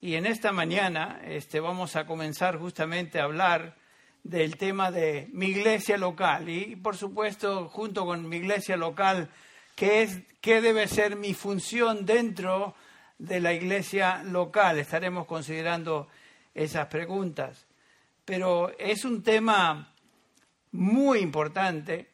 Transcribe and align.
Y 0.00 0.14
en 0.14 0.26
esta 0.26 0.52
mañana 0.52 1.20
este, 1.24 1.58
vamos 1.58 1.96
a 1.96 2.06
comenzar 2.06 2.56
justamente 2.56 3.18
a 3.18 3.24
hablar 3.24 3.76
del 4.22 4.56
tema 4.56 4.92
de 4.92 5.28
mi 5.32 5.46
iglesia 5.46 5.98
local 5.98 6.48
y, 6.48 6.76
por 6.76 6.96
supuesto, 6.96 7.68
junto 7.68 8.06
con 8.06 8.28
mi 8.28 8.36
iglesia 8.36 8.76
local, 8.76 9.28
qué, 9.74 10.02
es, 10.02 10.22
qué 10.40 10.60
debe 10.60 10.86
ser 10.86 11.16
mi 11.16 11.34
función 11.34 12.06
dentro 12.06 12.76
de 13.18 13.40
la 13.40 13.52
iglesia 13.52 14.22
local. 14.22 14.78
Estaremos 14.78 15.26
considerando 15.26 16.08
esas 16.54 16.86
preguntas. 16.86 17.66
Pero 18.24 18.70
es 18.78 19.04
un 19.04 19.22
tema 19.24 19.94
muy 20.70 21.18
importante 21.18 22.12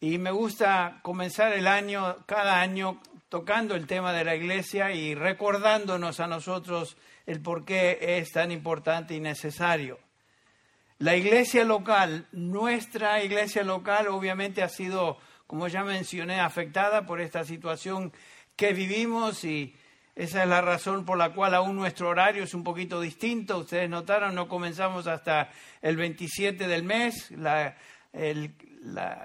y 0.00 0.18
me 0.18 0.32
gusta 0.32 1.00
comenzar 1.02 1.54
el 1.54 1.66
año, 1.66 2.26
cada 2.26 2.60
año, 2.60 3.00
tocando 3.34 3.74
el 3.74 3.88
tema 3.88 4.12
de 4.12 4.22
la 4.22 4.36
iglesia 4.36 4.92
y 4.92 5.16
recordándonos 5.16 6.20
a 6.20 6.28
nosotros 6.28 6.96
el 7.26 7.42
por 7.42 7.64
qué 7.64 7.98
es 8.00 8.30
tan 8.30 8.52
importante 8.52 9.12
y 9.16 9.18
necesario. 9.18 9.98
La 10.98 11.16
iglesia 11.16 11.64
local, 11.64 12.28
nuestra 12.30 13.24
iglesia 13.24 13.64
local, 13.64 14.06
obviamente 14.06 14.62
ha 14.62 14.68
sido, 14.68 15.18
como 15.48 15.66
ya 15.66 15.82
mencioné, 15.82 16.38
afectada 16.38 17.06
por 17.06 17.20
esta 17.20 17.42
situación 17.42 18.12
que 18.54 18.72
vivimos 18.72 19.42
y 19.42 19.74
esa 20.14 20.44
es 20.44 20.48
la 20.48 20.60
razón 20.60 21.04
por 21.04 21.18
la 21.18 21.32
cual 21.34 21.54
aún 21.54 21.74
nuestro 21.74 22.10
horario 22.10 22.44
es 22.44 22.54
un 22.54 22.62
poquito 22.62 23.00
distinto. 23.00 23.58
Ustedes 23.58 23.90
notaron, 23.90 24.36
no 24.36 24.46
comenzamos 24.46 25.08
hasta 25.08 25.50
el 25.82 25.96
27 25.96 26.68
del 26.68 26.84
mes, 26.84 27.32
el, 28.12 28.54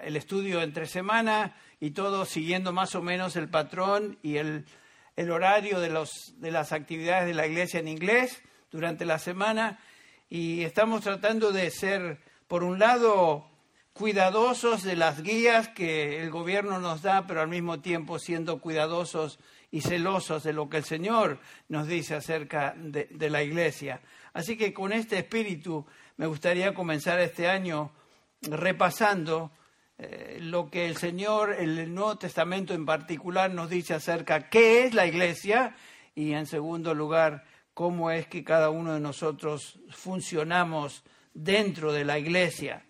el 0.02 0.16
estudio 0.16 0.63
entre 0.63 0.88
semana 0.88 1.54
y 1.80 1.92
todo 1.92 2.26
siguiendo 2.26 2.74
más 2.74 2.96
o 2.96 3.02
menos 3.02 3.36
el 3.36 3.50
patrón 3.50 4.18
y 4.22 4.38
el, 4.38 4.66
horario 5.32 5.80
de, 5.80 5.90
los, 5.90 6.34
de 6.38 6.52
las 6.52 6.72
actividades 6.72 7.28
de 7.28 7.34
la 7.34 7.48
iglesia 7.48 7.80
en 7.80 7.88
inglés 7.88 8.42
durante 8.72 9.05
la 9.05 9.20
semana. 9.20 9.80
Y 10.30 10.64
estamos 10.64 11.02
tratando 11.02 11.52
de 11.52 11.71
ser, 11.71 12.20
por 12.48 12.63
un 12.63 12.80
lado, 12.80 13.49
cuidadosos 13.94 14.84
de 14.84 14.96
las 14.96 15.21
guías 15.24 15.70
que 15.70 16.21
el 16.21 16.30
gobierno 16.30 16.80
nos 16.80 17.02
da, 17.02 17.26
pero 17.27 17.41
al 17.41 17.49
mismo 17.49 17.80
tiempo 17.80 18.20
siendo 18.20 18.60
cuidadosos 18.60 19.40
y 19.71 19.82
celosos 19.82 20.43
de 20.43 20.54
lo 20.54 20.70
que 20.70 20.77
el 20.77 20.84
Señor 20.84 21.40
nos 21.68 21.88
dice 21.88 22.16
acerca 22.16 22.74
de, 22.77 23.08
de, 23.12 23.30
la 23.30 23.43
iglesia. 23.43 24.02
Así 24.34 24.58
que 24.58 24.74
con 24.74 24.93
este 24.93 25.18
espíritu 25.20 25.86
me 26.18 26.27
gustaría 26.27 26.74
comenzar 26.74 27.20
este 27.20 27.48
año 27.48 27.91
repasando 28.41 29.52
eh, 30.02 30.38
lo 30.40 30.70
que 30.70 30.88
el 30.88 30.96
Señor, 30.96 31.54
el 31.60 31.94
Nuevo 31.94 32.18
Testamento 32.18 32.74
en 32.74 32.86
particular, 32.86 33.52
nos 33.52 33.70
dice 33.70 33.94
acerca 33.94 34.48
qué 34.48 34.86
es 34.86 34.94
la 34.94 35.05
iglesia 35.05 35.76
y 36.16 36.32
en 36.32 36.46
segundo 36.46 36.94
lugar, 36.94 37.44
cómo 37.74 38.10
es 38.10 38.26
que 38.27 38.46
cada 38.46 38.70
uno 38.70 38.94
de 38.94 39.02
nosotros 39.02 39.77
funcionamos 39.90 41.04
dentro 41.34 41.92
de 41.92 42.05
la 42.05 42.18
iglesia. 42.18 42.86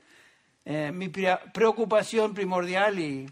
Eh, 0.63 0.91
mi 0.91 1.09
preocupación 1.09 2.35
primordial 2.35 2.99
y 2.99 3.27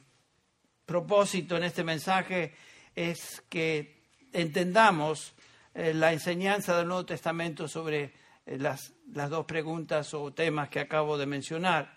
propósito 0.84 1.56
en 1.56 1.64
este 1.64 1.84
mensaje 1.84 2.56
es 2.96 3.44
que 3.48 4.02
entendamos 4.34 5.36
eh, 5.76 5.94
la 5.94 6.14
enseñanza 6.14 6.76
del 6.76 6.88
Nuevo 6.88 7.06
Testamento 7.06 7.68
sobre 7.68 8.12
las, 8.48 8.96
las 9.14 9.30
dos 9.30 9.46
preguntas 9.46 10.16
o 10.16 10.34
temas 10.34 10.70
que 10.70 10.80
acabo 10.80 11.16
de 11.16 11.28
mencionar. 11.28 11.97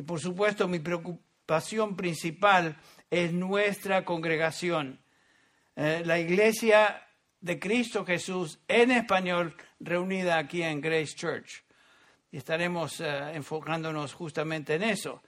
Y 0.00 0.02
por 0.02 0.18
supuesto 0.18 0.66
mi 0.66 0.78
preocupación 0.78 1.94
principal 1.94 2.74
es 3.10 3.34
nuestra 3.34 4.02
congregación. 4.02 4.98
Eh, 5.76 6.00
la 6.06 6.18
iglesia 6.18 7.06
de 7.38 7.58
Cristo 7.58 8.06
Jesús 8.06 8.60
en 8.66 8.92
español 8.92 9.54
reunida 9.78 10.38
aquí 10.38 10.62
en 10.62 10.80
Grace 10.80 11.14
Church. 11.14 11.64
Y 12.32 12.38
estaremos 12.38 12.98
eh, 13.02 13.32
enfocándonos 13.34 14.14
justamente 14.14 14.76
en 14.76 14.84
eso. 14.84 15.22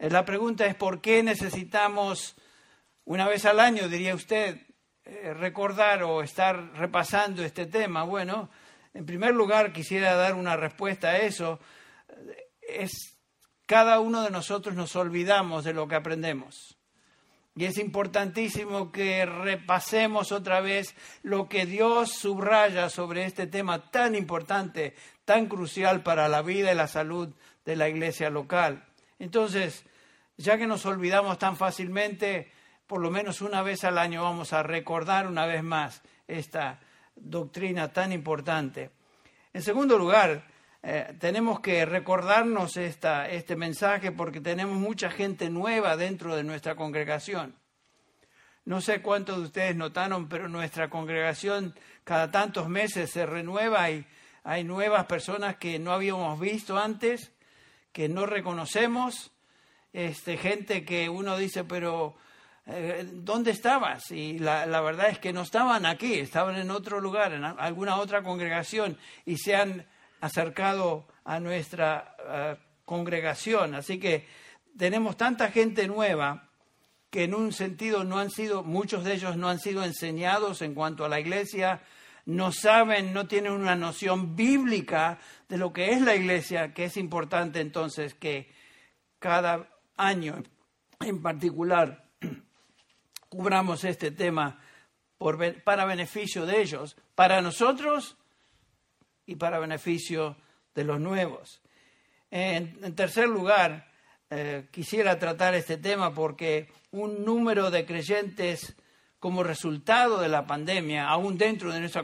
Eh, 0.00 0.10
la 0.10 0.24
pregunta 0.24 0.66
es 0.66 0.74
por 0.74 1.00
qué 1.00 1.22
necesitamos 1.22 2.34
una 3.04 3.28
vez 3.28 3.44
al 3.44 3.60
año, 3.60 3.88
diría 3.88 4.16
usted, 4.16 4.66
recordar 5.36 6.02
o 6.02 6.24
estar 6.24 6.72
repasando 6.72 7.44
este 7.44 7.66
tema. 7.66 8.02
Bueno, 8.02 8.50
en 8.94 9.06
primer 9.06 9.32
lugar 9.32 9.72
quisiera 9.72 10.16
dar 10.16 10.34
una 10.34 10.56
respuesta 10.56 11.10
a 11.10 11.18
eso. 11.18 11.60
Es 12.62 13.11
cada 13.72 14.00
uno 14.00 14.20
de 14.20 14.30
nosotros 14.30 14.74
nos 14.74 14.96
olvidamos 14.96 15.64
de 15.64 15.72
lo 15.72 15.88
que 15.88 15.94
aprendemos. 15.94 16.76
Y 17.56 17.64
es 17.64 17.78
importantísimo 17.78 18.92
que 18.92 19.24
repasemos 19.24 20.30
otra 20.30 20.60
vez 20.60 20.94
lo 21.22 21.48
que 21.48 21.64
Dios 21.64 22.12
subraya 22.12 22.90
sobre 22.90 23.24
este 23.24 23.46
tema 23.46 23.90
tan 23.90 24.14
importante, 24.14 24.94
tan 25.24 25.46
crucial 25.46 26.02
para 26.02 26.28
la 26.28 26.42
vida 26.42 26.70
y 26.70 26.74
la 26.74 26.86
salud 26.86 27.30
de 27.64 27.76
la 27.76 27.88
iglesia 27.88 28.28
local. 28.28 28.84
Entonces, 29.18 29.86
ya 30.36 30.58
que 30.58 30.66
nos 30.66 30.84
olvidamos 30.84 31.38
tan 31.38 31.56
fácilmente, 31.56 32.52
por 32.86 33.00
lo 33.00 33.10
menos 33.10 33.40
una 33.40 33.62
vez 33.62 33.84
al 33.84 33.96
año 33.96 34.22
vamos 34.22 34.52
a 34.52 34.62
recordar 34.62 35.26
una 35.26 35.46
vez 35.46 35.62
más 35.62 36.02
esta 36.28 36.78
doctrina 37.16 37.90
tan 37.90 38.12
importante. 38.12 38.90
En 39.54 39.62
segundo 39.62 39.96
lugar, 39.96 40.44
eh, 40.84 41.14
tenemos 41.20 41.60
que 41.60 41.84
recordarnos 41.86 42.76
esta, 42.76 43.28
este 43.28 43.54
mensaje 43.54 44.10
porque 44.10 44.40
tenemos 44.40 44.76
mucha 44.76 45.10
gente 45.10 45.48
nueva 45.48 45.96
dentro 45.96 46.34
de 46.34 46.42
nuestra 46.42 46.74
congregación. 46.74 47.54
No 48.64 48.80
sé 48.80 49.00
cuántos 49.00 49.38
de 49.38 49.42
ustedes 49.44 49.76
notaron, 49.76 50.28
pero 50.28 50.48
nuestra 50.48 50.90
congregación 50.90 51.74
cada 52.02 52.30
tantos 52.32 52.68
meses 52.68 53.10
se 53.10 53.26
renueva 53.26 53.90
y 53.90 54.04
hay 54.42 54.64
nuevas 54.64 55.06
personas 55.06 55.56
que 55.56 55.78
no 55.78 55.92
habíamos 55.92 56.40
visto 56.40 56.76
antes, 56.76 57.32
que 57.92 58.08
no 58.08 58.26
reconocemos, 58.26 59.30
este, 59.92 60.36
gente 60.36 60.84
que 60.84 61.08
uno 61.08 61.36
dice, 61.36 61.62
pero 61.62 62.16
eh, 62.66 63.08
¿dónde 63.12 63.52
estabas? 63.52 64.10
Y 64.10 64.38
la, 64.38 64.66
la, 64.66 64.80
verdad 64.80 65.10
es 65.10 65.18
que 65.20 65.32
no 65.32 65.42
estaban 65.42 65.86
aquí, 65.86 66.14
estaban 66.14 66.56
en 66.56 66.70
otro 66.72 67.00
lugar, 67.00 67.32
en 67.34 67.44
alguna 67.44 67.98
otra 67.98 68.22
congregación 68.22 68.98
y 69.24 69.36
se 69.36 69.54
han 69.54 69.86
acercado 70.22 71.08
a 71.24 71.40
nuestra 71.40 72.16
eh, 72.18 72.56
congregación. 72.84 73.74
Así 73.74 73.98
que 73.98 74.26
tenemos 74.78 75.16
tanta 75.16 75.50
gente 75.50 75.86
nueva 75.88 76.48
que 77.10 77.24
en 77.24 77.34
un 77.34 77.52
sentido 77.52 78.04
no 78.04 78.18
han 78.18 78.30
sido, 78.30 78.62
muchos 78.62 79.04
de 79.04 79.14
ellos 79.14 79.36
no 79.36 79.50
han 79.50 79.58
sido 79.58 79.84
enseñados 79.84 80.62
en 80.62 80.74
cuanto 80.74 81.04
a 81.04 81.08
la 81.08 81.20
iglesia, 81.20 81.82
no 82.24 82.52
saben, 82.52 83.12
no 83.12 83.26
tienen 83.26 83.52
una 83.52 83.74
noción 83.74 84.36
bíblica 84.36 85.18
de 85.48 85.58
lo 85.58 85.72
que 85.72 85.90
es 85.90 86.00
la 86.00 86.14
iglesia, 86.14 86.72
que 86.72 86.84
es 86.84 86.96
importante 86.96 87.60
entonces 87.60 88.14
que 88.14 88.48
cada 89.18 89.68
año 89.96 90.40
en 91.00 91.20
particular 91.20 92.04
cubramos 93.28 93.82
este 93.82 94.12
tema 94.12 94.60
para 95.64 95.84
beneficio 95.84 96.46
de 96.46 96.62
ellos, 96.62 96.96
para 97.16 97.42
nosotros 97.42 98.16
y 99.26 99.36
para 99.36 99.58
beneficio 99.58 100.36
de 100.74 100.84
los 100.84 101.00
nuevos. 101.00 101.60
En, 102.30 102.94
tercer 102.94 103.28
lugar, 103.28 103.90
eh, 104.30 104.66
quisiera 104.70 105.18
tratar 105.18 105.54
este 105.54 105.76
tema 105.76 106.14
porque 106.14 106.72
un 106.90 107.24
número 107.24 107.70
de 107.70 107.84
creyentes 107.84 108.74
como 109.18 109.42
resultado 109.42 110.18
de 110.18 110.28
la 110.28 110.46
pandemia, 110.46 111.08
aún 111.08 111.38
dentro 111.38 111.72
de 111.72 111.80
nuestra 111.80 112.02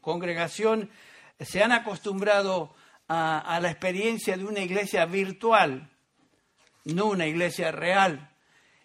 congregación, 0.00 0.90
se 1.38 1.62
han 1.62 1.72
acostumbrado 1.72 2.74
a, 3.06 3.38
a 3.38 3.60
la 3.60 3.70
experiencia 3.70 4.36
de 4.36 4.44
una 4.44 4.60
iglesia 4.60 5.04
virtual, 5.04 5.90
no 6.84 7.06
una 7.06 7.26
iglesia 7.26 7.70
real. 7.70 8.30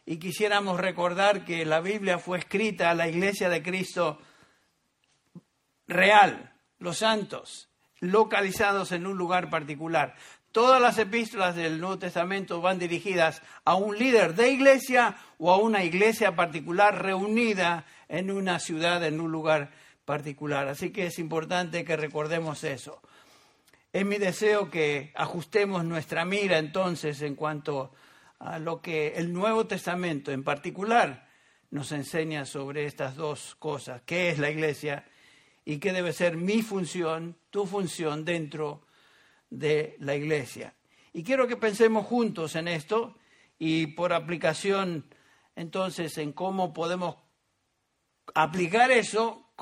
Y 0.06 0.18
quisiéramos 0.18 0.80
recordar 0.80 1.46
que 1.46 1.66
la 1.66 1.80
Biblia 1.80 2.19
fue 2.19 2.40
escrita 2.40 2.92
a 2.92 2.96
la 2.96 3.08
iglesia 3.08 3.50
de 3.50 3.63
Cristo 3.63 4.19
real, 5.88 6.53
los 6.80 6.98
santos, 6.98 7.70
localizados 8.01 8.92
en 8.92 9.07
un 9.07 9.18
lugar 9.18 9.50
particular. 9.50 10.15
Todas 10.51 10.81
las 10.81 10.98
epístolas 10.98 11.56
del 11.56 11.80
Nuevo 11.80 11.98
Testamento 11.98 12.59
van 12.59 12.77
dirigidas 12.77 13.42
a 13.63 13.75
un 13.75 13.98
líder 13.98 14.36
de 14.36 14.51
iglesia 14.51 15.15
o 15.38 15.50
a 15.50 15.57
una 15.57 15.86
iglesia 15.86 16.36
particular 16.36 17.01
reunida 17.01 17.86
en 18.09 18.30
una 18.30 18.59
ciudad, 18.59 19.01
en 19.06 19.21
un 19.21 19.31
lugar 19.31 19.71
particular. 20.03 20.68
Así 20.68 20.89
que 20.92 21.06
es 21.06 21.19
importante 21.19 21.86
que 21.86 21.95
recordemos 21.95 22.65
eso. 22.65 23.01
Es 23.94 24.06
mi 24.06 24.18
deseo 24.18 24.69
que 24.69 25.13
ajustemos 25.15 25.86
nuestra 25.86 26.25
mira 26.25 26.57
entonces 26.57 27.21
en 27.21 27.36
cuanto 27.36 27.94
a 28.39 28.59
lo 28.59 28.81
que 28.81 29.13
el 29.15 29.31
Nuevo 29.31 29.68
Testamento 29.68 30.31
en 30.31 30.44
particular 30.44 31.30
nos 31.69 31.94
enseña 31.94 32.45
sobre 32.45 32.86
estas 32.86 33.15
dos 33.15 33.56
cosas, 33.56 34.01
qué 34.06 34.30
es 34.30 34.39
la 34.39 34.50
iglesia 34.50 35.06
y 35.71 35.79
qué 35.79 35.94
debe 35.94 36.12
ser 36.12 36.35
mi 36.35 36.62
función, 36.62 37.38
tu 37.50 37.65
función 37.65 38.25
dentro 38.25 38.81
de 39.50 39.95
la 40.00 40.15
iglesia. 40.15 40.75
Y 41.13 41.23
quiero 41.23 41.47
que 41.47 41.56
pensemos 41.56 42.06
juntos 42.06 42.57
en 42.57 42.68
esto 42.68 43.15
y 43.57 43.88
por 43.88 44.12
aplicación 44.12 45.06
entonces 45.56 46.18
en 46.18 46.33
cómo 46.33 46.73
podemos 46.73 47.15
aplicar 48.35 48.91
eso 48.91 49.53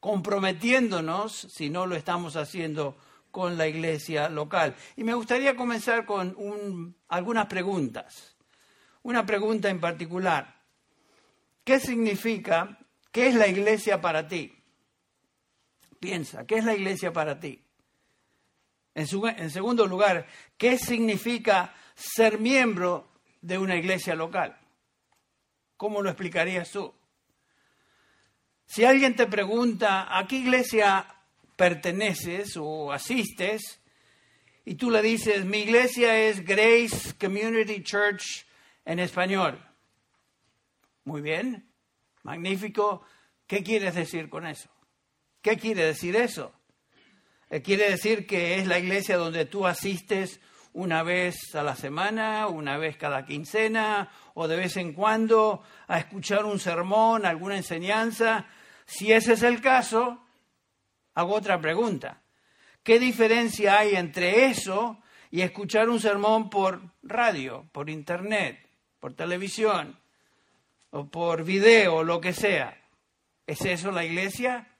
comprometiéndonos 0.00 1.32
si 1.34 1.68
no 1.68 1.84
lo 1.84 1.96
estamos 1.96 2.36
haciendo 2.36 2.96
con 3.30 3.58
la 3.58 3.68
iglesia 3.68 4.30
local. 4.30 4.74
Y 4.96 5.04
me 5.04 5.12
gustaría 5.12 5.54
comenzar 5.54 6.06
con 6.06 6.96
algunas 7.08 7.46
preguntas. 7.46 8.38
Una 9.02 9.26
pregunta 9.26 9.68
en 9.68 9.80
particular. 9.80 10.62
¿Qué 11.62 11.78
significa, 11.78 12.78
qué 13.10 13.26
es 13.26 13.34
la 13.34 13.48
iglesia 13.48 14.00
para 14.00 14.26
ti? 14.26 14.61
Piensa, 16.02 16.44
¿qué 16.48 16.56
es 16.56 16.64
la 16.64 16.74
iglesia 16.74 17.12
para 17.12 17.38
ti? 17.38 17.62
En, 18.92 19.06
segundo 19.06 19.86
lugar, 19.86 20.26
¿qué 20.58 20.76
significa 20.76 21.72
ser 21.94 22.40
miembro 22.40 23.06
de 23.40 23.56
una 23.56 23.76
iglesia 23.76 24.16
local? 24.16 24.58
¿Cómo 25.76 26.02
lo 26.02 26.10
explicarías 26.10 26.72
tú? 26.72 26.92
Si 28.66 28.84
alguien 28.84 29.14
te 29.14 29.28
pregunta 29.28 30.18
a 30.18 30.26
qué 30.26 30.38
iglesia 30.38 31.06
perteneces 31.54 32.56
o 32.56 32.90
asistes, 32.90 33.80
y 34.64 34.74
tú 34.74 34.90
le 34.90 35.02
dices, 35.02 35.44
mi 35.44 35.58
iglesia 35.58 36.18
es 36.18 36.44
Grace 36.44 37.14
Community 37.16 37.80
Church 37.84 38.44
en 38.84 38.98
español. 38.98 39.64
Muy 41.04 41.22
bien, 41.22 41.72
magnífico. 42.24 43.04
¿Qué 43.46 43.62
quieres 43.62 43.94
decir 43.94 44.28
con 44.28 44.48
eso? 44.48 44.71
¿Qué 45.42 45.56
quiere 45.56 45.84
decir 45.84 46.14
eso? 46.14 46.52
Eh, 47.50 47.62
quiere 47.62 47.90
decir 47.90 48.28
que 48.28 48.60
es 48.60 48.66
la 48.68 48.78
iglesia 48.78 49.16
donde 49.16 49.44
tú 49.44 49.66
asistes 49.66 50.40
una 50.72 51.02
vez 51.02 51.54
a 51.56 51.64
la 51.64 51.74
semana, 51.74 52.46
una 52.46 52.78
vez 52.78 52.96
cada 52.96 53.26
quincena 53.26 54.08
o 54.34 54.46
de 54.46 54.56
vez 54.56 54.76
en 54.76 54.92
cuando 54.92 55.64
a 55.88 55.98
escuchar 55.98 56.44
un 56.44 56.60
sermón, 56.60 57.26
alguna 57.26 57.56
enseñanza. 57.56 58.46
Si 58.86 59.12
ese 59.12 59.32
es 59.32 59.42
el 59.42 59.60
caso, 59.60 60.24
hago 61.14 61.34
otra 61.34 61.60
pregunta. 61.60 62.22
¿Qué 62.84 63.00
diferencia 63.00 63.80
hay 63.80 63.96
entre 63.96 64.46
eso 64.46 65.02
y 65.32 65.40
escuchar 65.40 65.88
un 65.88 65.98
sermón 65.98 66.50
por 66.50 66.80
radio, 67.02 67.68
por 67.72 67.90
internet, 67.90 68.64
por 69.00 69.14
televisión 69.14 69.98
o 70.90 71.08
por 71.08 71.42
video 71.42 71.96
o 71.96 72.04
lo 72.04 72.20
que 72.20 72.32
sea? 72.32 72.80
¿Es 73.44 73.62
eso 73.62 73.90
la 73.90 74.04
iglesia? 74.04 74.71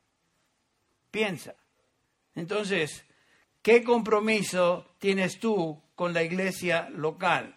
Piensa. 1.12 1.55
Entonces, 2.35 3.05
¿qué 3.61 3.85
compromiso 3.85 4.94
tienes 4.99 5.38
tú 5.38 5.81
con 5.94 6.14
la 6.14 6.23
iglesia 6.23 6.88
local? 6.88 7.55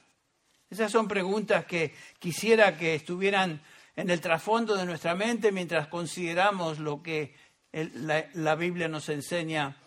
Esas 0.69 0.91
son 0.91 1.07
preguntas 1.07 1.65
que 1.65 1.95
quisiera 2.19 2.77
que 2.77 2.95
estuvieran 2.95 3.61
en 3.95 4.09
el 4.09 4.19
trasfondo 4.19 4.75
de 4.75 4.85
nuestra 4.85 5.15
mente 5.15 5.53
mientras 5.53 5.87
consideramos 5.87 6.79
lo 6.79 7.01
que 7.01 7.33
la, 7.71 8.55
Biblia 8.55 8.89
nos 8.89 9.07
enseña 9.07 9.77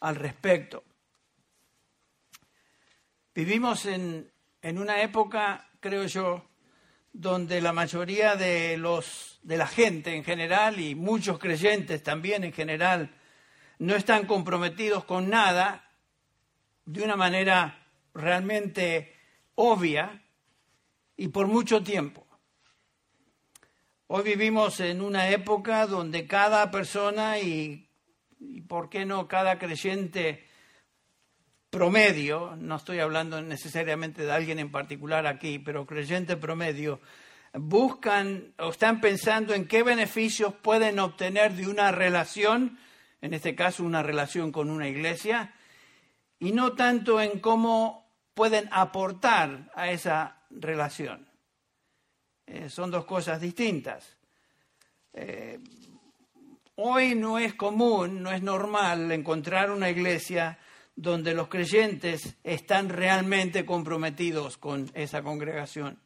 al 0.00 0.16
respecto. 0.16 0.84
Vivimos 3.34 3.86
en, 3.86 4.30
en 4.60 4.78
una 4.78 5.00
época, 5.00 5.70
creo 5.80 6.04
yo, 6.04 6.44
donde 7.14 7.60
la 7.60 7.72
mayoría 7.72 8.34
de, 8.34 8.76
los, 8.76 9.38
de 9.44 9.56
la 9.56 9.68
gente 9.68 10.16
en 10.16 10.24
general 10.24 10.80
y 10.80 10.96
muchos 10.96 11.38
creyentes 11.38 12.02
también 12.02 12.42
en 12.42 12.52
general 12.52 13.14
no 13.78 13.94
están 13.94 14.26
comprometidos 14.26 15.04
con 15.04 15.30
nada 15.30 15.88
de 16.84 17.02
una 17.02 17.14
manera 17.14 17.86
realmente 18.14 19.14
obvia 19.54 20.24
y 21.16 21.28
por 21.28 21.46
mucho 21.46 21.84
tiempo. 21.84 22.26
Hoy 24.08 24.24
vivimos 24.24 24.80
en 24.80 25.00
una 25.00 25.30
época 25.30 25.86
donde 25.86 26.26
cada 26.26 26.68
persona 26.72 27.38
y, 27.38 27.88
y, 28.40 28.60
por 28.62 28.90
qué 28.90 29.04
no 29.04 29.28
cada 29.28 29.58
creyente 29.60 30.48
promedio, 31.74 32.54
no 32.56 32.76
estoy 32.76 33.00
hablando 33.00 33.42
necesariamente 33.42 34.22
de 34.22 34.30
alguien 34.30 34.60
en 34.60 34.70
particular 34.70 35.26
aquí, 35.26 35.58
pero 35.58 35.84
creyente 35.84 36.36
promedio, 36.36 37.00
buscan 37.52 38.54
o 38.58 38.70
están 38.70 39.00
pensando 39.00 39.54
en 39.54 39.66
qué 39.66 39.82
beneficios 39.82 40.54
pueden 40.54 41.00
obtener 41.00 41.52
de 41.54 41.66
una 41.66 41.90
relación 41.90 42.78
en 43.24 43.32
este 43.32 43.54
caso 43.54 43.84
una 43.84 44.02
relación 44.02 44.52
con 44.52 44.68
una 44.68 44.86
iglesia, 44.86 45.54
y 46.38 46.52
no 46.52 46.74
tanto 46.74 47.22
en 47.22 47.40
cómo 47.40 48.06
pueden 48.34 48.68
aportar 48.70 49.70
a 49.74 49.90
esa 49.90 50.42
relación. 50.50 51.26
Eh, 52.46 52.68
son 52.68 52.90
dos 52.90 53.06
cosas 53.06 53.40
distintas. 53.40 54.18
Eh, 55.14 55.58
hoy 56.74 57.14
no 57.14 57.38
es 57.38 57.54
común, 57.54 58.22
no 58.22 58.30
es 58.30 58.42
normal 58.42 59.10
encontrar 59.10 59.70
una 59.70 59.88
iglesia 59.88 60.58
donde 60.96 61.34
los 61.34 61.48
creyentes 61.48 62.36
están 62.44 62.88
realmente 62.88 63.64
comprometidos 63.64 64.56
con 64.56 64.90
esa 64.94 65.22
congregación. 65.22 65.98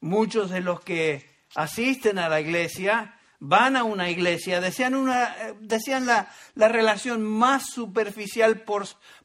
Muchos 0.00 0.50
de 0.50 0.60
los 0.60 0.80
que 0.80 1.28
asisten 1.54 2.18
a 2.18 2.28
la 2.28 2.40
iglesia 2.40 3.18
van 3.40 3.76
a 3.76 3.82
una 3.82 4.08
iglesia, 4.08 4.60
desean, 4.60 4.94
una, 4.94 5.34
desean 5.60 6.06
la, 6.06 6.30
la 6.54 6.68
relación 6.68 7.22
más 7.22 7.70
superficial 7.70 8.64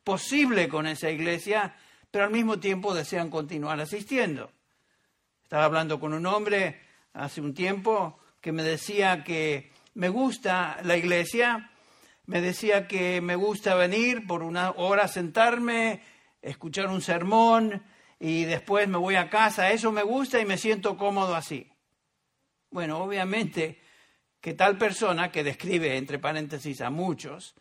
posible 0.03 0.67
con 0.67 0.87
esa 0.87 1.11
iglesia, 1.11 1.75
pero 2.09 2.25
al 2.25 2.31
mismo 2.31 2.59
tiempo 2.59 2.95
desean 2.95 3.29
continuar 3.29 3.79
asistiendo. 3.79 4.51
Estaba 5.43 5.65
hablando 5.65 5.99
con 5.99 6.13
un 6.13 6.25
hombre 6.25 6.81
hace 7.13 7.41
un 7.41 7.53
tiempo 7.53 8.19
que 8.41 8.51
me 8.51 8.63
decía 8.63 9.23
que 9.23 9.71
me 9.93 10.09
gusta 10.09 10.77
la 10.83 10.97
iglesia, 10.97 11.71
me 12.27 12.41
decía 12.41 12.87
que 12.87 13.21
me 13.21 13.35
gusta 13.35 13.73
venir 13.75 14.27
por 14.27 14.43
una 14.43 14.71
hora 14.71 15.07
sentarme, 15.07 16.01
escuchar 16.41 16.87
un 16.87 17.01
sermón 17.01 17.83
y 18.19 18.43
después 18.43 18.87
me 18.89 18.97
voy 18.97 19.15
a 19.15 19.29
casa. 19.29 19.71
Eso 19.71 19.93
me 19.93 20.03
gusta 20.03 20.39
y 20.39 20.45
me 20.45 20.57
siento 20.57 20.97
cómodo 20.97 21.35
así. 21.35 21.71
Bueno, 22.69 22.99
obviamente 22.99 23.81
que 24.41 24.53
tal 24.53 24.77
persona, 24.77 25.31
que 25.31 25.43
describe 25.43 25.97
entre 25.97 26.19
paréntesis 26.19 26.81
a 26.81 26.89
muchos, 26.89 27.55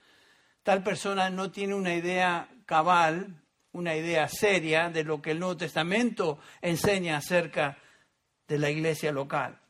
tal 0.64 0.82
persona 0.82 1.30
no 1.30 1.52
tiene 1.52 1.74
una 1.74 1.94
idea 1.94 2.48
cabal, 2.66 3.40
una 3.70 3.94
idea 3.94 4.26
seria 4.26 4.90
de 4.90 5.04
lo 5.04 5.22
que 5.22 5.30
el 5.30 5.38
Nuevo 5.38 5.56
Testamento 5.56 6.40
enseña 6.60 7.18
acerca 7.18 7.78
de 8.48 8.58
la 8.58 8.68
iglesia 8.68 9.12
local. 9.12 9.60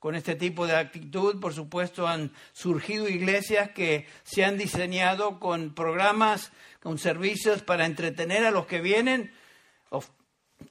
Con 0.00 0.14
este 0.14 0.34
tipo 0.34 0.66
de 0.66 0.76
actitud, 0.76 1.38
por 1.40 1.52
supuesto, 1.52 2.08
han 2.08 2.32
surgido 2.52 3.06
iglesias 3.06 3.70
que 3.72 4.06
se 4.22 4.46
han 4.46 4.56
diseñado 4.56 5.38
con 5.38 5.74
programas, 5.74 6.52
con 6.82 6.98
servicios 6.98 7.62
para 7.62 7.84
entretener 7.84 8.46
a 8.46 8.50
los 8.50 8.66
que 8.66 8.80
vienen, 8.80 9.30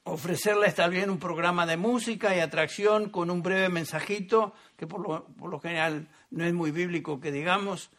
ofrecerles 0.04 0.74
también 0.74 1.12
un 1.12 1.20
programa 1.20 1.68
de 1.68 1.77
música 1.77 2.36
y 2.36 2.39
atracción 2.39 3.10
con 3.10 3.30
un 3.30 3.44
breve 3.44 3.70
mensajito, 3.70 4.54
que 4.75 4.88
por 4.88 5.01
lo, 5.01 5.25
por 5.25 5.51
lo 5.51 5.60
general 5.60 6.08
no 6.32 6.44
es 6.44 6.54
muy 6.54 6.72
bíblico 6.72 7.20
que 7.20 7.32
digamos. 7.32 7.92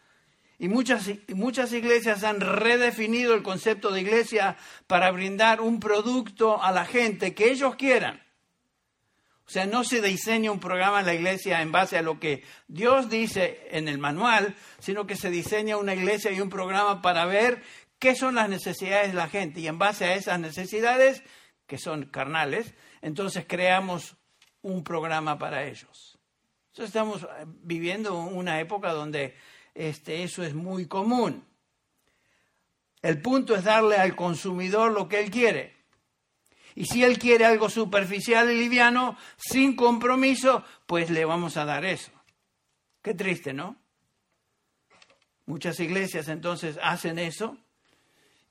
Y 0.59 0.67
muchas, 0.67 1.11
muchas 1.29 1.73
iglesias 1.73 2.25
han 2.25 2.41
redefinido 2.41 3.35
el 3.35 3.45
concepto 3.45 3.93
de 3.93 4.01
iglesia 4.01 4.57
para 4.89 5.13
brindar 5.13 5.61
un 5.61 5.79
producto 5.79 6.61
a 6.61 6.73
la 6.73 6.85
gente 6.85 7.35
que 7.35 7.53
ellos 7.53 7.77
quieran. 7.77 8.21
O 9.51 9.53
sea, 9.53 9.67
no 9.67 9.83
se 9.83 10.01
diseña 10.01 10.53
un 10.53 10.61
programa 10.61 11.01
en 11.01 11.07
la 11.07 11.15
iglesia 11.15 11.61
en 11.61 11.73
base 11.73 11.99
a 11.99 12.03
lo 12.03 12.21
que 12.21 12.45
Dios 12.69 13.11
dice 13.11 13.67
en 13.73 13.89
el 13.89 13.99
manual, 13.99 14.55
sino 14.79 15.09
que 15.09 15.17
se 15.17 15.29
diseña 15.29 15.77
una 15.77 15.93
iglesia 15.93 16.31
y 16.31 16.41
un 16.41 16.49
programa 16.49 17.03
para 17.03 17.27
ver 17.27 17.61
qué 17.99 18.15
son 18.15 18.37
las 18.37 18.49
necesidades 18.49 19.09
de 19.09 19.15
la 19.15 19.29
gente. 19.29 19.59
Y 19.59 19.67
en 19.67 19.77
base 19.77 20.05
a 20.05 20.15
esas 20.15 20.39
necesidades 20.39 21.25
que 21.67 21.79
son 21.79 22.05
carnales, 22.05 22.75
entonces 23.03 23.45
creamos 23.45 24.15
un 24.63 24.85
programa 24.85 25.37
para 25.37 25.65
ellos. 25.65 26.21
Entonces 26.69 26.87
estamos 26.87 27.27
viviendo 27.65 28.21
una 28.21 28.61
época 28.61 28.93
donde 28.93 29.35
este, 29.75 30.23
eso 30.23 30.45
es 30.45 30.55
muy 30.55 30.87
común. 30.87 31.45
El 33.03 33.21
punto 33.21 33.57
es 33.57 33.65
darle 33.65 33.97
al 33.97 34.15
consumidor 34.15 34.93
lo 34.93 35.09
que 35.09 35.19
él 35.19 35.33
quiere. 35.33 35.80
Y 36.75 36.87
si 36.87 37.05
él 37.05 37.19
quiere 37.19 37.45
algo 37.45 37.69
superficial 37.69 38.51
y 38.51 38.59
liviano, 38.59 39.17
sin 39.37 39.77
compromiso, 39.77 40.65
pues 40.87 41.11
le 41.11 41.25
vamos 41.25 41.57
a 41.57 41.65
dar 41.65 41.85
eso. 41.85 42.13
Qué 43.03 43.15
triste, 43.15 43.53
¿no? 43.53 43.77
Muchas 45.47 45.81
iglesias 45.81 46.29
entonces 46.29 46.79
hacen 46.83 47.19
eso 47.19 47.57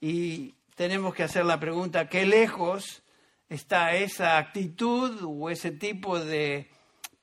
y 0.02 0.56
tenemos 0.76 1.14
que 1.14 1.24
hacer 1.24 1.46
la 1.46 1.60
pregunta, 1.60 2.10
¿qué 2.10 2.26
lejos 2.26 3.04
está 3.48 3.96
esa 3.96 4.38
actitud 4.38 5.22
o 5.24 5.50
ese 5.50 5.72
tipo 5.72 6.20
de 6.20 6.70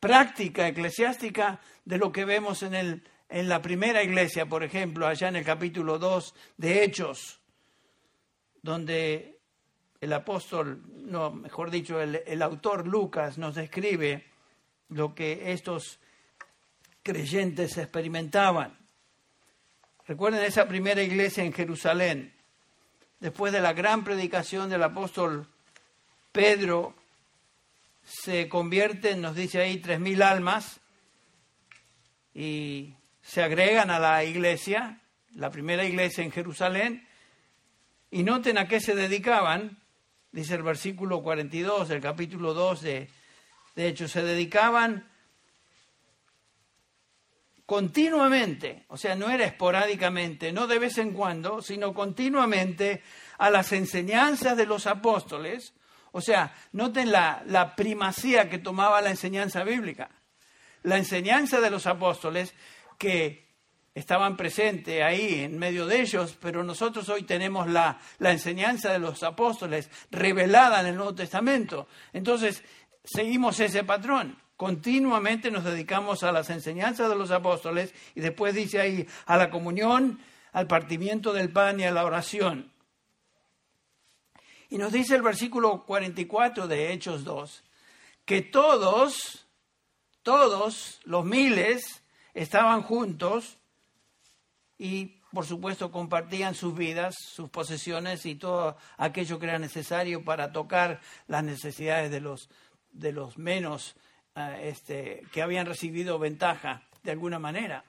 práctica 0.00 0.68
eclesiástica 0.68 1.60
de 1.84 1.98
lo 1.98 2.12
que 2.12 2.24
vemos 2.24 2.62
en, 2.62 2.74
el, 2.74 3.02
en 3.28 3.48
la 3.48 3.62
primera 3.62 4.02
iglesia, 4.02 4.46
por 4.46 4.62
ejemplo, 4.62 5.06
allá 5.06 5.28
en 5.28 5.36
el 5.36 5.44
capítulo 5.44 5.98
2 5.98 6.34
de 6.56 6.84
Hechos, 6.84 7.40
donde 8.62 9.35
el 10.00 10.12
apóstol, 10.12 10.82
no, 10.94 11.32
mejor 11.32 11.70
dicho, 11.70 12.00
el, 12.00 12.42
autor 12.42 12.86
Lucas 12.86 13.38
nos 13.38 13.54
describe 13.54 14.26
lo 14.88 15.14
que 15.14 15.52
estos 15.52 15.98
creyentes 17.02 17.76
experimentaban. 17.78 18.76
Recuerden 20.06 20.44
esa 20.44 20.68
primera 20.68 21.02
iglesia 21.02 21.44
en 21.44 21.52
Jerusalén, 21.52 22.34
después 23.20 23.52
de 23.52 23.60
la 23.60 23.72
gran 23.72 24.04
predicación 24.04 24.68
del 24.68 24.82
apóstol 24.82 25.46
Pedro, 26.32 26.94
se 28.02 28.48
convierten, 28.48 29.20
nos 29.20 29.34
dice 29.34 29.60
ahí, 29.60 29.78
tres 29.78 29.98
mil 29.98 30.22
almas 30.22 30.80
y 32.34 32.94
se 33.22 33.42
agregan 33.42 33.90
a 33.90 33.98
la 33.98 34.22
iglesia, 34.22 35.00
la 35.34 35.50
primera 35.50 35.84
iglesia 35.84 36.22
en 36.22 36.30
Jerusalén, 36.30 37.08
y 38.10 38.22
noten 38.22 38.58
a 38.58 38.68
qué 38.68 38.78
se 38.80 38.94
dedicaban, 38.94 39.78
dice 40.36 40.54
el 40.54 40.62
versículo 40.62 41.22
42 41.22 41.88
del 41.88 42.02
capítulo 42.02 42.52
2 42.52 42.82
de, 42.82 43.08
Hechos, 43.74 44.10
se 44.10 44.22
dedicaban 44.22 45.08
continuamente, 47.64 48.84
o 48.88 48.98
sea, 48.98 49.14
no 49.14 49.30
era 49.30 49.46
esporádicamente, 49.46 50.52
no 50.52 50.66
de 50.66 50.78
vez 50.78 50.98
en 50.98 51.14
cuando, 51.14 51.62
sino 51.62 51.94
continuamente 51.94 53.02
a 53.38 53.48
las 53.48 53.72
enseñanzas 53.72 54.58
de 54.58 54.66
los 54.66 54.86
apóstoles. 54.86 55.72
O 56.12 56.20
sea, 56.20 56.54
noten 56.72 57.10
la 57.10 57.74
primacía 57.74 58.50
que 58.50 58.58
tomaba 58.58 59.00
la 59.00 59.10
enseñanza 59.10 59.64
bíblica. 59.64 60.10
La 60.82 60.98
enseñanza 60.98 61.62
de 61.62 61.70
los 61.70 61.86
apóstoles 61.86 62.54
que 62.98 63.45
estaban 63.96 64.36
presentes 64.36 65.02
ahí 65.02 65.40
en 65.40 65.58
medio 65.58 65.86
de 65.86 66.02
ellos, 66.02 66.36
pero 66.38 66.62
nosotros 66.62 67.08
hoy 67.08 67.22
tenemos 67.22 67.66
la, 67.66 67.98
la 68.18 68.30
enseñanza 68.30 68.92
de 68.92 68.98
los 68.98 69.22
apóstoles 69.22 69.90
revelada 70.10 70.80
en 70.80 70.88
el 70.88 70.96
Nuevo 70.96 71.14
Testamento. 71.14 71.88
Entonces, 72.12 72.62
seguimos 73.02 73.58
ese 73.58 73.84
patrón. 73.84 74.38
Continuamente 74.54 75.50
nos 75.50 75.64
dedicamos 75.64 76.22
a 76.24 76.30
las 76.30 76.50
enseñanzas 76.50 77.08
de 77.08 77.16
los 77.16 77.30
apóstoles 77.30 77.94
y 78.14 78.20
después 78.20 78.54
dice 78.54 78.82
ahí 78.82 79.08
a 79.24 79.38
la 79.38 79.48
comunión, 79.48 80.20
al 80.52 80.66
partimiento 80.66 81.32
del 81.32 81.50
pan 81.50 81.80
y 81.80 81.84
a 81.84 81.90
la 81.90 82.04
oración. 82.04 82.70
Y 84.68 84.76
nos 84.76 84.92
dice 84.92 85.14
el 85.14 85.22
versículo 85.22 85.86
44 85.86 86.68
de 86.68 86.92
Hechos 86.92 87.24
2, 87.24 87.64
que 88.26 88.42
todos, 88.42 89.46
todos 90.22 91.00
los 91.04 91.24
miles 91.24 92.02
estaban 92.34 92.82
juntos 92.82 93.56
y 94.78 95.20
por 95.32 95.46
supuesto 95.46 95.90
compartían 95.90 96.54
sus 96.54 96.74
vidas, 96.76 97.14
sus 97.18 97.50
posesiones 97.50 98.26
y 98.26 98.36
todo 98.36 98.76
aquello 98.96 99.38
que 99.38 99.46
era 99.46 99.58
necesario 99.58 100.24
para 100.24 100.52
tocar 100.52 101.00
las 101.26 101.44
necesidades 101.44 102.10
de 102.10 102.20
los, 102.20 102.48
de 102.92 103.12
los 103.12 103.38
menos 103.38 103.96
este, 104.60 105.22
que 105.32 105.42
habían 105.42 105.66
recibido 105.66 106.18
ventaja 106.18 106.82
de 107.02 107.12
alguna 107.12 107.38
manera. 107.38 107.84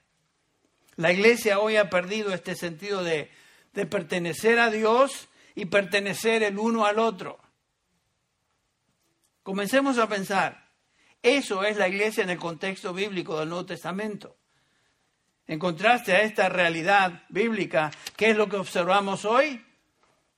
La 0.96 1.12
iglesia 1.12 1.60
hoy 1.60 1.76
ha 1.76 1.90
perdido 1.90 2.34
este 2.34 2.56
sentido 2.56 3.04
de, 3.04 3.30
de 3.74 3.86
pertenecer 3.86 4.60
a 4.60 4.70
Dios 4.70 5.30
y 5.56 5.66
pertenecer 5.66 6.44
el 6.44 6.58
uno 6.58 6.86
al 6.86 7.00
otro. 7.00 7.40
Comencemos 9.44 9.98
a 9.98 10.10
pensar, 10.10 10.68
eso 11.22 11.64
es 11.64 11.78
la 11.78 11.88
iglesia 11.88 12.24
en 12.24 12.30
el 12.30 12.38
contexto 12.38 12.94
bíblico 12.94 13.40
del 13.40 13.50
Nuevo 13.50 13.66
Testamento. 13.66 14.36
En 15.48 15.60
contraste 15.60 16.12
a 16.12 16.22
esta 16.24 16.50
realidad 16.50 17.24
bíblica, 17.30 17.92
¿qué 18.18 18.32
es 18.32 18.38
lo 18.38 18.50
que 18.50 18.58
observamos 18.58 19.24
hoy? 19.24 19.64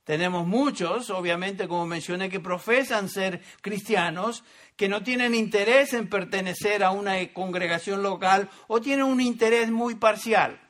Tenemos 0.04 0.46
muchos, 0.46 1.10
obviamente, 1.10 1.68
como 1.68 1.86
mencioné, 1.86 2.28
que 2.30 2.40
profesan 2.40 3.08
ser 3.08 3.42
cristianos, 3.60 4.44
que 4.76 4.88
no 4.88 5.02
tienen 5.02 5.34
interés 5.34 5.92
en 5.94 6.08
pertenecer 6.08 6.82
a 6.82 6.90
una 6.90 7.32
congregación 7.32 8.02
local 8.02 8.48
o 8.66 8.80
tienen 8.80 9.04
un 9.04 9.20
interés 9.20 9.70
muy 9.70 9.96
parcial, 9.96 10.60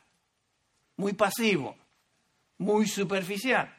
muy 0.96 1.12
pasivo, 1.12 1.76
muy 2.58 2.86
superficial. 2.86 3.74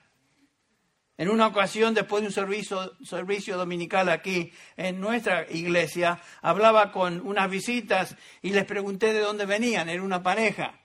En 1.22 1.30
una 1.30 1.46
ocasión, 1.46 1.94
después 1.94 2.24
de 2.24 2.30
un 2.30 2.34
servicio, 2.34 2.98
servicio, 3.06 3.56
dominical 3.56 4.10
aquí 4.10 4.51
en 4.75 5.00
nuestra 5.00 5.46
iglesia, 5.51 6.20
hablaba 6.42 6.92
con 6.92 7.22
unas 7.22 7.48
visitas 7.48 8.16
y 8.42 8.50
les 8.50 8.66
pregunté 8.66 9.13
de 9.13 9.20
dónde 9.20 9.46
venían, 9.46 9.88
era 9.88 10.01
una 10.01 10.24
pareja. 10.24 10.80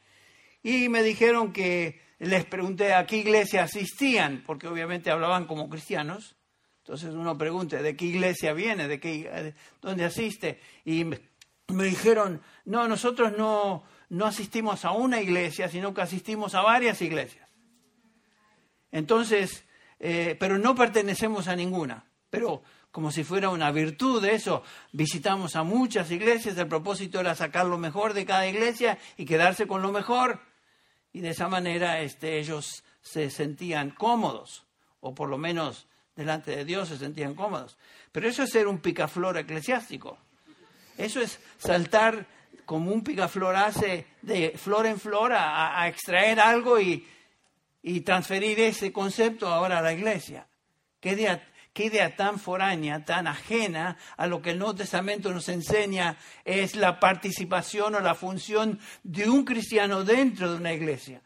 Y 0.62 0.90
me 0.90 1.02
dijeron 1.02 1.54
que 1.54 2.02
les 2.18 2.44
pregunté 2.44 2.92
a 2.92 3.06
qué 3.06 3.16
iglesia 3.16 3.62
asistían, 3.62 4.42
porque 4.44 4.68
obviamente 4.68 5.10
hablaban 5.10 5.46
como 5.46 5.70
cristianos. 5.70 6.36
Entonces 6.80 7.14
uno 7.14 7.38
pregunta, 7.38 7.80
¿de 7.80 7.96
qué 7.96 8.04
iglesia 8.04 8.52
viene? 8.52 8.88
¿De 8.88 9.00
qué, 9.00 9.54
dónde 9.80 10.04
asiste? 10.04 10.60
Y 10.84 11.04
me, 11.04 11.18
dijeron, 11.84 12.42
no, 12.66 12.86
nosotros 12.88 13.32
no, 13.38 13.84
no 14.10 14.26
asistimos 14.26 14.84
a 14.84 14.90
una 14.90 15.18
iglesia, 15.18 15.70
sino 15.70 15.94
que 15.94 16.02
asistimos 16.02 16.54
a 16.54 16.60
varias 16.60 17.00
iglesias. 17.00 17.48
Entonces, 18.92 19.65
eh, 19.98 20.36
pero 20.38 20.58
no 20.58 20.74
pertenecemos 20.74 21.48
a 21.48 21.56
ninguna. 21.56 22.04
Pero 22.30 22.62
como 22.90 23.10
si 23.10 23.24
fuera 23.24 23.50
una 23.50 23.70
virtud 23.70 24.22
de 24.22 24.34
eso, 24.34 24.62
visitamos 24.92 25.54
a 25.54 25.62
muchas 25.62 26.10
iglesias, 26.10 26.56
el 26.56 26.66
propósito 26.66 27.20
era 27.20 27.34
sacar 27.34 27.66
lo 27.66 27.78
mejor 27.78 28.14
de 28.14 28.24
cada 28.24 28.46
iglesia 28.46 28.98
y 29.16 29.26
quedarse 29.26 29.66
con 29.66 29.82
lo 29.82 29.92
mejor. 29.92 30.40
Y 31.12 31.20
de 31.20 31.30
esa 31.30 31.48
manera 31.48 32.00
este, 32.00 32.38
ellos 32.38 32.84
se 33.02 33.30
sentían 33.30 33.90
cómodos, 33.90 34.64
o 35.00 35.14
por 35.14 35.28
lo 35.28 35.38
menos 35.38 35.86
delante 36.16 36.56
de 36.56 36.64
Dios 36.64 36.88
se 36.88 36.98
sentían 36.98 37.34
cómodos. 37.34 37.76
Pero 38.12 38.28
eso 38.28 38.42
es 38.42 38.50
ser 38.50 38.66
un 38.66 38.78
picaflor 38.78 39.36
eclesiástico. 39.38 40.18
Eso 40.96 41.20
es 41.20 41.38
saltar 41.58 42.26
como 42.64 42.90
un 42.90 43.04
picaflor 43.04 43.54
hace 43.56 44.06
de 44.22 44.54
flor 44.56 44.86
en 44.86 44.98
flor 44.98 45.32
a, 45.34 45.86
extraer 45.86 46.40
algo 46.40 46.80
y, 46.80 47.06
transferir 48.00 48.58
ese 48.60 48.92
concepto 48.92 49.46
ahora 49.46 49.78
a 49.78 49.82
la 49.82 49.92
iglesia. 49.92 50.48
¿Qué 51.00 51.12
idea, 51.12 51.52
qué 51.72 51.84
idea 51.84 52.16
tan 52.16 52.40
foránea, 52.40 53.04
tan 53.04 53.26
ajena 53.26 53.96
a 54.16 54.26
lo 54.26 54.42
que 54.42 54.50
el 54.50 54.58
Nuevo 54.58 54.74
Testamento 54.74 55.32
nos 55.32 55.48
enseña 55.48 56.16
es 56.44 56.74
la 56.74 56.98
participación 56.98 57.94
o 57.94 58.00
la 58.00 58.14
función 58.14 58.80
de 59.02 59.28
un 59.28 59.44
cristiano 59.44 60.02
dentro 60.02 60.50
de 60.50 60.56
una 60.56 60.72
iglesia. 60.72 61.22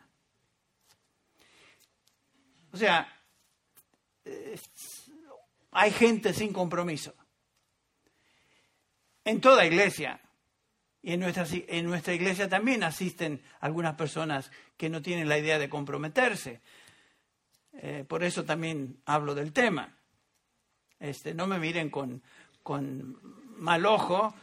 O 2.73 2.77
sea, 2.77 3.09
hay 5.71 5.91
gente 5.93 6.35
sin 6.35 6.53
compromiso. 6.53 7.15
En 9.25 9.41
toda 9.41 9.65
iglesia, 9.65 10.21
y 11.03 11.13
en 11.13 11.21
nuestra, 11.21 11.47
en 11.51 11.87
nuestra 11.87 12.15
iglesia 12.15 12.49
también 12.49 12.83
asisten 12.83 13.41
algunas 13.61 13.95
personas 13.95 14.51
que 14.77 14.91
no 14.91 15.01
tienen 15.01 15.29
la 15.29 15.39
idea 15.39 15.59
de 15.59 15.69
comprometerse. 15.69 16.61
Eh, 17.73 18.05
por 18.07 18.23
eso 18.23 18.45
también 18.45 19.01
hablo 19.07 19.35
del 19.35 19.53
tema. 19.53 19.97
Este, 20.99 21.33
no 21.33 21.47
me 21.47 21.59
miren 21.59 21.89
con, 21.89 22.23
con 22.63 23.19
mal 23.57 23.87
ojo, 23.87 24.35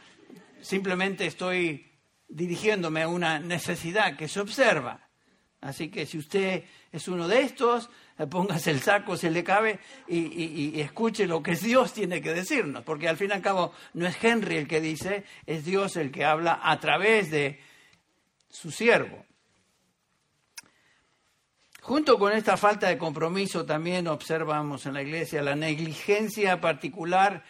simplemente 0.60 1.26
estoy 1.26 1.86
dirigiéndome 2.26 3.02
a 3.02 3.08
una 3.08 3.38
necesidad 3.38 4.16
que 4.16 4.28
se 4.28 4.40
observa. 4.40 5.07
Así 5.60 5.90
que 5.90 6.06
si 6.06 6.18
usted 6.18 6.64
es 6.92 7.08
uno 7.08 7.26
de 7.26 7.40
estos, 7.40 7.90
póngase 8.30 8.70
el 8.70 8.80
saco 8.80 9.16
si 9.16 9.28
le 9.28 9.42
cabe 9.42 9.80
y, 10.06 10.80
escuche 10.80 11.26
lo 11.26 11.42
que 11.42 11.56
Dios 11.56 11.92
tiene 11.92 12.22
que 12.22 12.32
decirnos, 12.32 12.84
porque 12.84 13.08
al 13.08 13.16
fin 13.16 13.30
y 13.30 13.32
al 13.32 13.42
cabo 13.42 13.72
no 13.94 14.06
es 14.06 14.22
Henry 14.22 14.56
el 14.56 14.68
que 14.68 14.80
dice, 14.80 15.24
es 15.46 15.64
Dios 15.64 15.96
el 15.96 16.12
que 16.12 16.24
habla 16.24 16.60
a 16.62 16.78
través 16.78 17.30
de 17.30 17.60
su 18.48 18.70
siervo. 18.70 19.24
Junto 21.80 22.18
con 22.18 22.32
esta 22.32 22.56
falta 22.56 22.88
de 22.88 22.98
compromiso 22.98 23.64
también 23.64 24.06
observamos 24.06 24.86
en 24.86 24.94
la 24.94 25.02
iglesia 25.02 25.42
la 25.42 25.56
negligencia 25.56 26.60
particular 26.60 27.42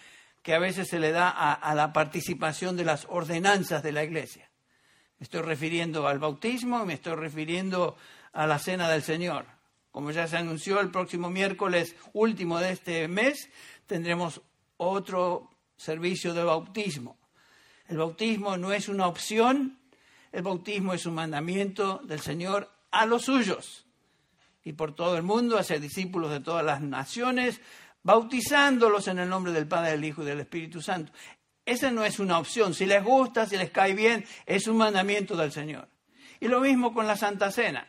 que 0.42 0.54
a 0.54 0.58
veces 0.58 0.88
se 0.88 0.98
le 0.98 1.10
da 1.10 1.28
a 1.28 1.74
la 1.74 1.92
participación 1.92 2.76
de 2.76 2.84
las 2.84 3.04
ordenanzas 3.10 3.82
de 3.82 3.92
la 3.92 4.04
iglesia. 4.04 4.47
Me 5.18 5.24
estoy 5.24 5.42
refiriendo 5.42 6.06
al 6.06 6.18
bautismo 6.18 6.82
y 6.82 6.86
me 6.86 6.94
estoy 6.94 7.14
refiriendo 7.14 7.96
a 8.32 8.46
la 8.46 8.58
cena 8.58 8.88
del 8.88 9.02
Señor. 9.02 9.46
Como 9.90 10.10
ya 10.10 10.26
se 10.26 10.36
anunció, 10.36 10.80
el 10.80 10.90
próximo 10.90 11.30
miércoles 11.30 11.96
último 12.12 12.58
de 12.58 12.72
este 12.72 13.08
mes 13.08 13.50
tendremos 13.86 14.40
otro 14.76 15.50
servicio 15.76 16.34
de 16.34 16.44
bautismo. 16.44 17.16
El 17.88 17.98
bautismo 17.98 18.56
no 18.56 18.72
es 18.72 18.88
una 18.88 19.06
opción, 19.06 19.78
el 20.30 20.42
bautismo 20.42 20.94
es 20.94 21.06
un 21.06 21.14
mandamiento 21.14 22.00
del 22.04 22.20
Señor 22.20 22.70
a 22.90 23.06
los 23.06 23.24
suyos 23.24 23.86
y 24.68 24.74
por 24.74 24.94
todo 24.94 25.16
el 25.16 25.22
mundo, 25.22 25.56
hacer 25.56 25.80
discípulos 25.80 26.30
de 26.30 26.40
todas 26.40 26.62
las 26.62 26.82
naciones, 26.82 27.58
bautizándolos 28.02 29.08
en 29.08 29.18
el 29.18 29.28
nombre 29.28 29.50
del 29.50 29.66
Padre, 29.66 29.92
del 29.92 30.04
Hijo 30.04 30.22
y 30.22 30.26
del 30.26 30.40
Espíritu 30.40 30.82
Santo. 30.82 31.10
Esa 31.68 31.90
no 31.90 32.02
es 32.02 32.18
una 32.18 32.38
opción. 32.38 32.72
Si 32.72 32.86
les 32.86 33.04
gusta, 33.04 33.44
si 33.44 33.58
les 33.58 33.70
cae 33.70 33.92
bien, 33.92 34.24
es 34.46 34.68
un 34.68 34.78
mandamiento 34.78 35.36
del 35.36 35.52
Señor. 35.52 35.86
Y 36.40 36.48
lo 36.48 36.60
mismo 36.60 36.94
con 36.94 37.06
la 37.06 37.14
Santa 37.14 37.50
Cena. 37.50 37.86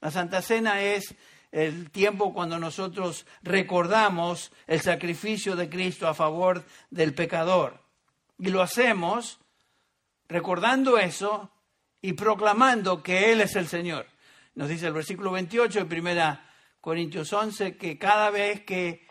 La 0.00 0.10
Santa 0.10 0.42
Cena 0.42 0.82
es 0.82 1.14
el 1.52 1.92
tiempo 1.92 2.34
cuando 2.34 2.58
nosotros 2.58 3.24
recordamos 3.42 4.50
el 4.66 4.80
sacrificio 4.80 5.54
de 5.54 5.70
Cristo 5.70 6.08
a 6.08 6.14
favor 6.14 6.64
del 6.90 7.14
pecador. 7.14 7.80
Y 8.40 8.48
lo 8.48 8.60
hacemos 8.60 9.38
recordando 10.26 10.98
eso 10.98 11.52
y 12.02 12.14
proclamando 12.14 13.04
que 13.04 13.30
Él 13.30 13.40
es 13.40 13.54
el 13.54 13.68
Señor. 13.68 14.08
Nos 14.56 14.68
dice 14.68 14.88
el 14.88 14.94
versículo 14.94 15.30
28 15.30 15.78
de 15.78 15.84
primera 15.84 16.50
Corintios 16.80 17.32
11 17.32 17.76
que 17.76 17.98
cada 17.98 18.30
vez 18.30 18.64
que 18.64 19.06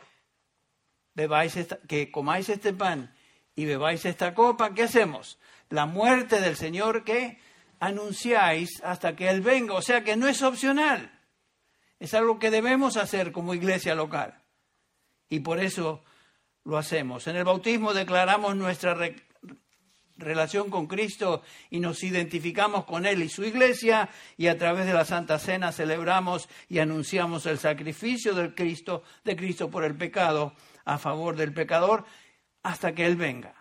bebáis 1.13 1.57
que 1.87 2.11
comáis 2.11 2.49
este 2.49 2.73
pan 2.73 3.14
y 3.55 3.65
bebáis 3.65 4.05
esta 4.05 4.33
copa, 4.33 4.73
¿qué 4.73 4.83
hacemos? 4.83 5.39
La 5.69 5.85
muerte 5.85 6.41
del 6.41 6.55
Señor 6.55 7.03
que 7.03 7.39
anunciáis 7.79 8.81
hasta 8.83 9.15
que 9.15 9.29
Él 9.29 9.41
venga. 9.41 9.73
O 9.73 9.81
sea 9.81 10.03
que 10.03 10.15
no 10.15 10.27
es 10.27 10.41
opcional. 10.41 11.11
Es 11.99 12.13
algo 12.13 12.39
que 12.39 12.51
debemos 12.51 12.97
hacer 12.97 13.31
como 13.31 13.53
iglesia 13.53 13.95
local. 13.95 14.41
Y 15.29 15.39
por 15.39 15.59
eso 15.59 16.03
lo 16.65 16.77
hacemos. 16.77 17.27
En 17.27 17.37
el 17.37 17.45
bautismo 17.45 17.93
declaramos 17.93 18.55
nuestra 18.55 18.97
relación 20.17 20.69
con 20.69 20.87
Cristo 20.87 21.41
y 21.69 21.79
nos 21.79 22.03
identificamos 22.03 22.85
con 22.85 23.05
Él 23.05 23.23
y 23.23 23.29
su 23.29 23.43
iglesia 23.43 24.09
y 24.37 24.47
a 24.47 24.57
través 24.57 24.85
de 24.85 24.93
la 24.93 25.05
Santa 25.05 25.39
Cena 25.39 25.71
celebramos 25.71 26.47
y 26.69 26.79
anunciamos 26.79 27.45
el 27.45 27.59
sacrificio 27.59 28.33
del 28.33 28.55
Cristo, 28.55 29.03
de 29.23 29.35
Cristo 29.35 29.69
por 29.69 29.83
el 29.83 29.95
pecado 29.95 30.53
a 30.85 30.97
favor 30.97 31.35
del 31.35 31.53
pecador 31.53 32.05
hasta 32.65 32.95
que 32.95 33.05
Él 33.05 33.15
venga. 33.15 33.53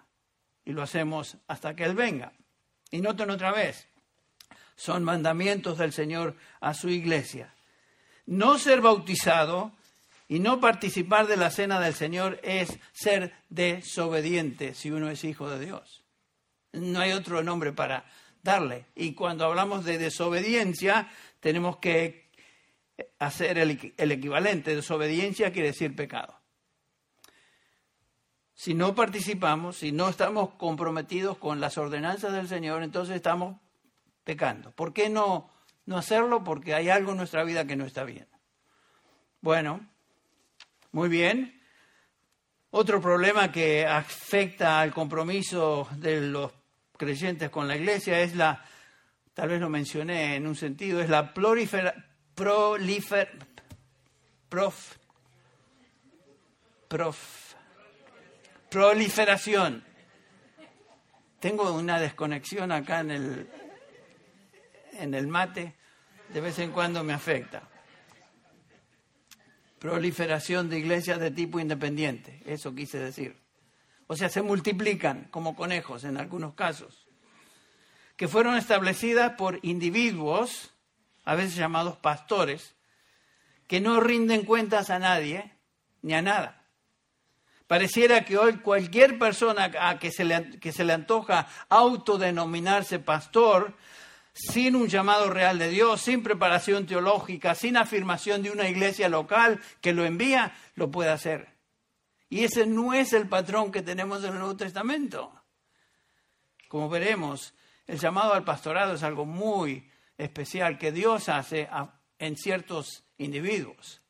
Y 0.65 0.73
lo 0.73 0.83
hacemos 0.83 1.37
hasta 1.47 1.77
que 1.77 1.85
Él 1.85 1.95
venga. 1.95 2.33
Y 2.91 3.03
noten 3.03 3.29
otra 3.29 3.53
vez, 3.53 3.87
son 4.77 5.05
mandamientos 5.05 5.77
del 5.77 5.93
Señor 5.93 6.35
a 6.61 6.73
su 6.73 6.89
iglesia. 6.89 7.53
No 8.25 8.59
ser 8.59 8.81
bautizado 8.81 9.73
y 10.27 10.39
no 10.39 10.59
participar 10.59 11.27
de 11.27 11.37
la 11.37 11.51
cena 11.51 11.81
del 11.81 11.93
Señor 11.93 12.41
es 12.43 12.79
ser 12.93 13.35
desobediente 13.51 14.73
si 14.73 14.91
uno 14.91 15.11
es 15.11 15.23
hijo 15.25 15.51
de 15.51 15.67
Dios. 15.67 16.03
No 16.73 17.01
hay 17.01 17.13
otro 17.13 17.43
nombre 17.43 17.73
para 17.73 18.07
darle. 18.43 18.87
Y 18.95 19.13
cuando 19.13 19.45
hablamos 19.45 19.85
de 19.85 19.99
desobediencia, 19.99 21.11
tenemos 21.41 21.77
que 21.77 22.31
hacer 23.19 23.59
el, 23.59 23.93
el 23.99 24.13
equivalente. 24.13 24.75
Desobediencia 24.75 25.53
quiere 25.53 25.69
decir 25.69 25.95
pecado. 25.95 26.44
Si 28.55 28.75
no 28.75 28.95
participamos, 28.95 29.79
si 29.79 29.93
no 29.93 30.09
estamos 30.09 30.51
comprometidos 30.55 31.39
con 31.39 31.61
las 31.61 31.77
ordenanzas 31.77 32.33
del 32.33 32.49
Señor, 32.49 32.83
entonces 32.83 33.17
estamos 33.17 33.57
pecando. 34.23 34.71
¿Por 34.71 34.93
qué 34.93 35.11
no, 35.11 35.51
no 35.87 35.99
hacerlo? 35.99 36.45
Porque 36.45 36.75
hay 36.75 36.89
algo 36.89 37.13
en 37.13 37.19
nuestra 37.19 37.43
vida 37.45 37.67
que 37.67 37.77
no 37.77 37.85
está 37.85 38.05
bien. 38.05 38.29
Bueno, 39.41 39.81
muy 40.93 41.09
bien. 41.09 41.61
Otro 42.71 43.01
problema 43.01 43.53
que 43.53 43.87
afecta 43.87 44.81
al 44.81 44.93
compromiso 44.93 45.89
de 45.97 46.21
los 46.21 46.53
creyentes 46.97 47.51
con 47.51 47.69
la 47.69 47.77
iglesia 47.77 48.21
es 48.21 48.35
la, 48.35 48.65
tal 49.33 49.49
vez 49.49 49.61
lo 49.61 49.69
mencioné 49.69 50.37
en 50.37 50.47
un 50.47 50.57
sentido, 50.57 51.01
es 51.01 51.09
la 51.09 51.35
prolifer, 51.35 51.95
prolifer, 52.35 53.31
prof, 54.49 54.97
prof, 56.89 57.44
proliferación. 58.75 59.85
Tengo 61.39 61.73
una 61.75 62.01
desconexión 62.01 62.73
acá 62.73 62.99
en 63.01 63.13
el, 63.13 63.49
en 64.95 65.15
el 65.15 65.29
mate, 65.29 65.77
de 66.31 66.41
vez 66.41 66.59
en 66.59 66.73
cuando 66.73 67.05
me 67.05 67.13
afecta. 67.13 67.69
Proliferación 69.79 70.69
de 70.69 70.81
iglesias 70.81 71.21
de 71.21 71.31
tipo 71.31 71.61
independiente, 71.61 72.43
eso 72.47 72.75
quise 72.75 72.99
decir. 72.99 73.37
O 74.09 74.17
sea, 74.17 74.29
se 74.29 74.43
multiplican 74.43 75.29
como 75.31 75.55
conejos 75.55 76.03
en 76.03 76.17
algunos 76.17 76.55
casos, 76.55 77.07
que 78.17 78.27
fueron 78.27 78.57
establecidas 78.57 79.35
por 79.35 79.61
individuos, 79.63 80.73
a 81.25 81.37
veces 81.37 81.55
llamados 81.55 81.97
pastores, 81.99 82.75
que 83.69 83.81
no 83.81 84.01
rinden 84.01 84.45
cuentas 84.45 84.91
a 84.91 84.99
nadie 84.99 85.53
ni 86.03 86.15
a 86.15 86.23
nada. 86.23 86.64
Pareciera 87.67 88.25
que 88.25 88.37
hoy 88.37 88.59
cualquier 88.59 89.19
persona 89.19 89.71
a 89.81 89.99
que 89.99 90.11
se 90.11 90.25
le, 90.25 90.59
que 90.61 90.73
se 90.73 90.85
le 90.85 90.93
antoja 90.93 91.49
autodenominarse 91.69 92.99
pastor 92.99 93.75
sin 94.35 94.75
un 94.75 94.89
llamado 94.89 95.31
real 95.31 95.59
de 95.59 95.69
Dios, 95.69 96.03
sin 96.03 96.23
preparación 96.23 96.87
teológica, 96.87 97.55
sin 97.55 97.77
afirmación 97.77 98.43
de 98.43 98.51
una 98.51 98.69
iglesia 98.69 99.09
local 99.09 99.61
que 99.81 99.93
lo 99.93 100.05
envía, 100.05 100.55
lo 100.75 100.91
puede 100.91 101.11
hacer. 101.11 101.55
Y 102.29 102.45
ese 102.45 102.67
no 102.67 102.93
es 102.93 103.13
el 103.13 103.29
patrón 103.29 103.71
que 103.71 103.83
tenemos 103.83 104.25
en 104.25 104.33
el 104.33 104.39
Nuevo 104.41 104.57
Testamento. 104.57 105.33
Como 106.69 106.89
veremos, 106.89 107.55
el 107.87 107.99
llamado 107.99 108.35
al 108.35 108.45
pastorado 108.45 108.95
es 108.95 109.03
algo 109.05 109.25
muy 109.25 109.89
especial 110.19 110.79
que 110.79 110.91
Dios 110.91 111.29
hace 111.29 111.69
en 112.19 112.37
ciertos 112.37 113.05
individuos. 113.19 114.04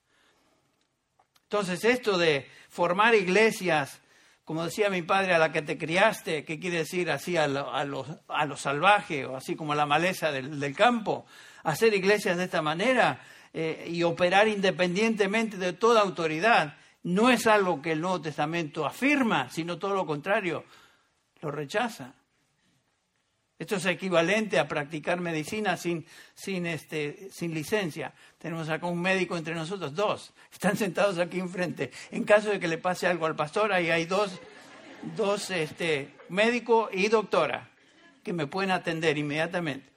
Entonces, 1.45 1.85
esto 1.85 2.19
de 2.19 2.49
formar 2.69 3.15
iglesias 3.15 4.01
como 4.45 4.65
decía 4.65 4.91
mi 4.91 5.01
padre, 5.01 5.35
a 5.35 5.39
la 5.39 5.53
que 5.53 5.63
te 5.63 5.79
criaste, 5.79 6.45
¿qué 6.45 6.61
quiere 6.61 6.79
decir 6.79 7.11
así 7.11 7.37
a 7.39 7.49
lo, 7.49 7.67
a 8.29 8.57
salvaje 8.57 9.25
o 9.25 9.37
así 9.37 9.57
como 9.57 9.73
a 9.73 9.77
la 9.77 9.87
maleza 9.87 10.31
del, 10.33 10.77
campo, 10.77 11.25
hacer 11.63 11.95
iglesias 11.95 12.37
de 12.37 12.45
esta 12.45 12.61
manera 12.61 13.23
eh, 13.55 13.87
y 13.89 14.03
operar 14.03 14.47
independientemente 14.49 15.57
de 15.57 15.73
toda 15.73 16.03
autoridad, 16.03 16.77
no 17.05 17.31
es 17.31 17.47
algo 17.47 17.81
que 17.81 17.93
el 17.93 18.03
Nuevo 18.03 18.21
Testamento 18.21 18.85
afirma, 18.85 19.49
sino 19.49 19.79
todo 19.79 19.95
lo 19.95 20.05
contrario, 20.05 20.65
lo 21.41 21.51
rechaza. 21.51 22.13
Esto 23.59 23.77
es 23.77 23.87
equivalente 23.87 24.59
a 24.59 24.67
practicar 24.67 25.21
medicina 25.21 25.77
sin, 25.77 26.05
sin, 26.35 26.67
este, 26.67 27.29
sin 27.31 27.55
licencia. 27.55 28.13
Tenemos 28.39 28.69
acá 28.69 28.87
un 28.87 29.01
médico 29.01 29.37
entre 29.37 29.55
nosotros, 29.55 29.95
dos. 29.95 30.33
Están 30.53 30.77
sentados 30.77 31.19
aquí 31.19 31.39
enfrente. 31.39 31.93
En 32.11 32.25
caso 32.25 32.51
de 32.51 32.59
que 32.59 32.67
le 32.67 32.79
pase 32.79 33.07
algo 33.07 33.27
al 33.27 33.37
pastor, 33.37 33.73
ahí 33.73 33.91
hay 33.91 34.07
dos, 34.07 34.41
dos 35.17 35.51
este, 35.51 36.15
médico 36.29 36.89
y 36.93 37.09
doctora 37.09 37.71
que 38.25 38.33
me 38.33 38.49
pueden 38.49 38.73
atender 38.73 39.19
inmediatamente. 39.19 39.89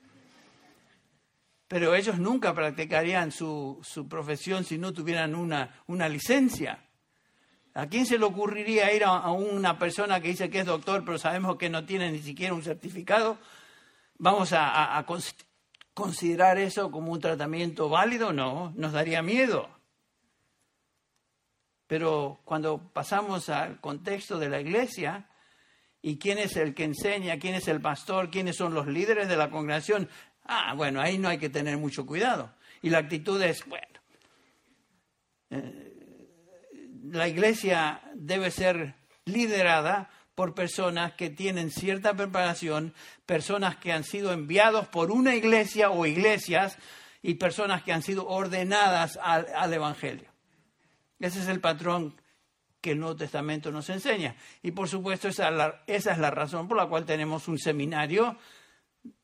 Pero 1.67 1.96
ellos 1.96 2.20
nunca 2.20 2.54
practicarían 2.54 3.32
su, 3.32 3.80
su 3.84 4.08
profesión 4.08 4.63
si 4.63 4.78
no 4.78 4.93
tuvieran 4.93 5.34
una, 5.34 5.82
una 5.88 6.08
licencia. 6.08 6.87
¿A 7.77 7.85
quién 7.85 8.07
se 8.07 8.17
le 8.17 8.25
ocurriría 8.25 8.91
ir 8.91 9.03
a, 9.03 9.29
una 9.29 9.77
persona 9.77 10.19
que 10.19 10.29
dice 10.29 10.49
que 10.49 10.61
es 10.61 10.65
doctor, 10.65 11.05
pero 11.05 11.19
sabemos 11.19 11.57
que 11.57 11.69
no 11.69 11.85
tiene 11.85 12.11
ni 12.11 12.17
siquiera 12.17 12.55
un 12.55 12.63
certificado? 12.63 13.37
¿Vamos 14.17 14.51
a, 14.51 15.05
considerar 15.93 16.57
eso 16.57 16.89
como 16.89 17.11
un 17.11 17.19
tratamiento 17.19 17.87
válido? 17.87 18.33
No, 18.33 18.73
nos 18.75 18.93
daría 18.93 19.21
miedo. 19.21 19.69
Pero 21.85 22.39
cuando 22.45 22.79
pasamos 22.79 23.47
al 23.49 23.79
contexto 23.79 24.39
de 24.39 24.49
la 24.49 24.59
iglesia 24.59 25.29
y 26.01 26.17
quién 26.17 26.39
es 26.39 26.55
el 26.55 26.73
que 26.73 26.83
enseña, 26.85 27.37
quién 27.37 27.53
es 27.53 27.67
el 27.67 27.79
pastor, 27.79 28.31
quiénes 28.31 28.55
son 28.55 28.73
los 28.73 28.87
líderes 28.87 29.27
de 29.27 29.37
la 29.37 29.51
congregación, 29.51 30.09
ah, 30.45 30.73
bueno, 30.75 30.99
ahí 30.99 31.19
no 31.19 31.29
hay 31.29 31.37
que 31.37 31.49
tener 31.49 31.77
mucho 31.77 32.07
cuidado. 32.07 32.55
Y 32.81 32.89
la 32.89 32.97
actitud 32.97 33.39
es, 33.39 33.63
bueno, 33.67 33.99
eh, 35.51 35.87
la 37.12 37.28
iglesia 37.28 38.02
debe 38.13 38.52
ser 38.52 38.96
liderada 39.26 40.10
por 40.36 40.54
personas 40.54 41.13
que 41.13 41.30
tienen 41.30 41.72
cierta 41.72 42.13
preparación, 42.13 42.93
personas 43.26 43.78
que 43.78 43.91
han 43.91 44.04
sido 44.04 44.32
enviados 44.32 44.88
por 44.88 45.12
una 45.12 45.36
iglesia 45.36 45.89
o 45.89 46.06
iglesias 46.06 46.78
y 47.24 47.36
personas 47.36 47.82
que 47.84 47.91
han 47.91 48.04
sido 48.04 48.28
ordenadas 48.28 49.17
al, 49.22 49.74
Evangelio. 49.74 50.30
Ese 51.20 51.39
es 51.39 51.48
el 51.48 51.60
patrón 51.60 52.15
que 52.82 52.91
el 52.91 53.00
Nuevo 53.00 53.15
Testamento 53.15 53.72
nos 53.72 53.89
enseña. 53.89 54.36
Y 54.62 54.72
por 54.72 54.88
supuesto 54.88 55.28
esa 55.28 55.50
es 55.88 56.06
la, 56.17 56.32
razón 56.32 56.67
por 56.67 56.78
la 56.78 56.86
cual 56.86 57.06
tenemos 57.06 57.48
un 57.48 57.58
seminario 57.58 58.38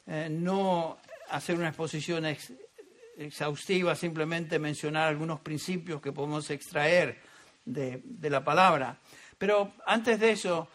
eh, 0.09 0.29
no 0.31 0.99
hacer 1.31 1.57
una 1.57 1.69
exposición 1.69 2.27
exhaustiva, 3.17 3.95
simplemente 3.95 4.59
mencionar 4.59 5.09
algunos 5.09 5.41
principios 5.41 6.03
que 6.03 6.13
podemos 6.13 6.51
extraer 6.51 7.19
de, 7.65 8.03
la 8.21 8.45
palabra. 8.45 8.99
Pero 9.39 9.73
antes 9.87 10.21
de 10.21 10.33
eso, 10.33 10.69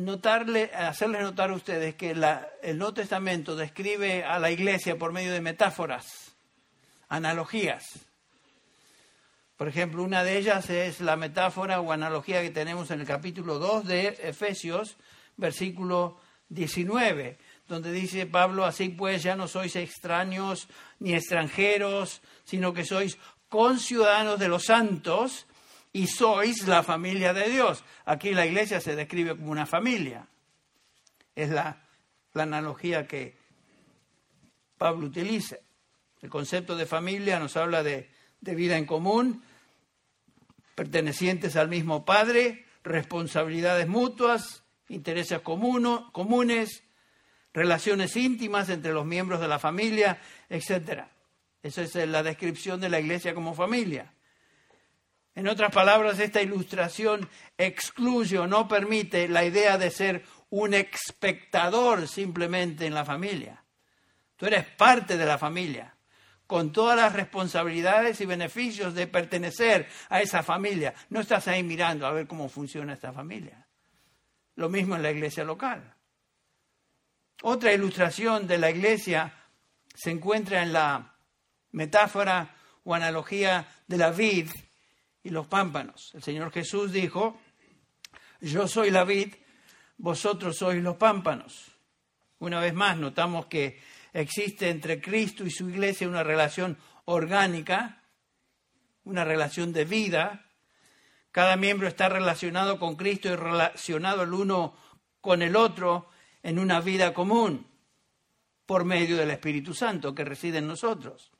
notarle, 0.00 0.72
hacerles 0.74 1.22
notar 1.22 1.50
a 1.50 1.54
ustedes 1.54 1.94
que 1.94 2.10
el 2.10 2.76
Nuevo 2.76 2.94
Testamento 2.94 3.54
describe 3.54 4.24
a 4.24 4.40
la 4.40 4.50
iglesia 4.50 4.98
por 4.98 5.12
medio 5.12 5.32
de 5.32 5.40
metáforas, 5.40 6.31
analogías. 7.12 7.84
Por 9.56 9.68
ejemplo, 9.68 10.02
una 10.02 10.24
de 10.24 10.38
ellas 10.38 10.70
es 10.70 11.00
la 11.00 11.16
metáfora 11.16 11.80
o 11.80 11.92
analogía 11.92 12.42
que 12.42 12.50
tenemos 12.50 12.90
en 12.90 13.00
el 13.00 13.06
capítulo 13.06 13.58
2 13.58 13.86
de 13.86 14.08
Efesios, 14.22 14.96
versículo 15.36 16.18
19 16.48 17.38
donde 17.68 17.92
dice 17.92 18.26
Pablo, 18.26 18.64
así 18.64 18.90
pues 18.90 19.22
ya 19.22 19.34
no 19.34 19.48
sois 19.48 19.76
extraños 19.76 20.68
ni 20.98 21.14
extranjeros, 21.14 22.20
sino 22.44 22.74
que 22.74 22.84
sois 22.84 23.16
conciudadanos 23.48 24.38
de 24.38 24.48
los 24.48 24.64
santos 24.64 25.46
y 25.92 26.06
sois 26.06 26.66
la 26.68 26.82
familia 26.82 27.32
de 27.32 27.48
Dios. 27.48 27.84
Aquí 28.04 28.32
la 28.34 28.46
iglesia 28.46 28.80
se 28.80 28.96
describe 28.96 29.36
como 29.36 29.50
una 29.50 29.66
familia. 29.66 30.26
Es 31.34 31.48
la, 31.48 31.78
analogía 32.34 33.06
que 33.06 33.36
Pablo 34.76 35.06
utiliza. 35.06 35.56
El 36.22 36.30
concepto 36.30 36.76
de 36.76 36.86
familia 36.86 37.40
nos 37.40 37.56
habla 37.56 37.82
de, 37.82 38.08
vida 38.40 38.78
en 38.78 38.86
común, 38.86 39.42
pertenecientes 40.76 41.56
al 41.56 41.68
mismo 41.68 42.04
Padre, 42.04 42.64
responsabilidades 42.84 43.88
mutuas, 43.88 44.62
intereses 44.88 45.40
comunes, 45.40 46.84
relaciones 47.52 48.16
íntimas 48.16 48.68
entre 48.68 48.92
los 48.92 49.04
miembros 49.04 49.40
de 49.40 49.48
la 49.48 49.58
familia, 49.58 50.20
etc. 50.48 51.02
Esa 51.62 51.82
es 51.82 51.94
la 51.94 52.22
descripción 52.22 52.80
de 52.80 52.88
la 52.88 53.00
iglesia 53.00 53.34
como 53.34 53.54
familia. 53.54 54.12
En 55.34 55.48
otras 55.48 55.72
palabras, 55.72 56.20
esta 56.20 56.40
ilustración 56.40 57.28
excluye 57.58 58.38
o 58.38 58.46
no 58.46 58.68
permite 58.68 59.28
la 59.28 59.44
idea 59.44 59.76
de 59.76 59.90
ser 59.90 60.24
un 60.50 60.74
espectador 60.74 62.06
simplemente 62.06 62.86
en 62.86 62.94
la 62.94 63.04
familia. 63.04 63.64
Tú 64.36 64.46
eres 64.46 64.66
parte 64.66 65.16
de 65.16 65.24
la 65.24 65.38
familia, 65.38 65.91
con 66.52 66.70
todas 66.70 66.98
las 66.98 67.14
responsabilidades 67.14 68.20
y 68.20 68.26
beneficios 68.26 68.92
de 68.92 69.06
pertenecer 69.06 69.88
a 70.10 70.20
esa 70.20 70.42
familia. 70.42 70.92
No 71.08 71.20
estás 71.20 71.48
ahí 71.48 71.62
mirando 71.62 72.06
a 72.06 72.12
ver 72.12 72.26
cómo 72.26 72.46
funciona 72.46 72.92
esta 72.92 73.10
familia. 73.10 73.66
Lo 74.56 74.68
mismo 74.68 74.94
en 74.94 75.02
la 75.02 75.10
iglesia 75.10 75.44
local. 75.44 75.94
Otra 77.40 77.72
ilustración 77.72 78.46
de 78.46 78.58
la 78.58 78.70
iglesia 78.70 79.32
se 79.94 80.10
encuentra 80.10 80.62
en 80.62 80.74
la 80.74 81.14
metáfora 81.70 82.54
o 82.84 82.94
analogía 82.94 83.66
de 83.86 83.96
la 83.96 84.10
vid 84.10 84.50
y 85.22 85.30
los 85.30 85.46
pámpanos. 85.46 86.10
El 86.12 86.22
Señor 86.22 86.52
Jesús 86.52 86.92
dijo, 86.92 87.40
yo 88.42 88.68
soy 88.68 88.90
la 88.90 89.04
vid, 89.04 89.34
vosotros 89.96 90.58
sois 90.58 90.82
los 90.82 90.98
pámpanos. 90.98 91.72
Una 92.40 92.60
vez 92.60 92.74
más, 92.74 92.98
notamos 92.98 93.46
que 93.46 93.80
existe 94.12 94.70
entre 94.70 95.00
Cristo 95.00 95.44
y 95.44 95.50
su 95.50 95.68
iglesia 95.68 96.08
una 96.08 96.22
relación 96.22 96.78
orgánica, 97.04 98.02
una 99.04 99.24
relación 99.24 99.72
de 99.72 99.84
vida. 99.84 100.46
Cada 101.30 101.56
miembro 101.56 101.88
está 101.88 102.08
relacionado 102.08 102.78
con 102.78 102.96
Cristo 102.96 103.28
y 103.28 103.36
relacionado 103.36 104.22
el 104.22 104.32
uno 104.34 104.76
con 105.20 105.42
el 105.42 105.56
otro 105.56 106.08
en 106.42 106.58
una 106.58 106.80
vida 106.80 107.14
común 107.14 107.66
por 108.66 108.84
medio 108.84 109.16
del 109.16 109.30
Espíritu 109.30 109.74
Santo 109.74 110.14
que 110.14 110.24
reside 110.24 110.58
en 110.58 110.66
nosotros. 110.66 111.30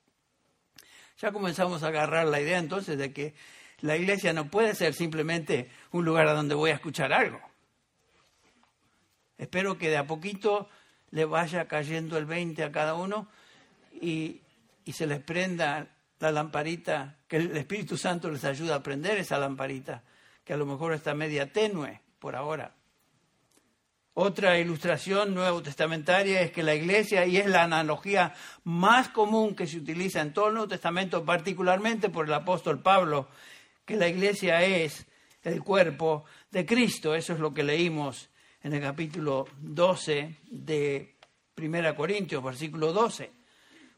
Ya 1.18 1.32
comenzamos 1.32 1.82
a 1.82 1.88
agarrar 1.88 2.26
la 2.26 2.40
idea 2.40 2.58
entonces 2.58 2.98
de 2.98 3.12
que 3.12 3.34
la 3.80 3.96
iglesia 3.96 4.32
no 4.32 4.50
puede 4.50 4.74
ser 4.74 4.94
simplemente 4.94 5.70
un 5.90 6.04
lugar 6.04 6.28
a 6.28 6.34
donde 6.34 6.54
voy 6.54 6.70
a 6.70 6.74
escuchar 6.74 7.12
algo. 7.12 7.40
Espero 9.36 9.76
que 9.76 9.90
de 9.90 9.96
a 9.96 10.06
poquito 10.06 10.68
le 11.12 11.24
vaya 11.24 11.68
cayendo 11.68 12.18
el 12.18 12.26
20 12.26 12.64
a 12.64 12.72
cada 12.72 12.94
uno 12.94 13.28
y, 14.00 14.40
y 14.84 14.92
se 14.92 15.06
les 15.06 15.20
prenda 15.20 15.86
la 16.18 16.32
lamparita, 16.32 17.16
que 17.28 17.36
el 17.36 17.56
Espíritu 17.56 17.96
Santo 17.96 18.30
les 18.30 18.44
ayude 18.44 18.72
a 18.72 18.82
prender 18.82 19.18
esa 19.18 19.38
lamparita, 19.38 20.02
que 20.44 20.52
a 20.52 20.56
lo 20.56 20.66
mejor 20.66 20.92
está 20.92 21.14
media 21.14 21.52
tenue 21.52 22.00
por 22.18 22.36
ahora. 22.36 22.74
Otra 24.14 24.58
ilustración 24.58 25.34
nuevo 25.34 25.62
testamentaria 25.62 26.42
es 26.42 26.52
que 26.52 26.62
la 26.62 26.74
iglesia, 26.74 27.24
y 27.26 27.38
es 27.38 27.46
la 27.46 27.62
analogía 27.62 28.34
más 28.64 29.08
común 29.08 29.54
que 29.54 29.66
se 29.66 29.78
utiliza 29.78 30.20
en 30.20 30.32
todo 30.32 30.48
el 30.48 30.54
Nuevo 30.54 30.68
Testamento, 30.68 31.24
particularmente 31.24 32.10
por 32.10 32.26
el 32.26 32.34
apóstol 32.34 32.82
Pablo, 32.82 33.28
que 33.86 33.96
la 33.96 34.08
iglesia 34.08 34.62
es 34.62 35.06
el 35.42 35.62
cuerpo 35.62 36.24
de 36.50 36.66
Cristo. 36.66 37.14
Eso 37.14 37.32
es 37.32 37.40
lo 37.40 37.54
que 37.54 37.62
leímos 37.62 38.28
en 38.62 38.72
el 38.72 38.80
capítulo 38.80 39.46
12 39.60 40.36
de 40.50 41.16
1 41.56 41.94
Corintios, 41.94 42.42
versículo 42.42 42.92
12. 42.92 43.30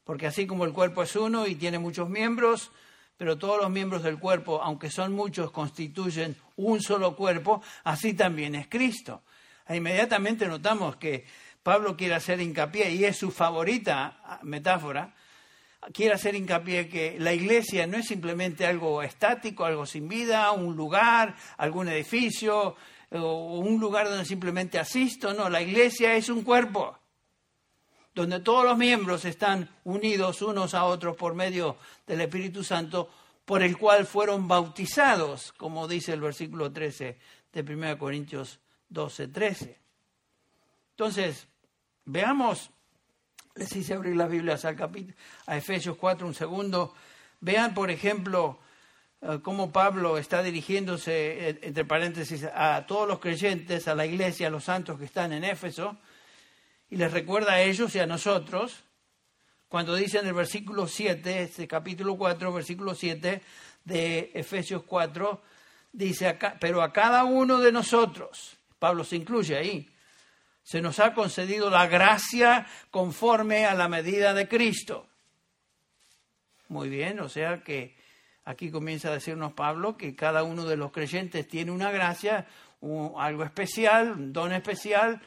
Porque 0.04 0.26
así 0.26 0.46
como 0.46 0.64
el 0.64 0.72
cuerpo 0.72 1.02
es 1.02 1.14
uno 1.16 1.46
y 1.46 1.54
tiene 1.54 1.78
muchos 1.78 2.08
miembros, 2.08 2.70
pero 3.16 3.38
todos 3.38 3.60
los 3.60 3.70
miembros 3.70 4.02
del 4.02 4.18
cuerpo, 4.18 4.62
aunque 4.62 4.90
son 4.90 5.12
muchos, 5.12 5.50
constituyen 5.50 6.36
un 6.56 6.80
solo 6.80 7.14
cuerpo, 7.14 7.62
así 7.84 8.14
también 8.14 8.54
es 8.54 8.68
Cristo. 8.68 9.22
E 9.66 9.76
inmediatamente 9.76 10.46
notamos 10.46 10.96
que 10.96 11.24
Pablo 11.62 11.96
quiere 11.96 12.14
hacer 12.14 12.40
hincapié, 12.40 12.90
y 12.90 13.04
es 13.04 13.16
su 13.16 13.30
favorita 13.30 14.40
metáfora, 14.42 15.14
quiere 15.92 16.14
hacer 16.14 16.34
hincapié 16.34 16.88
que 16.88 17.16
la 17.18 17.32
iglesia 17.32 17.86
no 17.86 17.96
es 17.96 18.06
simplemente 18.06 18.66
algo 18.66 19.02
estático, 19.02 19.64
algo 19.64 19.86
sin 19.86 20.08
vida, 20.08 20.50
un 20.52 20.76
lugar, 20.76 21.34
algún 21.56 21.88
edificio, 21.88 22.76
o 23.20 23.58
un 23.58 23.80
lugar 23.80 24.08
donde 24.08 24.24
simplemente 24.24 24.78
asisto, 24.78 25.32
no, 25.34 25.48
la 25.48 25.62
iglesia 25.62 26.14
es 26.16 26.28
un 26.28 26.42
cuerpo, 26.42 26.98
donde 28.14 28.40
todos 28.40 28.64
los 28.64 28.76
miembros 28.76 29.24
están 29.24 29.68
unidos 29.84 30.42
unos 30.42 30.74
a 30.74 30.84
otros 30.84 31.16
por 31.16 31.34
medio 31.34 31.76
del 32.06 32.22
Espíritu 32.22 32.64
Santo, 32.64 33.10
por 33.44 33.62
el 33.62 33.76
cual 33.76 34.06
fueron 34.06 34.48
bautizados, 34.48 35.52
como 35.52 35.86
dice 35.86 36.12
el 36.12 36.20
versículo 36.20 36.72
13 36.72 37.18
de 37.52 37.60
1 37.74 37.98
Corintios 37.98 38.58
12, 38.88 39.28
13. 39.28 39.78
Entonces, 40.90 41.46
veamos, 42.04 42.70
les 43.54 43.74
hice 43.76 43.94
abrir 43.94 44.16
las 44.16 44.30
Biblias 44.30 44.64
al 44.64 44.76
capítulo, 44.76 45.16
a 45.46 45.56
Efesios 45.56 45.96
4 45.96 46.26
un 46.26 46.34
segundo. 46.34 46.94
Vean, 47.40 47.74
por 47.74 47.90
ejemplo, 47.90 48.60
cómo 49.42 49.72
Pablo 49.72 50.18
está 50.18 50.42
dirigiéndose, 50.42 51.48
eh, 51.48 51.58
entre 51.62 51.84
paréntesis, 51.84 52.44
a 52.44 52.84
todos 52.86 53.08
los 53.08 53.20
creyentes, 53.20 53.88
a 53.88 53.94
la 53.94 54.04
iglesia, 54.04 54.48
a 54.48 54.50
los 54.50 54.64
santos 54.64 54.98
que 54.98 55.06
están 55.06 55.32
en 55.32 55.44
Éfeso, 55.44 55.96
y 56.90 56.96
les 56.96 57.10
recuerda 57.10 57.54
a 57.54 57.60
ellos 57.62 57.94
y 57.94 58.00
a 58.00 58.06
nosotros, 58.06 58.84
cuando 59.68 59.94
dice 59.94 60.18
en 60.18 60.26
el 60.26 60.34
versículo 60.34 60.86
7, 60.86 61.42
este 61.42 61.66
capítulo 61.66 62.16
4, 62.16 62.52
versículo 62.52 62.94
7 62.94 63.40
de 63.84 64.30
Efesios 64.34 64.82
4, 64.84 65.42
dice, 65.92 66.38
pero 66.60 66.82
a 66.82 66.92
cada 66.92 67.24
uno 67.24 67.58
de 67.60 67.72
nosotros, 67.72 68.56
Pablo 68.78 69.04
se 69.04 69.16
incluye 69.16 69.56
ahí. 69.56 69.90
Se 70.62 70.80
nos 70.80 70.98
ha 70.98 71.14
concedido 71.14 71.70
la 71.70 71.86
gracia 71.86 72.66
conforme 72.90 73.66
a 73.66 73.74
la 73.74 73.88
medida 73.88 74.34
de 74.34 74.48
Cristo. 74.48 75.06
Muy 76.68 76.88
bien, 76.88 77.20
o 77.20 77.28
sea 77.28 77.62
que 77.62 77.96
aquí 78.44 78.70
comienza 78.70 79.08
a 79.08 79.12
decirnos 79.12 79.52
Pablo 79.52 79.96
que 79.96 80.14
cada 80.14 80.42
uno 80.42 80.64
de 80.64 80.76
los 80.76 80.92
creyentes 80.92 81.48
tiene 81.48 81.70
una 81.70 81.90
gracia, 81.90 82.46
algo 83.16 83.44
especial, 83.44 84.12
un 84.12 84.32
don 84.32 84.52
especial 84.52 85.20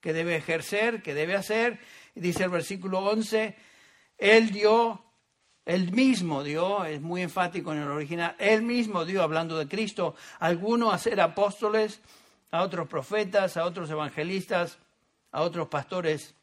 que 0.00 0.12
debe 0.12 0.36
ejercer, 0.36 1.02
que 1.02 1.14
debe 1.14 1.36
hacer. 1.36 1.78
dice 2.14 2.44
el 2.44 2.50
versículo 2.50 3.00
11, 3.00 3.56
Él 4.18 4.50
dio, 4.50 5.04
Él 5.64 5.92
mismo 5.92 6.42
dio, 6.42 6.84
es 6.84 7.00
muy 7.00 7.22
enfático 7.22 7.72
en 7.72 7.80
el 7.80 7.88
original, 7.88 8.34
Él 8.38 8.62
mismo 8.62 9.04
dio, 9.04 9.22
hablando 9.22 9.58
de 9.58 9.68
Cristo, 9.68 10.14
algunos 10.38 10.94
a 10.94 10.98
ser 10.98 11.20
apóstoles, 11.20 12.00
a 12.50 12.62
otros 12.62 12.88
profetas, 12.88 13.56
a 13.56 13.64
otros 13.64 13.90
evangelistas, 13.90 14.78
a 15.32 15.42
otros 15.42 15.68
pastores 15.68 16.34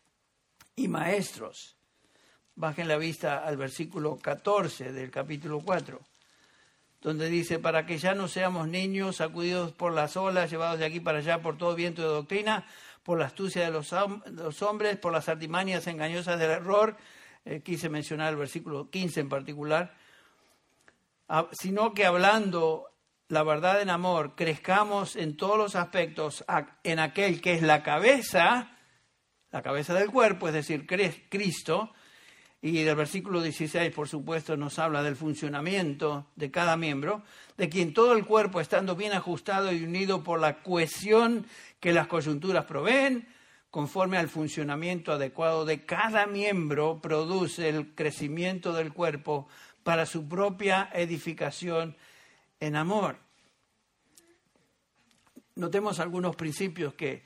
y 0.75 0.87
maestros, 0.87 1.75
bajen 2.55 2.87
la 2.87 2.97
vista 2.97 3.45
al 3.45 3.57
versículo 3.57 4.17
14 4.17 4.93
del 4.93 5.11
capítulo 5.11 5.59
4, 5.59 5.99
donde 7.01 7.29
dice, 7.29 7.59
para 7.59 7.85
que 7.85 7.97
ya 7.97 8.13
no 8.15 8.27
seamos 8.27 8.67
niños 8.67 9.17
sacudidos 9.17 9.71
por 9.71 9.93
las 9.93 10.17
olas, 10.17 10.49
llevados 10.49 10.79
de 10.79 10.85
aquí 10.85 10.99
para 10.99 11.19
allá 11.19 11.41
por 11.41 11.57
todo 11.57 11.75
viento 11.75 12.01
de 12.01 12.07
doctrina, 12.07 12.65
por 13.03 13.19
la 13.19 13.25
astucia 13.25 13.63
de 13.63 13.71
los, 13.71 13.93
hombres, 14.61 14.97
por 14.97 15.13
las 15.13 15.29
artimañas 15.29 15.87
engañosas 15.87 16.39
del 16.39 16.51
error, 16.51 16.97
eh, 17.45 17.61
quise 17.61 17.89
mencionar 17.89 18.33
el 18.33 18.39
versículo 18.39 18.89
15 18.89 19.21
en 19.21 19.29
particular, 19.29 19.95
ah, 21.29 21.47
sino 21.53 21.93
que 21.93 22.05
hablando 22.05 22.87
la 23.29 23.43
verdad 23.43 23.81
en 23.81 23.89
amor, 23.89 24.35
crezcamos 24.35 25.15
en 25.15 25.35
todos 25.35 25.57
los 25.57 25.75
aspectos 25.75 26.45
en 26.83 26.99
aquel 26.99 27.41
que 27.41 27.53
es 27.53 27.61
la 27.61 27.83
cabeza, 27.83 28.77
la 29.51 29.61
cabeza 29.61 29.93
del 29.93 30.11
cuerpo, 30.11 30.47
es 30.47 30.53
decir, 30.53 30.87
Cristo, 30.87 31.93
y 32.61 32.83
del 32.83 32.95
versículo 32.95 33.41
16, 33.41 33.93
por 33.93 34.07
supuesto, 34.07 34.57
nos 34.57 34.79
habla 34.79 35.03
del 35.03 35.15
funcionamiento 35.15 36.25
de 36.35 36.49
cada 36.49 36.75
miembro, 36.75 37.23
de 37.55 37.69
quien 37.69 37.93
todo 37.93 38.13
el 38.13 38.25
cuerpo, 38.25 38.59
estando 38.59 38.95
bien 38.95 39.13
ajustado 39.13 39.71
y 39.71 39.83
unido 39.83 40.23
por 40.23 40.39
la 40.39 40.63
cohesión 40.63 41.45
que 41.79 41.93
las 41.93 42.07
coyunturas 42.07 42.65
proveen, 42.65 43.27
conforme 43.69 44.17
al 44.17 44.27
funcionamiento 44.27 45.11
adecuado 45.11 45.65
de 45.65 45.85
cada 45.85 46.25
miembro, 46.25 46.99
produce 46.99 47.69
el 47.69 47.93
crecimiento 47.93 48.73
del 48.73 48.91
cuerpo 48.91 49.47
para 49.83 50.07
su 50.07 50.27
propia 50.27 50.89
edificación 50.93 51.95
en 52.59 52.75
amor. 52.75 53.17
Notemos 55.55 55.99
algunos 55.99 56.35
principios 56.35 56.95
que 56.95 57.23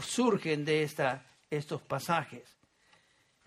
surgen 0.00 0.64
de 0.64 0.82
esta, 0.82 1.24
estos 1.50 1.80
pasajes. 1.82 2.57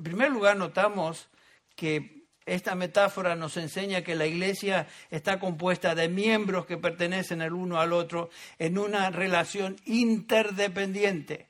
En 0.02 0.06
primer 0.06 0.32
lugar, 0.32 0.58
notamos 0.58 1.30
que 1.76 2.26
esta 2.48 2.74
metáfora 2.74 3.36
nos 3.36 3.56
enseña 3.58 4.02
que 4.02 4.16
la 4.16 4.26
iglesia 4.26 4.88
está 5.12 5.40
compuesta 5.40 5.94
de 5.94 6.10
miembros 6.10 6.66
que 6.66 6.80
pertenecen 6.80 7.40
el 7.44 7.54
uno 7.54 7.80
al 7.80 7.94
otro 7.94 8.32
en 8.58 8.80
una 8.80 9.12
relación 9.12 9.76
interdependiente. 9.86 11.50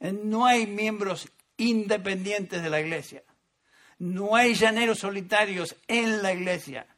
No 0.00 0.44
hay 0.44 0.66
miembros 0.66 1.28
independientes 1.56 2.64
de 2.64 2.68
la 2.68 2.80
iglesia. 2.80 3.22
No 4.00 4.34
hay 4.34 4.54
llaneros 4.54 4.98
solitarios 4.98 5.76
en 5.86 6.24
la 6.24 6.32
iglesia. 6.32 6.88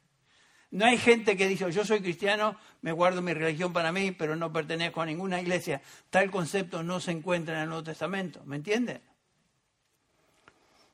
No 0.70 0.86
hay 0.86 0.96
gente 0.96 1.36
que 1.36 1.46
dice, 1.46 1.70
yo 1.70 1.84
soy 1.84 2.00
cristiano, 2.00 2.56
me 2.80 2.92
guardo 2.92 3.20
mi 3.20 3.34
religión 3.34 3.74
para 3.74 3.92
mí, 3.92 4.12
pero 4.12 4.34
no 4.34 4.50
pertenezco 4.50 5.02
a 5.02 5.06
ninguna 5.06 5.42
iglesia. 5.42 5.82
Tal 6.08 6.30
concepto 6.30 6.82
no 6.82 7.00
se 7.00 7.10
encuentra 7.10 7.56
en 7.56 7.60
el 7.64 7.68
Nuevo 7.68 7.84
Testamento. 7.84 8.42
¿Me 8.46 8.56
entienden? 8.56 9.02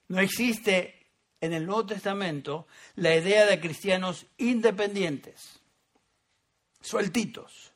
No 0.09 0.21
existe 0.21 1.11
en 1.41 1.53
el 1.53 1.67
Nuevo 1.67 1.87
Testamento 1.87 2.67
la 2.97 3.15
idea 3.15 3.47
de 3.47 3.61
cristianos 3.61 4.27
independientes, 4.39 5.61
sueltitos, 6.81 7.73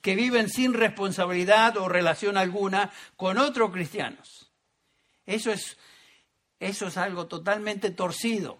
que 0.00 0.14
viven 0.14 0.48
sin 0.48 0.74
responsabilidad 0.74 1.76
o 1.76 1.88
relación 1.88 2.36
alguna 2.36 2.90
con 3.16 3.38
otros 3.38 3.70
cristianos. 3.70 4.50
Eso 5.26 5.52
es, 5.52 5.76
eso 6.58 6.86
es 6.86 6.96
algo 6.96 7.26
totalmente 7.26 7.90
torcido. 7.90 8.58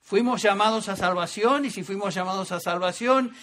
Fuimos 0.00 0.42
llamados 0.42 0.88
a 0.88 0.96
salvación 0.96 1.64
y 1.64 1.70
si 1.70 1.82
fuimos 1.82 2.14
llamados 2.14 2.52
a 2.52 2.60
salvación, 2.60 3.34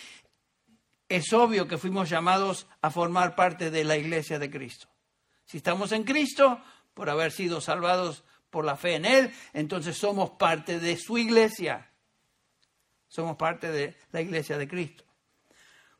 es 1.09 1.31
obvio 1.33 1.67
que 1.67 1.77
fuimos 1.77 2.09
llamados 2.09 2.67
a 2.81 2.89
formar 2.89 3.35
parte 3.35 3.69
de 3.69 3.83
la 3.83 3.97
iglesia 3.97 4.39
de 4.39 4.49
Cristo. 4.49 4.87
Si 5.45 5.57
estamos 5.57 5.91
en 5.91 6.03
Cristo, 6.03 6.59
por 6.95 7.11
haber 7.11 7.31
sido 7.31 7.61
salvados 7.61 8.23
por 8.49 8.65
la 8.65 8.75
fe 8.75 8.95
en 8.95 9.05
Él, 9.05 9.31
entonces 9.53 9.95
somos 9.95 10.31
parte 10.31 10.79
de 10.79 10.97
su 10.97 11.19
iglesia. 11.19 11.91
Somos 13.07 13.37
parte 13.37 13.71
de 13.71 13.95
la 14.11 14.21
iglesia 14.21 14.57
de 14.57 14.67
Cristo. 14.67 15.03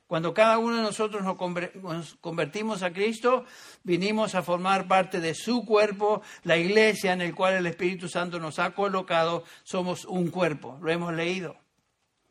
Cuando 0.08 0.34
cada 0.34 0.60
uno 0.60 0.78
de 0.78 0.84
nosotros 0.84 1.24
nos 1.24 2.16
convertimos 2.18 2.84
a 2.84 2.94
Cristo, 2.94 3.46
vinimos 3.84 4.36
a 4.36 4.44
formar 4.44 4.88
parte 4.88 5.20
de 5.20 5.34
su 5.34 5.66
cuerpo, 5.66 6.22
la 6.44 6.58
iglesia 6.58 7.14
en 7.14 7.22
el 7.22 7.34
cual 7.34 7.56
el 7.56 7.66
Espíritu 7.66 8.08
Santo 8.08 8.40
nos 8.40 8.60
ha 8.60 8.76
colocado, 8.76 9.44
somos 9.64 10.06
un 10.06 10.30
cuerpo. 10.30 10.78
Lo 10.82 10.92
hemos 10.92 11.14
leído. 11.14 11.58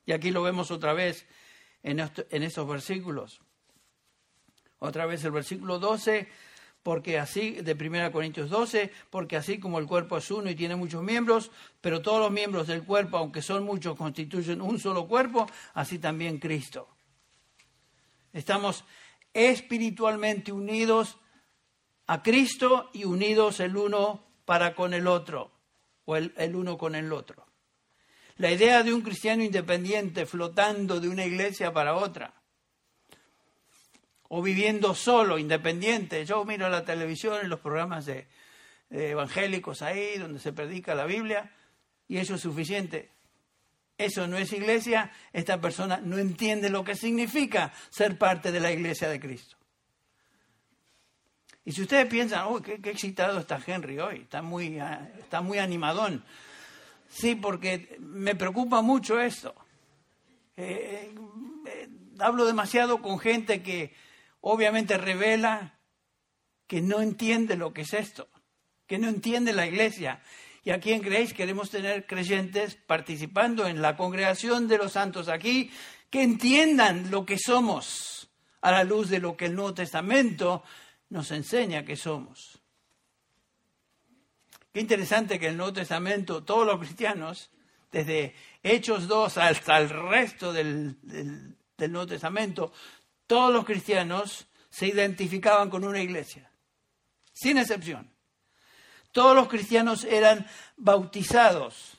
Y 0.07 0.13
aquí 0.13 0.31
lo 0.31 0.43
vemos 0.43 0.71
otra 0.71 0.93
vez 0.93 1.27
en, 1.83 1.99
estos 1.99 2.69
versículos. 2.69 3.41
Otra 4.79 5.07
vez 5.07 5.25
el 5.25 5.33
versículo 5.33 5.79
12 5.79 6.29
porque 6.85 7.19
así, 7.19 7.53
de 7.53 7.73
1 7.73 8.13
Corintios 8.13 8.51
12, 8.51 8.93
porque 9.09 9.37
así 9.37 9.59
como 9.59 9.79
el 9.79 9.87
cuerpo 9.87 10.19
es 10.19 10.31
uno 10.31 10.51
y 10.51 10.55
tiene 10.55 10.77
muchos 10.77 11.03
miembros, 11.03 11.51
pero 11.81 12.03
todos 12.03 12.21
los 12.21 12.31
miembros 12.31 12.67
del 12.67 12.85
cuerpo, 12.85 13.17
aunque 13.17 13.41
son 13.41 13.65
muchos, 13.65 13.97
constituyen 13.97 14.61
un 14.61 14.79
solo 14.79 15.09
cuerpo, 15.09 15.47
así 15.73 15.99
también 15.99 16.39
Cristo. 16.39 16.87
Estamos 18.35 18.85
espiritualmente 19.33 20.53
unidos 20.53 21.17
a 22.07 22.23
Cristo 22.23 22.91
y 22.93 23.05
unidos 23.05 23.61
el 23.61 23.79
uno 23.79 24.23
para 24.45 24.75
con 24.75 24.93
el 24.93 25.07
otro, 25.07 25.53
o 26.05 26.17
el, 26.17 26.35
el 26.37 26.55
uno 26.55 26.77
con 26.77 26.95
el 26.95 27.11
otro. 27.15 27.47
La 28.37 28.51
idea 28.51 28.83
de 28.83 28.93
un 28.93 29.01
cristiano 29.01 29.43
independiente 29.43 30.27
flotando 30.27 31.01
de 31.01 31.09
una 31.09 31.25
iglesia 31.25 31.73
para 31.73 31.95
otra 31.95 32.44
o 34.37 34.43
viviendo 34.43 34.97
solo, 34.97 35.39
independiente. 35.39 36.27
Yo 36.27 36.45
miro 36.45 36.69
la 36.69 36.85
televisión 36.85 37.39
y 37.45 37.47
los 37.47 37.61
programas 37.61 38.05
de, 38.05 38.27
evangélicos 38.91 39.81
ahí, 39.81 40.19
donde 40.19 40.41
se 40.41 40.53
predica 40.53 40.93
la 40.97 41.07
Biblia, 41.07 41.53
y 42.09 42.17
eso 42.17 42.35
es 42.35 42.41
suficiente. 42.41 43.13
Eso 43.97 44.27
no 44.27 44.37
es 44.37 44.53
iglesia, 44.53 45.13
esta 45.33 45.61
persona 45.61 46.01
no 46.03 46.19
entiende 46.19 46.69
lo 46.69 46.83
que 46.83 46.97
significa 46.97 47.73
ser 47.91 48.19
parte 48.19 48.51
de 48.51 48.59
la 48.59 48.73
iglesia 48.73 49.09
de 49.09 49.21
Cristo. 49.21 49.57
Y 51.65 51.71
si 51.71 51.83
ustedes 51.83 52.07
piensan, 52.07 52.49
uy, 52.49 52.61
qué, 52.61 52.91
excitado 52.91 53.39
está 53.39 53.61
Henry 53.65 54.01
hoy, 54.01 54.23
está 54.23 54.43
muy, 54.43 54.81
ah, 54.81 55.13
está 55.17 55.43
muy 55.43 55.59
animadón. 55.59 56.25
Sí, 57.09 57.37
porque 57.37 57.97
me 58.01 58.35
preocupa 58.35 58.83
mucho 58.83 59.21
esto. 59.21 59.55
Eh, 60.57 61.13
eh, 61.15 61.15
eh, 61.67 61.89
hablo 62.19 62.47
demasiado 62.47 63.01
con 63.01 63.21
gente 63.21 63.63
que 63.63 63.95
obviamente 64.47 64.99
revela 64.99 65.79
que 66.67 66.83
no 66.83 67.01
entiende 67.01 67.57
lo 67.57 67.73
que 67.73 67.83
es 67.83 67.95
esto, 67.95 68.29
que 68.87 68.99
no 68.99 69.09
entiende 69.09 69.55
la 69.55 69.67
iglesia. 69.67 70.23
Y 70.65 70.71
aquí 70.71 70.93
en 70.93 71.01
Grace 71.01 71.35
queremos 71.35 71.71
tener 71.71 72.07
creyentes 72.07 72.75
participando 72.75 73.67
en 73.67 73.81
la 73.81 73.97
congregación 73.97 74.69
de 74.69 74.77
los 74.77 74.93
santos 74.93 75.29
aquí, 75.29 75.71
que 76.11 76.23
entiendan 76.23 77.11
lo 77.11 77.25
que 77.25 77.39
somos 77.39 78.29
a 78.61 78.71
la 78.71 78.85
luz 78.85 79.09
de 79.09 79.19
lo 79.19 79.35
que 79.35 79.47
el 79.47 79.55
Nuevo 79.55 79.73
Testamento 79.73 80.63
nos 81.09 81.31
enseña 81.31 81.87
que 81.87 81.97
somos. 81.97 82.61
Qué 84.75 84.81
interesante 84.81 85.39
que 85.39 85.49
el 85.49 85.57
Nuevo 85.57 85.73
Testamento, 85.73 86.45
todos 86.45 86.67
los 86.67 86.79
cristianos, 86.81 87.51
desde 87.91 88.35
Hechos 88.63 89.09
2 89.09 89.39
hasta 89.39 89.79
el 89.79 89.89
resto 89.89 90.53
del, 90.53 90.97
del 91.01 91.93
Nuevo 91.93 92.09
Testamento, 92.09 92.73
todos 93.27 93.53
los 93.53 93.65
cristianos 93.65 94.47
se 94.71 94.89
identificaban 94.89 95.71
con 95.71 95.85
una 95.85 96.03
iglesia, 96.03 96.51
sin 97.33 97.59
excepción. 97.59 98.11
Todos 99.13 99.37
los 99.37 99.49
cristianos 99.49 100.05
eran 100.05 100.47
bautizados, 100.77 101.97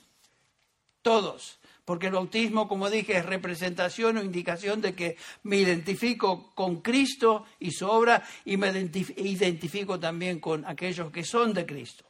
todos, 1.01 1.59
porque 1.85 2.07
el 2.07 2.13
bautismo, 2.13 2.67
como 2.67 2.89
dije, 2.89 3.17
es 3.17 3.25
representación 3.25 4.17
o 4.17 4.23
indicación 4.23 4.81
de 4.81 4.95
que 4.95 5.17
me 5.43 5.57
identifico 5.57 6.53
con 6.53 6.81
Cristo 6.81 7.45
y 7.59 7.71
su 7.71 7.87
obra 7.87 8.23
y 8.43 8.57
me 8.57 8.69
identifico 8.69 9.99
también 9.99 10.39
con 10.39 10.65
aquellos 10.65 11.11
que 11.11 11.23
son 11.23 11.53
de 11.53 11.65
Cristo. 11.65 12.05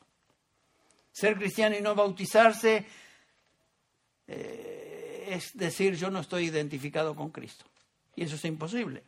Ser 1.12 1.38
cristiano 1.38 1.78
y 1.78 1.82
no 1.82 1.93
bautizarse 1.93 2.86
eh, 4.28 5.28
es 5.28 5.56
decir, 5.58 5.95
yo 5.95 6.10
no 6.10 6.19
estoy 6.19 6.45
identificado 6.45 7.15
con 7.15 7.30
Cristo. 7.30 7.65
Y 8.15 8.23
eso 8.23 8.36
es 8.36 8.45
imposible. 8.45 9.04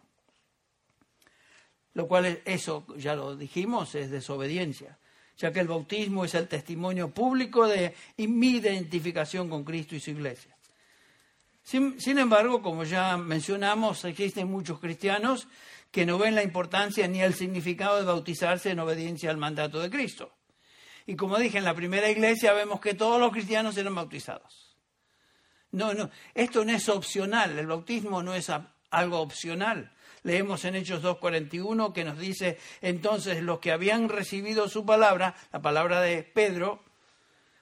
Lo 1.94 2.08
cual, 2.08 2.42
eso 2.46 2.86
ya 2.98 3.16
lo 3.16 3.36
dijimos, 3.36 3.96
es 3.96 4.12
desobediencia, 4.12 4.98
ya 5.38 5.52
que 5.52 5.62
el 5.62 5.68
bautismo 5.68 6.26
es 6.26 6.36
el 6.36 6.48
testimonio 6.48 7.10
público 7.10 7.68
de 7.68 7.96
mi 8.18 8.50
identificación 8.52 9.50
con 9.50 9.64
Cristo 9.64 9.96
y 9.96 10.00
su 10.00 10.12
iglesia. 10.12 10.56
Sin, 11.64 12.00
sin, 12.00 12.18
embargo, 12.18 12.62
como 12.62 12.84
ya 12.84 13.18
mencionamos, 13.18 14.06
existen 14.06 14.48
muchos 14.48 14.80
cristianos 14.80 15.48
que 15.92 16.06
no 16.06 16.18
ven 16.18 16.36
la 16.36 16.44
importancia 16.44 17.08
ni 17.08 17.22
el 17.22 17.34
significado 17.34 17.98
de 17.98 18.06
bautizarse 18.06 18.70
en 18.70 18.80
obediencia 18.80 19.30
al 19.30 19.38
mandato 19.38 19.80
de 19.80 19.90
Cristo. 19.90 20.32
Y 21.08 21.16
como 21.16 21.38
dije, 21.38 21.58
en 21.58 21.64
la 21.64 21.74
primera 21.74 22.10
iglesia 22.10 22.54
vemos 22.54 22.80
que 22.80 22.94
todos 22.94 23.20
los 23.20 23.32
cristianos 23.32 23.78
eran 23.78 23.96
bautizados. 23.96 24.78
No, 25.72 25.94
no, 25.94 26.10
esto 26.34 26.64
no 26.64 26.72
es 26.72 26.88
opcional, 26.90 27.58
el 27.58 27.68
bautismo 27.68 28.22
no 28.24 28.34
es 28.34 28.50
algo 28.90 29.20
opcional. 29.20 29.92
Leemos 30.24 30.66
en 30.66 30.76
Hechos 30.76 31.04
2.41 31.04 31.94
que 31.94 32.04
nos 32.04 32.18
dice, 32.18 32.58
entonces 32.82 33.42
los 33.42 33.60
que 33.60 33.72
habían 33.72 34.10
recibido 34.10 34.68
su 34.68 34.86
palabra, 34.86 35.36
la 35.54 35.62
palabra 35.62 36.02
de 36.02 36.24
Pedro, 36.24 36.84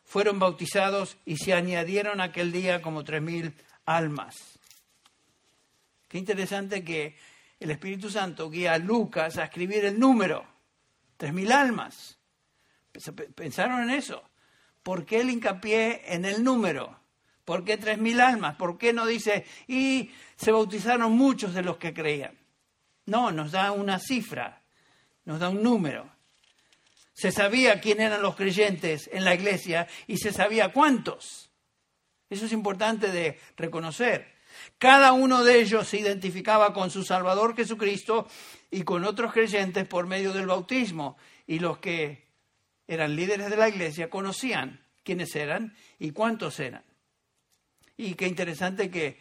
fueron 0.04 0.40
bautizados 0.40 1.18
y 1.26 1.38
se 1.38 1.54
añadieron 1.54 2.22
aquel 2.22 2.52
día 2.52 2.82
como 2.82 3.04
tres 3.04 3.22
mil 3.22 3.54
almas. 3.86 4.60
Qué 6.08 6.18
interesante 6.18 6.84
que 6.84 7.18
el 7.60 7.72
Espíritu 7.72 8.10
Santo 8.10 8.50
guía 8.50 8.74
a 8.74 8.78
Lucas 8.78 9.38
a 9.38 9.46
escribir 9.46 9.86
el 9.86 10.00
número, 10.00 10.46
tres 11.18 11.34
mil 11.34 11.52
almas. 11.52 12.18
¿Pensaron 13.36 13.84
en 13.84 13.90
eso? 13.90 14.24
¿Por 14.84 15.06
qué 15.06 15.22
el 15.22 15.30
hincapié 15.30 16.14
en 16.14 16.26
el 16.26 16.44
número? 16.44 17.00
¿Por 17.46 17.64
qué 17.64 17.78
tres 17.78 18.00
mil 18.00 18.20
almas? 18.20 18.56
¿Por 18.56 18.78
qué 18.78 18.92
no 18.92 19.06
dice, 19.06 19.46
y 19.68 20.12
se 20.36 20.52
bautizaron 20.52 21.14
muchos 21.14 21.54
de 21.54 21.62
los 21.62 21.78
que 21.78 21.94
creían? 21.94 22.38
No, 23.06 23.32
nos 23.32 23.52
da 23.52 23.72
una 23.72 24.00
cifra, 24.00 24.64
nos 25.26 25.40
da 25.40 25.50
un 25.50 25.62
número. 25.62 26.10
Se 27.14 27.32
sabía 27.32 27.80
quién 27.80 28.02
eran 28.02 28.24
los 28.24 28.36
creyentes 28.36 29.10
en 29.14 29.24
la 29.24 29.36
iglesia 29.36 29.88
y 30.08 30.18
se 30.18 30.34
sabía 30.34 30.74
cuántos. 30.74 31.52
Eso 32.30 32.48
es 32.48 32.52
importante 32.52 33.12
de 33.12 33.40
reconocer. 33.56 34.34
Cada 34.80 35.14
uno 35.14 35.44
de 35.44 35.60
ellos 35.60 35.88
se 35.88 36.00
identificaba 36.00 36.74
con 36.74 36.90
su 36.90 37.04
Salvador 37.04 37.56
Jesucristo 37.56 38.28
y 38.72 38.82
con 38.82 39.06
otros 39.06 39.32
creyentes 39.32 39.88
por 39.88 40.08
medio 40.08 40.34
del 40.34 40.48
bautismo. 40.48 41.18
Y 41.46 41.60
los 41.60 41.78
que 41.78 42.26
eran 42.88 43.16
líderes 43.16 43.50
de 43.50 43.58
la 43.58 43.70
iglesia 43.70 44.10
conocían 44.10 44.84
quiénes 45.04 45.36
eran 45.36 45.76
y 46.00 46.12
cuántos 46.12 46.60
eran. 46.60 46.84
Y 47.98 48.16
qué 48.16 48.28
interesante 48.28 48.90
que 48.90 49.20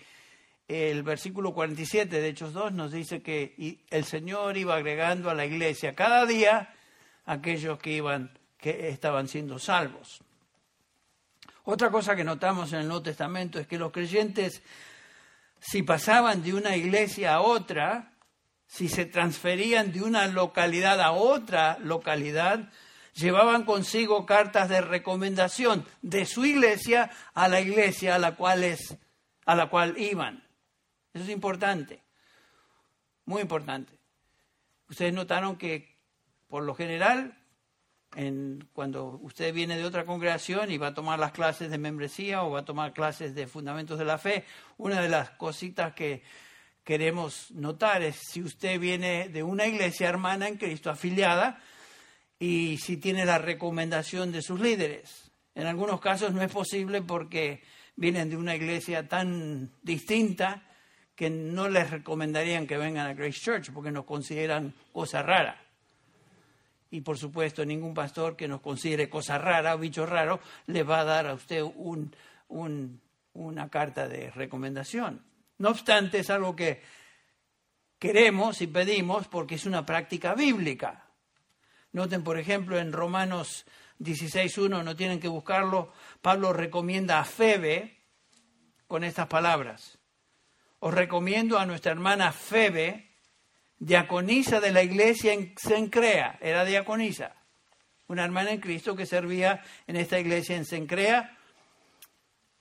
el 0.66 1.02
versículo 1.02 1.52
47 1.52 2.20
de 2.20 2.28
Hechos 2.28 2.52
2 2.52 2.72
nos 2.72 2.92
dice 2.92 3.22
que 3.22 3.84
el 3.90 4.04
Señor 4.04 4.56
iba 4.56 4.76
agregando 4.76 5.30
a 5.30 5.34
la 5.34 5.44
iglesia 5.44 5.94
cada 5.94 6.26
día 6.26 6.74
aquellos 7.26 7.78
que 7.78 7.92
iban 7.92 8.38
que 8.58 8.88
estaban 8.88 9.28
siendo 9.28 9.58
salvos. 9.58 10.22
Otra 11.64 11.90
cosa 11.90 12.16
que 12.16 12.24
notamos 12.24 12.72
en 12.72 12.80
el 12.80 12.88
Nuevo 12.88 13.02
Testamento 13.02 13.58
es 13.58 13.66
que 13.66 13.78
los 13.78 13.92
creyentes 13.92 14.62
si 15.66 15.82
pasaban 15.82 16.42
de 16.42 16.52
una 16.52 16.76
iglesia 16.76 17.34
a 17.34 17.40
otra, 17.40 18.12
si 18.66 18.88
se 18.88 19.06
transferían 19.06 19.92
de 19.92 20.02
una 20.02 20.26
localidad 20.26 21.00
a 21.00 21.12
otra 21.12 21.78
localidad, 21.78 22.70
llevaban 23.14 23.64
consigo 23.64 24.26
cartas 24.26 24.68
de 24.68 24.80
recomendación 24.80 25.86
de 26.02 26.26
su 26.26 26.44
iglesia 26.44 27.10
a 27.32 27.48
la 27.48 27.60
iglesia 27.60 28.16
a 28.16 28.18
la 28.18 28.34
cual, 28.36 28.64
es, 28.64 28.96
a 29.46 29.54
la 29.54 29.68
cual 29.68 29.96
iban. 29.98 30.44
Eso 31.12 31.24
es 31.24 31.30
importante, 31.30 32.02
muy 33.24 33.42
importante. 33.42 33.98
Ustedes 34.88 35.14
notaron 35.14 35.56
que 35.56 35.94
por 36.48 36.62
lo 36.62 36.74
general, 36.74 37.36
en, 38.16 38.68
cuando 38.72 39.18
usted 39.22 39.52
viene 39.52 39.76
de 39.76 39.84
otra 39.84 40.04
congregación 40.04 40.70
y 40.70 40.78
va 40.78 40.88
a 40.88 40.94
tomar 40.94 41.18
las 41.18 41.32
clases 41.32 41.70
de 41.70 41.78
membresía 41.78 42.42
o 42.42 42.50
va 42.50 42.60
a 42.60 42.64
tomar 42.64 42.92
clases 42.92 43.34
de 43.34 43.46
fundamentos 43.46 43.98
de 43.98 44.04
la 44.04 44.18
fe, 44.18 44.44
una 44.76 45.00
de 45.00 45.08
las 45.08 45.30
cositas 45.30 45.94
que 45.94 46.22
queremos 46.84 47.50
notar 47.52 48.02
es 48.02 48.16
si 48.28 48.42
usted 48.42 48.78
viene 48.78 49.28
de 49.30 49.42
una 49.42 49.66
iglesia 49.66 50.08
hermana 50.08 50.46
en 50.46 50.58
Cristo 50.58 50.90
afiliada, 50.90 51.60
y 52.44 52.76
si 52.76 52.98
tiene 52.98 53.24
la 53.24 53.38
recomendación 53.38 54.30
de 54.30 54.42
sus 54.42 54.60
líderes. 54.60 55.32
En 55.54 55.66
algunos 55.66 55.98
casos 55.98 56.34
no 56.34 56.42
es 56.42 56.52
posible 56.52 57.00
porque 57.00 57.62
vienen 57.96 58.28
de 58.28 58.36
una 58.36 58.54
iglesia 58.54 59.08
tan 59.08 59.70
distinta 59.82 60.62
que 61.14 61.30
no 61.30 61.70
les 61.70 61.88
recomendarían 61.88 62.66
que 62.66 62.76
vengan 62.76 63.06
a 63.06 63.14
Grace 63.14 63.40
Church 63.40 63.70
porque 63.72 63.90
nos 63.90 64.04
consideran 64.04 64.74
cosa 64.92 65.22
rara. 65.22 65.58
Y 66.90 67.00
por 67.00 67.16
supuesto, 67.16 67.64
ningún 67.64 67.94
pastor 67.94 68.36
que 68.36 68.46
nos 68.46 68.60
considere 68.60 69.08
cosa 69.08 69.38
rara 69.38 69.74
o 69.74 69.78
bicho 69.78 70.04
raro 70.04 70.38
le 70.66 70.82
va 70.82 71.00
a 71.00 71.04
dar 71.04 71.26
a 71.26 71.34
usted 71.34 71.62
un, 71.62 72.14
una 73.32 73.70
carta 73.70 74.06
de 74.06 74.30
recomendación. 74.32 75.24
No 75.56 75.70
obstante, 75.70 76.18
es 76.18 76.28
algo 76.28 76.54
que 76.54 76.82
queremos 77.98 78.60
y 78.60 78.66
pedimos 78.66 79.28
porque 79.28 79.54
es 79.54 79.64
una 79.64 79.86
práctica 79.86 80.34
bíblica. 80.34 81.03
Noten, 81.94 82.24
por 82.24 82.40
ejemplo, 82.40 82.76
en 82.76 82.92
Romanos 82.92 83.66
16.1, 84.00 84.82
no 84.82 84.96
tienen 84.96 85.20
que 85.20 85.28
buscarlo, 85.28 85.92
Pablo 86.20 86.52
recomienda 86.52 87.20
a 87.20 87.24
Febe 87.24 88.00
con 88.88 89.04
estas 89.04 89.28
palabras. 89.28 89.96
Os 90.80 90.92
recomiendo 90.92 91.56
a 91.56 91.66
nuestra 91.66 91.92
hermana 91.92 92.32
Febe, 92.32 93.12
diaconisa 93.78 94.58
de 94.58 94.72
la 94.72 94.82
iglesia 94.82 95.34
en 95.34 95.54
Sencrea, 95.56 96.36
era 96.40 96.64
diaconisa, 96.64 97.36
una 98.08 98.24
hermana 98.24 98.50
en 98.50 98.60
Cristo 98.60 98.96
que 98.96 99.06
servía 99.06 99.62
en 99.86 99.94
esta 99.94 100.18
iglesia 100.18 100.56
en 100.56 100.64
Sencrea, 100.64 101.38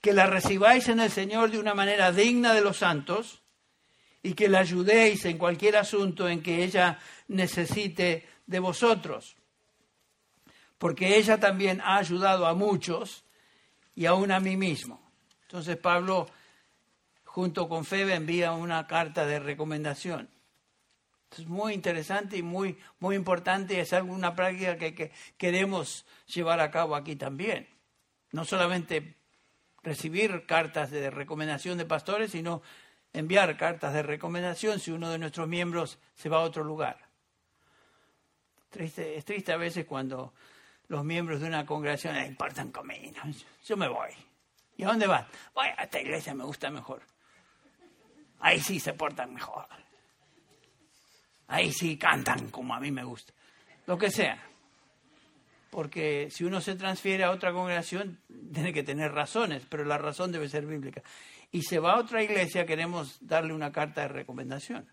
que 0.00 0.12
la 0.12 0.26
recibáis 0.26 0.88
en 0.88 1.00
el 1.00 1.10
Señor 1.10 1.50
de 1.50 1.58
una 1.58 1.74
manera 1.74 2.12
digna 2.12 2.54
de 2.54 2.60
los 2.60 2.76
santos 2.76 3.42
y 4.22 4.34
que 4.34 4.48
la 4.48 4.60
ayudéis 4.60 5.24
en 5.24 5.38
cualquier 5.38 5.76
asunto 5.76 6.28
en 6.28 6.40
que 6.40 6.62
ella 6.62 7.00
necesite 7.26 8.28
de 8.46 8.58
vosotros, 8.58 9.36
porque 10.78 11.16
ella 11.16 11.38
también 11.38 11.80
ha 11.80 11.96
ayudado 11.96 12.46
a 12.46 12.54
muchos 12.54 13.24
y 13.94 14.06
aún 14.06 14.30
a 14.30 14.40
mí 14.40 14.56
mismo. 14.56 15.00
Entonces 15.42 15.76
Pablo, 15.76 16.26
junto 17.24 17.68
con 17.68 17.84
Febe, 17.84 18.14
envía 18.14 18.52
una 18.52 18.86
carta 18.86 19.24
de 19.26 19.38
recomendación. 19.38 20.28
Es 21.30 21.46
muy 21.46 21.74
interesante 21.74 22.36
y 22.36 22.42
muy, 22.42 22.78
muy 23.00 23.16
importante 23.16 23.74
y 23.74 23.78
es 23.78 23.92
alguna 23.92 24.36
práctica 24.36 24.76
que, 24.76 24.94
que 24.94 25.10
queremos 25.36 26.06
llevar 26.26 26.60
a 26.60 26.70
cabo 26.70 26.94
aquí 26.94 27.16
también. 27.16 27.68
No 28.30 28.44
solamente 28.44 29.16
recibir 29.82 30.46
cartas 30.46 30.90
de 30.90 31.10
recomendación 31.10 31.76
de 31.76 31.86
pastores, 31.86 32.30
sino 32.30 32.62
enviar 33.12 33.56
cartas 33.56 33.94
de 33.94 34.02
recomendación 34.02 34.78
si 34.78 34.92
uno 34.92 35.10
de 35.10 35.18
nuestros 35.18 35.48
miembros 35.48 35.98
se 36.14 36.28
va 36.28 36.38
a 36.38 36.42
otro 36.42 36.62
lugar 36.62 37.03
es 38.76 39.24
triste 39.24 39.52
a 39.52 39.56
veces 39.56 39.84
cuando 39.86 40.32
los 40.88 41.04
miembros 41.04 41.40
de 41.40 41.46
una 41.46 41.64
congregación 41.64 42.16
importan 42.24 42.70
conmigo. 42.70 43.14
Yo 43.64 43.76
me 43.76 43.88
voy. 43.88 44.10
¿Y 44.76 44.84
a 44.84 44.88
dónde 44.88 45.06
van? 45.06 45.26
Voy 45.54 45.66
a 45.76 45.84
esta 45.84 46.00
iglesia, 46.00 46.34
me 46.34 46.44
gusta 46.44 46.70
mejor. 46.70 47.02
Ahí 48.40 48.60
sí 48.60 48.80
se 48.80 48.92
portan 48.92 49.32
mejor. 49.32 49.66
Ahí 51.46 51.72
sí 51.72 51.96
cantan 51.96 52.50
como 52.50 52.74
a 52.74 52.80
mí 52.80 52.90
me 52.90 53.04
gusta. 53.04 53.32
Lo 53.86 53.96
que 53.96 54.10
sea. 54.10 54.42
Porque 55.70 56.28
si 56.30 56.44
uno 56.44 56.60
se 56.60 56.76
transfiere 56.76 57.24
a 57.24 57.30
otra 57.30 57.52
congregación, 57.52 58.20
tiene 58.52 58.72
que 58.72 58.82
tener 58.82 59.12
razones, 59.12 59.64
pero 59.68 59.84
la 59.84 59.98
razón 59.98 60.30
debe 60.30 60.48
ser 60.48 60.66
bíblica. 60.66 61.02
Y 61.50 61.62
se 61.62 61.78
va 61.78 61.92
a 61.92 62.00
otra 62.00 62.22
iglesia, 62.22 62.66
queremos 62.66 63.18
darle 63.20 63.52
una 63.52 63.72
carta 63.72 64.02
de 64.02 64.08
recomendación. 64.08 64.88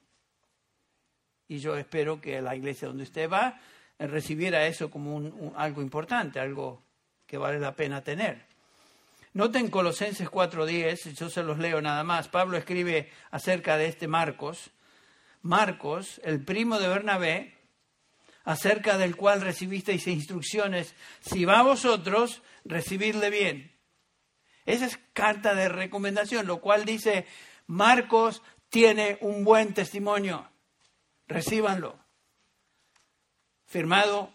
Y 1.52 1.60
yo 1.60 1.76
espero 1.76 2.22
que 2.22 2.42
la 2.42 2.56
iglesia 2.56 2.88
donde 2.88 3.04
usted 3.04 3.30
va 3.30 3.60
eh, 4.00 4.08
recibiera 4.08 4.66
eso 4.68 4.90
como 4.90 5.54
algo 5.58 5.82
importante, 5.82 6.40
algo 6.40 6.82
que 7.28 7.38
vale 7.38 7.60
la 7.60 7.76
pena 7.76 8.02
tener. 8.02 8.46
Noten 9.34 9.70
Colosenses 9.70 10.30
4.10, 10.30 11.14
yo 11.14 11.30
se 11.30 11.44
los 11.44 11.60
leo 11.60 11.82
nada 11.82 12.06
más. 12.06 12.30
Pablo 12.30 12.56
escribe 12.56 13.10
acerca 13.32 13.76
de 13.76 13.88
este 13.88 14.08
Marcos. 14.08 14.72
Marcos, 15.42 16.22
el 16.24 16.42
primo 16.42 16.80
de 16.80 16.88
Bernabé, 16.88 17.58
acerca 18.46 18.98
del 18.98 19.18
cual 19.18 19.42
recibisteis 19.42 20.08
instrucciones, 20.08 20.96
si 21.20 21.44
va 21.44 21.60
a 21.60 21.64
vosotros, 21.64 22.42
recibidle 22.64 23.30
bien. 23.30 23.74
Esa 24.66 24.86
es 24.86 24.98
carta 25.12 25.54
de 25.54 25.68
recomendación, 25.68 26.48
lo 26.48 26.62
cual 26.62 26.86
dice, 26.86 27.26
Marcos 27.68 28.42
tiene 28.70 29.18
un 29.20 29.44
buen 29.44 29.74
testimonio 29.74 30.48
recíbanlo. 31.32 31.98
Firmado, 33.66 34.34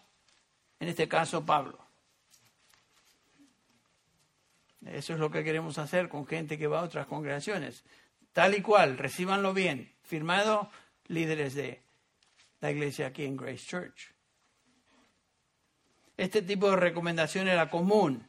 en 0.79 0.89
este 0.89 1.07
caso, 1.07 1.45
Pablo. 1.45 1.77
Eso 4.85 5.13
es 5.13 5.19
lo 5.19 5.29
que 5.29 5.43
queremos 5.43 5.77
hacer 5.77 6.09
con 6.09 6.25
gente 6.25 6.57
que 6.57 6.67
va 6.67 6.79
a 6.79 6.83
otras 6.83 7.07
congregaciones. 7.07 7.83
Tal 8.33 8.55
y 8.55 8.61
cual, 8.61 8.97
recíbanlo 8.97 9.53
bien. 9.53 9.93
Firmado, 10.01 10.69
líderes 11.07 11.55
de 11.55 11.81
la 12.61 12.71
iglesia 12.71 13.07
aquí 13.07 13.25
en 13.25 13.37
Grace 13.37 13.65
Church. 13.65 14.13
Este 16.15 16.41
tipo 16.41 16.69
de 16.71 16.77
recomendación 16.77 17.47
era 17.47 17.69
común, 17.69 18.27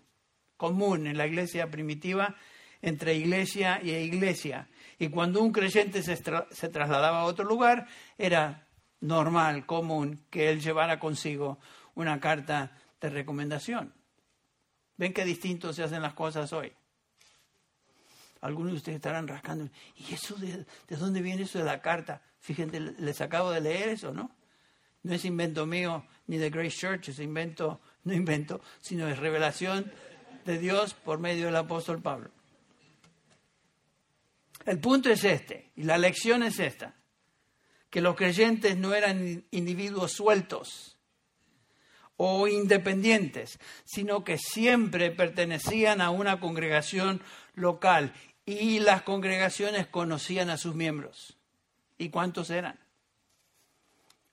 común 0.56 1.06
en 1.06 1.16
la 1.16 1.26
iglesia 1.26 1.70
primitiva, 1.70 2.36
entre 2.82 3.14
iglesia 3.14 3.80
y 3.82 3.92
iglesia. 3.92 4.68
Y 4.98 5.08
cuando 5.08 5.40
un 5.40 5.52
creyente 5.52 6.02
se, 6.02 6.16
se 6.16 6.68
trasladaba 6.68 7.20
a 7.20 7.24
otro 7.24 7.44
lugar, 7.44 7.86
era 8.18 8.67
normal, 9.00 9.66
común, 9.66 10.24
que 10.30 10.50
él 10.50 10.60
llevara 10.60 10.98
consigo 10.98 11.58
una 11.94 12.20
carta 12.20 12.76
de 13.00 13.10
recomendación. 13.10 13.92
¿Ven 14.96 15.12
qué 15.12 15.24
distinto 15.24 15.72
se 15.72 15.82
hacen 15.82 16.02
las 16.02 16.14
cosas 16.14 16.52
hoy? 16.52 16.72
Algunos 18.40 18.72
de 18.72 18.78
ustedes 18.78 18.96
estarán 18.96 19.28
rascando. 19.28 19.68
¿Y 19.96 20.14
eso 20.14 20.34
de, 20.36 20.64
de 20.88 20.96
dónde 20.96 21.22
viene 21.22 21.42
eso 21.42 21.58
de 21.58 21.64
la 21.64 21.80
carta? 21.80 22.22
Fíjense, 22.40 22.80
les 22.80 23.20
acabo 23.20 23.50
de 23.50 23.60
leer 23.60 23.88
eso, 23.88 24.12
¿no? 24.12 24.30
No 25.02 25.14
es 25.14 25.24
invento 25.24 25.66
mío 25.66 26.04
ni 26.26 26.36
de 26.36 26.50
Grace 26.50 26.76
Church, 26.76 27.08
es 27.08 27.18
invento, 27.18 27.80
no 28.04 28.12
invento, 28.12 28.60
sino 28.80 29.08
es 29.08 29.18
revelación 29.18 29.90
de 30.44 30.58
Dios 30.58 30.94
por 30.94 31.18
medio 31.18 31.46
del 31.46 31.56
apóstol 31.56 32.00
Pablo. 32.00 32.30
El 34.66 34.80
punto 34.80 35.08
es 35.10 35.24
este, 35.24 35.70
y 35.76 35.84
la 35.84 35.98
lección 35.98 36.42
es 36.42 36.58
esta, 36.58 36.94
que 37.90 38.00
los 38.00 38.16
creyentes 38.16 38.76
no 38.76 38.94
eran 38.94 39.44
individuos 39.50 40.12
sueltos 40.12 40.98
o 42.16 42.48
independientes, 42.48 43.58
sino 43.84 44.24
que 44.24 44.38
siempre 44.38 45.10
pertenecían 45.10 46.00
a 46.00 46.10
una 46.10 46.40
congregación 46.40 47.22
local 47.54 48.12
y 48.44 48.80
las 48.80 49.02
congregaciones 49.02 49.86
conocían 49.86 50.50
a 50.50 50.56
sus 50.56 50.74
miembros. 50.74 51.38
¿Y 51.96 52.10
cuántos 52.10 52.50
eran? 52.50 52.78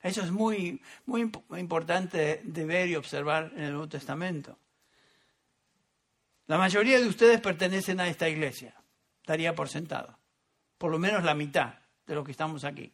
Eso 0.01 0.21
es 0.21 0.31
muy, 0.31 0.81
muy 1.05 1.31
importante 1.57 2.41
de 2.43 2.65
ver 2.65 2.89
y 2.89 2.95
observar 2.95 3.51
en 3.55 3.63
el 3.63 3.71
Nuevo 3.71 3.89
Testamento. 3.89 4.57
La 6.47 6.57
mayoría 6.57 6.99
de 6.99 7.07
ustedes 7.07 7.41
pertenecen 7.41 7.99
a 7.99 8.07
esta 8.07 8.29
iglesia, 8.29 8.75
estaría 9.21 9.55
por 9.55 9.67
sentado, 9.67 10.19
por 10.77 10.91
lo 10.91 10.99
menos 10.99 11.23
la 11.23 11.33
mitad 11.33 11.79
de 12.05 12.13
los 12.13 12.23
que 12.23 12.31
estamos 12.31 12.63
aquí. 12.63 12.93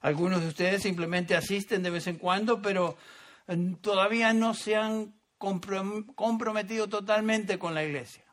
Algunos 0.00 0.40
de 0.40 0.48
ustedes 0.48 0.82
simplemente 0.82 1.34
asisten 1.34 1.82
de 1.82 1.90
vez 1.90 2.06
en 2.06 2.16
cuando, 2.16 2.62
pero 2.62 2.96
eh, 3.46 3.56
todavía 3.80 4.32
no 4.32 4.54
se 4.54 4.76
han 4.76 5.14
comprometido 5.38 6.88
totalmente 6.88 7.58
con 7.58 7.74
la 7.74 7.84
iglesia 7.84 8.28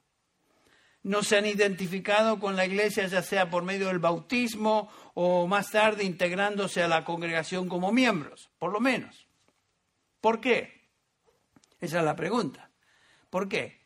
no 1.05 1.21
se 1.21 1.37
han 1.37 1.45
identificado 1.45 2.39
con 2.39 2.55
la 2.55 2.65
iglesia, 2.65 3.05
ya 3.05 3.21
sea 3.21 3.51
por 3.51 3.63
medio 3.63 3.87
del 3.87 3.99
bautismo 3.99 4.89
o 5.13 5.45
más 5.45 5.69
tarde 5.69 6.03
integrándose 6.03 6.81
a 6.81 6.87
la 6.87 7.05
congregación 7.05 7.69
como 7.69 7.91
miembros, 7.91 8.49
por 8.57 8.73
lo 8.73 8.79
menos. 8.79 9.27
¿Por 10.19 10.41
qué? 10.41 10.89
Esa 11.79 11.99
es 11.99 12.05
la 12.05 12.15
pregunta. 12.15 12.71
¿Por 13.29 13.47
qué? 13.47 13.85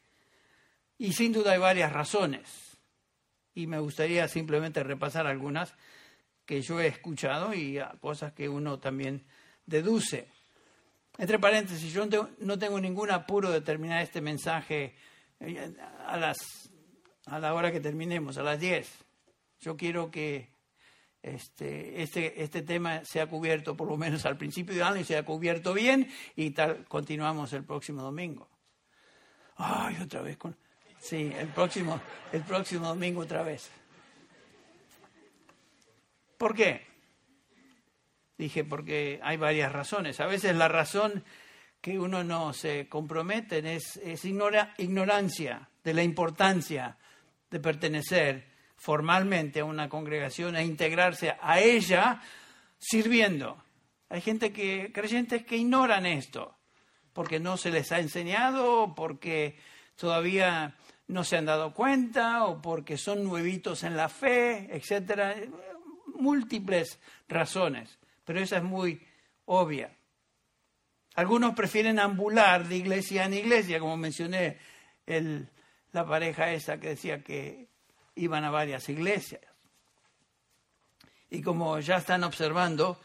Y 0.97 1.11
sin 1.11 1.33
duda 1.33 1.51
hay 1.51 1.59
varias 1.59 1.91
razones. 1.91 2.77
Y 3.53 3.67
me 3.67 3.79
gustaría 3.79 4.29
simplemente 4.29 4.81
repasar 4.81 5.27
algunas 5.27 5.75
que 6.49 6.63
yo 6.63 6.81
he 6.81 6.87
escuchado 6.87 7.53
y 7.53 7.79
cosas 8.01 8.33
que 8.33 8.49
uno 8.49 8.79
también 8.79 9.23
deduce. 9.67 10.31
Entre 11.19 11.37
paréntesis, 11.37 11.93
yo 11.93 12.07
no 12.39 12.57
tengo 12.57 12.81
ningún 12.81 13.11
apuro 13.11 13.51
de 13.51 13.61
terminar 13.61 14.01
este 14.01 14.19
mensaje 14.19 14.95
eh, 15.39 15.71
a 16.07 16.17
las 16.17 16.71
a 17.27 17.37
la 17.37 17.53
hora 17.53 17.71
que 17.71 17.79
terminemos, 17.79 18.39
a 18.39 18.41
las 18.41 18.59
10. 18.59 18.89
Yo 19.59 19.77
quiero 19.77 20.09
que 20.09 20.49
este, 21.21 22.01
este, 22.01 22.41
este 22.41 22.63
tema 22.63 23.05
sea 23.05 23.27
cubierto 23.27 23.77
por 23.77 23.87
lo 23.87 23.95
menos 23.95 24.25
al 24.25 24.35
principio 24.35 24.73
de 24.73 24.81
año 24.81 25.01
y 25.01 25.03
sea 25.03 25.23
cubierto 25.23 25.75
bien 25.75 26.09
y 26.35 26.49
tal 26.49 26.83
continuamos 26.85 27.53
el 27.53 27.63
próximo 27.63 28.01
domingo. 28.01 28.49
Ay, 29.55 29.97
otra 30.01 30.23
vez 30.23 30.35
con... 30.37 30.57
Sí, 30.99 31.31
el 31.37 31.49
próximo, 31.49 32.01
el 32.33 32.41
próximo 32.41 32.87
domingo 32.87 33.21
otra 33.21 33.43
vez. 33.43 33.69
¿Por 36.39 36.55
qué? 36.55 36.87
Dije, 38.37 38.63
porque 38.63 39.19
hay 39.21 39.35
varias 39.35 39.73
razones. 39.73 40.21
A 40.21 40.25
veces 40.25 40.55
la 40.55 40.69
razón 40.69 41.25
que 41.81 41.99
uno 41.99 42.23
no 42.23 42.53
se 42.53 42.87
compromete 42.87 43.75
es, 43.75 43.99
ignorancia 44.23 45.69
de 45.83 45.93
la 45.93 46.01
importancia 46.01 46.97
de 47.51 47.59
pertenecer 47.59 48.47
formalmente 48.77 49.59
a 49.59 49.65
una 49.65 49.89
congregación 49.89 50.55
e 50.55 50.63
integrarse 50.63 51.35
a 51.41 51.59
ella 51.59 52.21
sirviendo. 52.77 53.61
Hay 54.07 54.21
gente 54.21 54.53
que, 54.53 54.93
creyentes 54.93 55.45
que 55.45 55.57
ignoran 55.57 56.05
esto, 56.05 56.55
porque 57.11 57.41
no 57.41 57.57
se 57.57 57.69
les 57.69 57.91
ha 57.91 57.99
enseñado, 57.99 58.95
porque 58.95 59.59
todavía 59.97 60.77
no 61.09 61.25
se 61.25 61.35
han 61.35 61.45
dado 61.45 61.73
cuenta, 61.73 62.45
o 62.45 62.61
porque 62.61 62.97
son 62.97 63.25
nuevitos 63.25 63.83
en 63.83 63.97
la 63.97 64.07
fe, 64.07 64.69
etcétera. 64.71 65.35
Múltiples 66.15 66.99
razones, 67.27 67.97
pero 68.25 68.39
esa 68.39 68.57
es 68.57 68.63
muy 68.63 69.01
obvia. 69.45 69.91
Algunos 71.15 71.53
prefieren 71.55 71.99
ambular 71.99 72.67
de 72.67 72.77
iglesia 72.77 73.25
en 73.25 73.33
iglesia, 73.33 73.79
como 73.79 73.97
mencioné 73.97 74.57
el, 75.05 75.49
la 75.91 76.05
pareja 76.05 76.51
esa 76.51 76.79
que 76.79 76.89
decía 76.89 77.23
que 77.23 77.67
iban 78.15 78.43
a 78.43 78.51
varias 78.51 78.87
iglesias. 78.89 79.41
Y 81.29 81.41
como 81.41 81.79
ya 81.79 81.97
están 81.97 82.23
observando, 82.23 82.99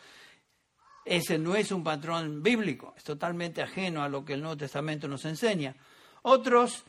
ese 1.04 1.38
no 1.38 1.56
es 1.56 1.72
un 1.72 1.84
patrón 1.84 2.42
bíblico, 2.42 2.94
es 2.96 3.04
totalmente 3.04 3.62
ajeno 3.62 4.02
a 4.02 4.08
lo 4.08 4.24
que 4.24 4.34
el 4.34 4.40
Nuevo 4.40 4.56
Testamento 4.56 5.08
nos 5.08 5.24
enseña. 5.24 5.74
Otros 6.22 6.84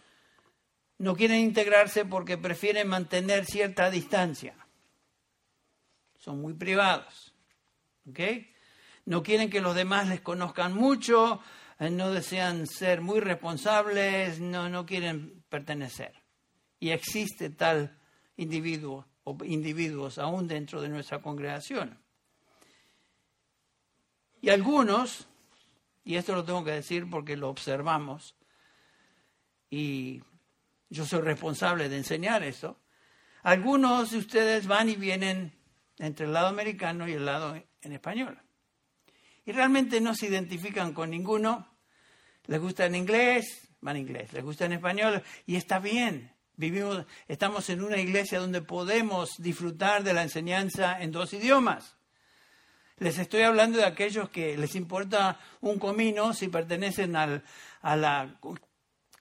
no 0.98 1.16
quieren 1.16 1.40
integrarse 1.40 2.06
porque 2.06 2.38
prefieren 2.38 2.88
mantener 2.88 3.46
cierta 3.46 3.90
distancia. 3.90 4.56
Son 6.26 6.42
muy 6.42 6.56
privados. 6.56 7.36
No 9.06 9.22
quieren 9.22 9.48
que 9.48 9.62
los 9.62 9.76
demás 9.76 10.10
les 10.10 10.22
conozcan 10.22 10.74
mucho, 10.74 11.40
eh, 11.78 11.92
no 11.92 12.12
desean 12.12 12.66
ser 12.66 13.02
muy 13.02 13.20
responsables, 13.20 14.40
no, 14.40 14.68
no 14.68 14.88
quieren 14.88 15.44
pertenecer. 15.50 16.16
Y 16.80 16.90
existe 16.90 17.52
tal 17.52 17.96
individuo 18.38 19.06
o 19.24 19.38
individuos 19.44 20.18
aún 20.18 20.48
dentro 20.48 20.82
de 20.82 20.90
nuestra 20.90 21.22
congregación. 21.22 22.00
Y 24.42 24.50
algunos, 24.50 25.28
y 26.04 26.16
esto 26.16 26.34
lo 26.34 26.44
tengo 26.44 26.64
que 26.64 26.72
decir 26.72 27.08
porque 27.08 27.38
lo 27.38 27.50
observamos, 27.50 28.36
y 29.70 30.24
yo 30.90 31.06
soy 31.06 31.22
responsable 31.22 31.88
de 31.88 31.98
enseñar 31.98 32.42
esto, 32.42 32.80
algunos 33.44 34.10
de 34.10 34.18
ustedes 34.18 34.66
van 34.66 34.90
y 34.90 34.96
vienen 34.96 35.54
entre 35.98 36.26
el 36.26 36.34
lado 36.34 36.48
americano 36.48 37.08
y 37.08 37.14
el 37.14 37.26
lado 37.26 37.56
en 37.82 37.92
español. 37.92 38.42
Y 39.46 39.52
realmente 39.52 40.02
no 40.02 40.16
se 40.16 40.28
identifican 40.28 40.94
con 40.94 41.12
ninguno. 41.12 41.78
Les 42.48 42.60
gusta 42.60 42.86
en 42.86 42.96
inglés, 42.96 43.70
van 43.82 43.98
en 43.98 44.04
inglés. 44.04 44.34
Les 44.34 44.44
gusta 44.44 44.66
en 44.66 44.74
español 44.74 45.24
y 45.46 45.56
está 45.56 45.80
bien. 45.80 46.34
Vivimos, 46.58 47.06
estamos 47.28 47.70
en 47.70 47.84
una 47.84 47.98
iglesia 47.98 48.40
donde 48.40 48.62
podemos 48.62 49.38
disfrutar 49.38 50.04
de 50.04 50.14
la 50.14 50.24
enseñanza 50.24 51.02
en 51.02 51.12
dos 51.12 51.34
idiomas. 51.34 51.98
Les 52.98 53.18
estoy 53.20 53.42
hablando 53.42 53.78
de 53.78 53.86
aquellos 53.86 54.30
que 54.30 54.58
les 54.58 54.76
importa 54.76 55.38
un 55.60 55.80
comino 55.80 56.34
si 56.34 56.48
pertenecen 56.48 57.16
al, 57.18 57.44
a 57.82 57.96
la 57.98 58.40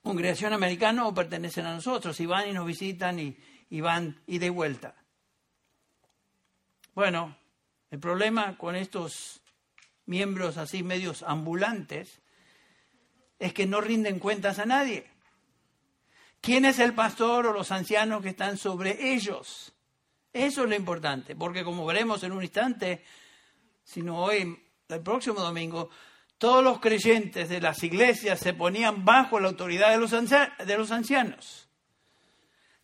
congregación 0.01 0.53
americana 0.53 1.07
o 1.07 1.15
pertenecen 1.15 1.67
a 1.67 1.75
nosotros, 1.75 2.17
si 2.17 2.25
van 2.25 2.49
y 2.49 2.53
nos 2.53 2.67
visitan 2.67 3.19
y, 3.19 3.37
y 3.69 3.81
van 3.81 4.23
y 4.27 4.39
de 4.39 4.51
vuelta. 4.51 4.95
Bueno, 6.95 7.37
el 7.91 7.99
problema 7.99 8.57
con 8.57 8.77
estos 8.77 9.43
miembros 10.07 10.57
así 10.57 10.83
medios 10.83 11.25
ambulantes 11.25 12.21
es 13.39 13.53
que 13.53 13.67
no 13.67 13.81
rinden 13.81 14.21
cuentas 14.21 14.59
a 14.61 14.67
nadie. 14.67 15.11
¿Quién 16.41 16.65
es 16.65 16.79
el 16.79 16.95
pastor 16.95 17.47
o 17.47 17.53
los 17.53 17.73
ancianos 17.73 18.23
que 18.23 18.29
están 18.29 18.59
sobre 18.59 19.13
ellos? 19.13 19.73
Eso 20.33 20.63
es 20.63 20.69
lo 20.69 20.75
importante, 20.75 21.35
porque 21.35 21.65
como 21.65 21.87
veremos 21.87 22.23
en 22.23 22.33
un 22.33 22.43
instante, 22.43 23.03
sino 23.83 24.23
hoy, 24.23 24.57
el 24.89 25.01
próximo 25.01 25.41
domingo, 25.41 25.91
todos 26.39 26.63
los 26.63 26.81
creyentes 26.81 27.49
de 27.49 27.61
las 27.61 27.83
iglesias 27.83 28.39
se 28.39 28.55
ponían 28.55 29.05
bajo 29.05 29.41
la 29.41 29.49
autoridad 29.49 29.91
de 29.91 29.97
los, 29.97 30.11
de 30.11 30.77
los 30.77 30.91
ancianos. 30.91 31.64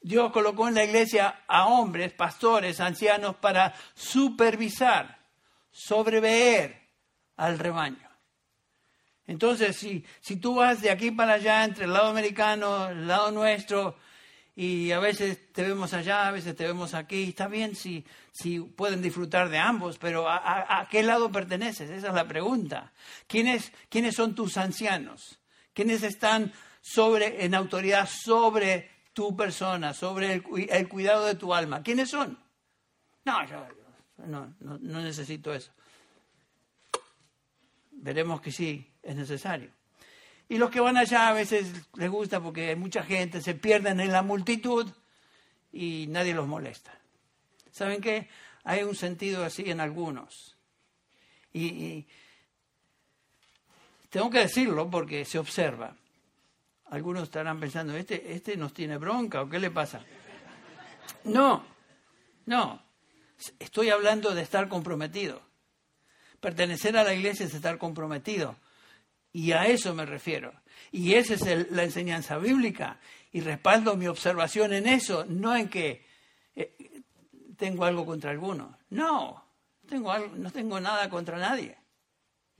Dios 0.03 0.33
colocó 0.33 0.69
en 0.69 0.75
la 0.75 0.85
iglesia 0.85 1.45
a 1.47 1.67
hombres, 1.67 2.13
pastores, 2.13 2.81
ancianos 2.81 3.37
para 3.37 3.75
supervisar, 3.95 5.19
sobreveer, 5.71 6.81
al 7.37 7.59
rebaño. 7.59 8.09
Entonces, 9.27 9.77
si, 9.77 10.05
si 10.21 10.37
tú 10.37 10.57
vas 10.57 10.83
de 10.83 10.91
aquí 10.91 11.11
para 11.11 11.35
allá, 11.35 11.65
entre 11.65 11.85
el 11.85 11.93
lado 11.93 12.09
americano, 12.09 12.89
el 12.89 13.07
lado 13.07 13.31
nuestro, 13.31 13.97
y 14.57 14.93
a 14.93 14.99
veces 14.99 15.53
te 15.53 15.63
vemos 15.63 15.95
allá, 15.95 16.29
a 16.29 16.33
veces 16.33 16.55
te 16.57 16.67
vemos 16.67 16.95
aquí, 16.95 17.31
está 17.31 17.49
bien 17.49 17.75
si, 17.75 18.05
si 18.33 18.61
pueden 18.61 19.01
disfrutar 19.01 19.49
de 19.49 19.59
ambos, 19.59 19.99
pero 19.99 20.29
¿a, 20.29 20.87
qué 20.91 21.03
lado 21.03 21.33
perteneces? 21.33 21.89
Esa 21.89 22.09
es 22.09 22.15
la 22.15 22.29
pregunta. 22.29 22.93
¿Quiénes, 23.27 23.73
¿Quiénes 23.89 24.17
son 24.17 24.35
tus 24.35 24.57
ancianos? 24.57 25.39
¿Quiénes 25.73 26.03
están 26.03 26.53
sobre, 26.83 27.45
en 27.45 27.55
autoridad 27.55 28.09
sobre 28.09 28.91
tu 29.13 29.37
persona, 29.37 29.95
sobre 29.95 30.33
el, 30.33 30.89
cuidado 30.89 31.27
de 31.27 31.35
tu 31.35 31.55
alma? 31.55 31.83
¿Quiénes 31.83 32.11
son? 32.11 32.39
No, 33.25 33.47
yo 33.47 33.67
no, 34.27 34.55
no, 34.61 34.79
no 34.79 35.01
necesito 35.01 35.53
eso 35.53 35.73
veremos 38.01 38.41
que 38.41 38.51
sí, 38.51 38.87
es 39.03 39.15
necesario. 39.15 39.71
Y 40.49 40.59
los 40.59 40.71
que 40.71 40.81
van 40.81 40.97
allá 40.97 41.29
a 41.29 41.33
veces 41.33 41.73
les 41.95 42.11
gusta 42.11 42.41
porque 42.41 42.71
hay 42.71 42.77
mucha 42.77 43.03
gente, 43.05 43.41
se 43.41 43.55
pierden 43.55 44.01
en 44.01 44.11
la 44.11 44.23
multitud 44.23 44.91
y 45.73 46.07
nadie 46.09 46.35
los 46.35 46.49
molesta. 46.49 46.93
¿Saben 47.71 48.01
qué? 48.01 48.29
Hay 48.65 48.83
un 48.83 48.97
sentido 48.97 49.45
así 49.45 49.71
en 49.71 49.81
algunos. 49.81 50.57
Y, 51.53 52.07
tengo 54.09 54.29
que 54.29 54.41
decirlo 54.41 54.91
porque 54.91 55.25
se 55.25 55.39
observa. 55.39 55.97
Algunos 56.91 57.25
estarán 57.25 57.61
pensando, 57.61 57.97
¿este, 57.97 58.35
¿este 58.35 58.57
nos 58.57 58.75
tiene 58.75 58.99
bronca 58.99 59.43
o 59.43 59.49
qué 59.49 59.59
le 59.59 59.71
pasa? 59.71 60.01
No, 61.25 61.65
no. 62.47 62.83
Estoy 63.59 63.91
hablando 63.91 64.35
de 64.35 64.43
estar 64.43 64.69
comprometido. 64.69 65.41
Pertenecer 66.41 66.97
a 66.97 67.05
la 67.05 67.15
iglesia 67.15 67.47
es 67.47 67.55
estar 67.55 67.79
comprometido. 67.79 68.57
Y 69.33 69.53
a 69.53 69.67
eso 69.67 69.95
me 69.95 70.05
refiero. 70.05 70.53
Y 70.91 71.15
esa 71.15 71.35
es 71.35 71.71
la 71.71 71.85
enseñanza 71.85 72.39
bíblica. 72.39 72.99
Y 73.33 73.41
respaldo 73.41 73.97
mi 73.97 74.09
observación 74.09 74.73
en 74.73 74.89
eso, 74.89 75.25
no 75.27 75.55
en 75.55 75.69
que 75.69 76.05
eh, 76.57 76.75
tengo 77.57 77.85
algo 77.85 78.05
contra 78.05 78.33
alguno. 78.33 78.77
No, 78.91 79.45
tengo 79.89 80.19
no 80.19 80.51
tengo 80.51 80.81
nada 80.81 81.09
contra 81.09 81.39
nadie. 81.39 81.77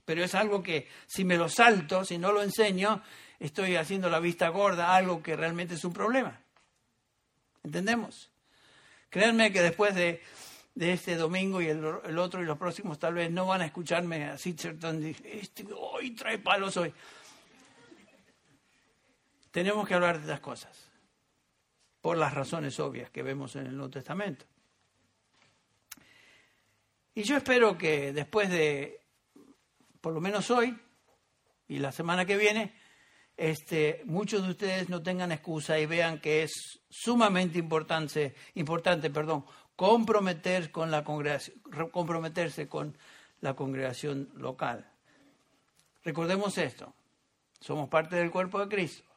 Pero 0.05 0.23
es 0.23 0.33
algo 0.35 0.63
que 0.63 0.87
si 1.07 1.25
me 1.25 1.35
lo 1.35 1.49
salto, 1.49 2.05
si 2.05 2.17
no 2.17 2.31
lo 2.31 2.41
enseño, 2.41 3.01
estoy 3.41 3.75
haciendo 3.75 4.09
la 4.09 4.19
vista 4.19 4.47
gorda, 4.49 4.95
algo 4.95 5.21
que 5.21 5.35
realmente 5.35 5.73
es 5.75 5.83
un 5.83 5.93
problema. 5.93 6.39
¿Entendemos? 7.63 8.31
Créanme 9.09 9.51
que 9.51 9.61
después 9.61 9.93
de, 9.93 10.21
este 10.75 11.15
domingo 11.15 11.61
y 11.61 11.67
el, 11.67 11.83
otro 12.17 12.41
y 12.41 12.45
los 12.45 12.57
próximos 12.57 12.97
tal 12.97 13.15
vez 13.15 13.29
no 13.29 13.45
van 13.45 13.61
a 13.61 13.65
escucharme 13.65 14.25
así, 14.25 14.55
este, 15.25 15.67
hoy 15.75 16.11
trae 16.11 16.39
palos 16.39 16.77
hoy 16.77 16.93
tenemos 19.51 19.85
que 19.87 19.93
hablar 19.93 20.15
de 20.15 20.21
estas 20.21 20.39
cosas, 20.39 20.89
por 22.01 22.17
las 22.17 22.33
razones 22.33 22.79
obvias 22.79 23.09
que 23.11 23.21
vemos 23.21 23.55
en 23.57 23.67
el 23.67 23.75
Nuevo 23.75 23.91
Testamento. 23.91 24.45
Y 27.13 27.23
yo 27.23 27.35
espero 27.35 27.77
que 27.77 28.13
después 28.13 28.49
de, 28.49 29.01
por 29.99 30.13
lo 30.13 30.21
menos 30.21 30.49
hoy 30.49 30.79
y 31.67 31.79
la 31.79 31.91
semana 31.91 32.25
que 32.25 32.37
viene, 32.37 32.73
este, 33.41 34.01
muchos 34.05 34.43
de 34.43 34.51
ustedes 34.51 34.89
no 34.89 35.01
tengan 35.01 35.31
excusa 35.31 35.79
y 35.79 35.85
vean 35.85 36.19
que 36.19 36.43
es 36.43 36.81
sumamente 36.89 37.57
importante, 37.59 38.35
importante 38.53 39.09
perdón, 39.09 39.45
comprometer 39.75 40.71
con 40.71 40.91
la 40.91 41.03
comprometerse 41.03 42.67
con 42.67 42.97
la 43.39 43.55
congregación 43.55 44.29
local. 44.35 44.89
Recordemos 46.03 46.57
esto, 46.57 46.93
somos 47.59 47.89
parte 47.89 48.15
del 48.15 48.31
cuerpo 48.31 48.59
de 48.59 48.67
Cristo 48.67 49.11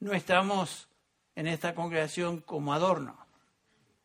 no 0.00 0.12
estamos 0.12 0.88
en 1.34 1.46
esta 1.46 1.74
congregación 1.74 2.40
como 2.40 2.74
adorno, 2.74 3.16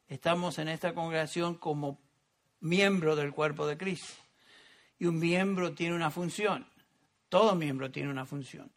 estamos 0.07 0.57
en 0.57 0.69
esta 0.69 0.93
congregación 0.93 1.55
como 1.55 1.99
miembro 2.61 3.15
del 3.15 3.33
cuerpo 3.33 3.67
de 3.67 3.77
Cristo. 3.77 4.13
Y 4.97 5.05
un 5.05 5.19
miembro 5.19 5.73
tiene 5.73 5.95
una 5.95 6.09
función, 6.09 6.65
todo 7.27 7.55
miembro 7.55 7.91
tiene 7.91 8.09
una 8.09 8.25
función, 8.25 8.71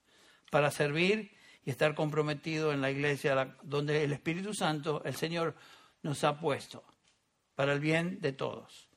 para 0.53 0.71
servir 0.71 1.33
y 1.65 1.71
estar 1.71 1.95
comprometido 1.95 2.75
en 2.75 2.83
la 2.83 2.91
iglesia 2.91 3.57
donde 3.63 4.05
el 4.05 4.13
Espíritu 4.13 4.53
Santo, 4.53 5.01
el 5.07 5.17
Señor, 5.17 5.55
nos 6.03 6.25
ha 6.25 6.39
puesto, 6.39 6.85
para 7.55 7.73
el 7.73 7.81
bien 7.81 8.21
de 8.21 8.35
todos. 8.35 8.91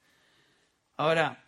Ahora, 0.97 1.41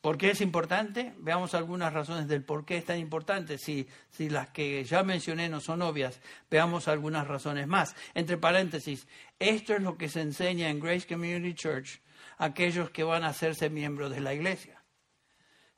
¿Por 0.00 0.18
qué 0.18 0.30
es 0.30 0.40
importante? 0.40 1.14
Veamos 1.18 1.54
algunas 1.54 1.92
razones 1.92 2.28
del 2.28 2.44
por 2.44 2.64
qué 2.64 2.76
es 2.76 2.84
tan 2.84 3.00
importante. 3.00 3.58
Si, 3.58 3.88
si 4.08 4.30
las 4.30 4.50
que 4.50 4.84
ya 4.84 5.02
mencioné 5.02 5.48
no 5.48 5.58
son 5.58 5.82
obvias, 5.82 6.20
veamos 6.48 6.86
algunas 6.86 7.26
razones 7.26 7.66
más. 7.66 7.96
Entre 8.14 8.36
paréntesis, 8.36 9.08
esto 9.40 9.74
es 9.74 9.82
lo 9.82 9.98
que 9.98 10.08
se 10.08 10.20
enseña 10.20 10.70
en 10.70 10.78
Grace 10.78 11.08
Community 11.08 11.54
Church 11.54 12.00
a 12.38 12.44
aquellos 12.44 12.90
que 12.90 13.02
van 13.02 13.24
a 13.24 13.30
hacerse 13.30 13.68
miembros 13.68 14.12
de 14.12 14.20
la 14.20 14.32
iglesia. 14.32 14.75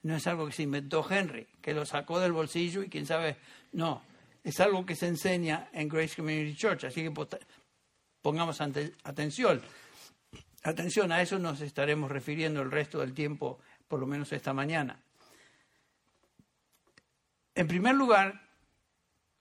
No 0.03 0.17
es 0.17 0.27
algo 0.27 0.47
que 0.47 0.53
se 0.53 0.63
inventó 0.63 1.05
Henry, 1.09 1.47
que 1.61 1.75
lo 1.75 1.85
sacó 1.85 2.21
del 2.21 2.33
bolsillo 2.33 2.83
y 2.83 2.89
quién 2.89 3.07
sabe, 3.07 3.37
no, 3.73 4.03
es 4.45 4.61
algo 4.61 4.87
que 4.87 4.95
se 4.95 5.09
enseña 5.09 5.69
en 5.73 5.89
Grace 5.89 6.17
Community 6.17 6.57
Church, 6.57 6.85
así 6.85 7.03
que 7.03 7.13
pongamos 8.23 8.61
atención. 8.61 9.61
Atención, 10.63 11.13
a 11.13 11.23
eso 11.23 11.39
nos 11.39 11.61
estaremos 11.61 12.11
refiriendo 12.11 12.63
el 12.63 12.71
resto 12.71 13.01
del 13.01 13.15
tiempo 13.15 13.61
por 13.87 14.01
lo 14.01 14.07
menos 14.07 14.33
esta 14.33 14.53
mañana. 14.53 15.01
En 17.55 17.67
primer 17.67 17.95
lugar, 17.95 18.49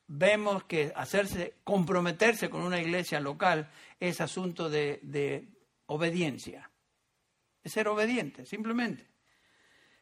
vemos 0.08 0.64
que 0.64 0.92
hacerse, 0.96 1.56
comprometerse 1.64 2.50
con 2.50 2.62
una 2.62 2.82
iglesia 2.82 3.20
local 3.20 3.70
es 4.00 4.22
asunto 4.22 4.70
de, 4.70 5.48
obediencia. 5.88 6.70
Es 7.64 7.74
ser 7.74 7.88
obediente, 7.88 8.46
simplemente. 8.46 9.06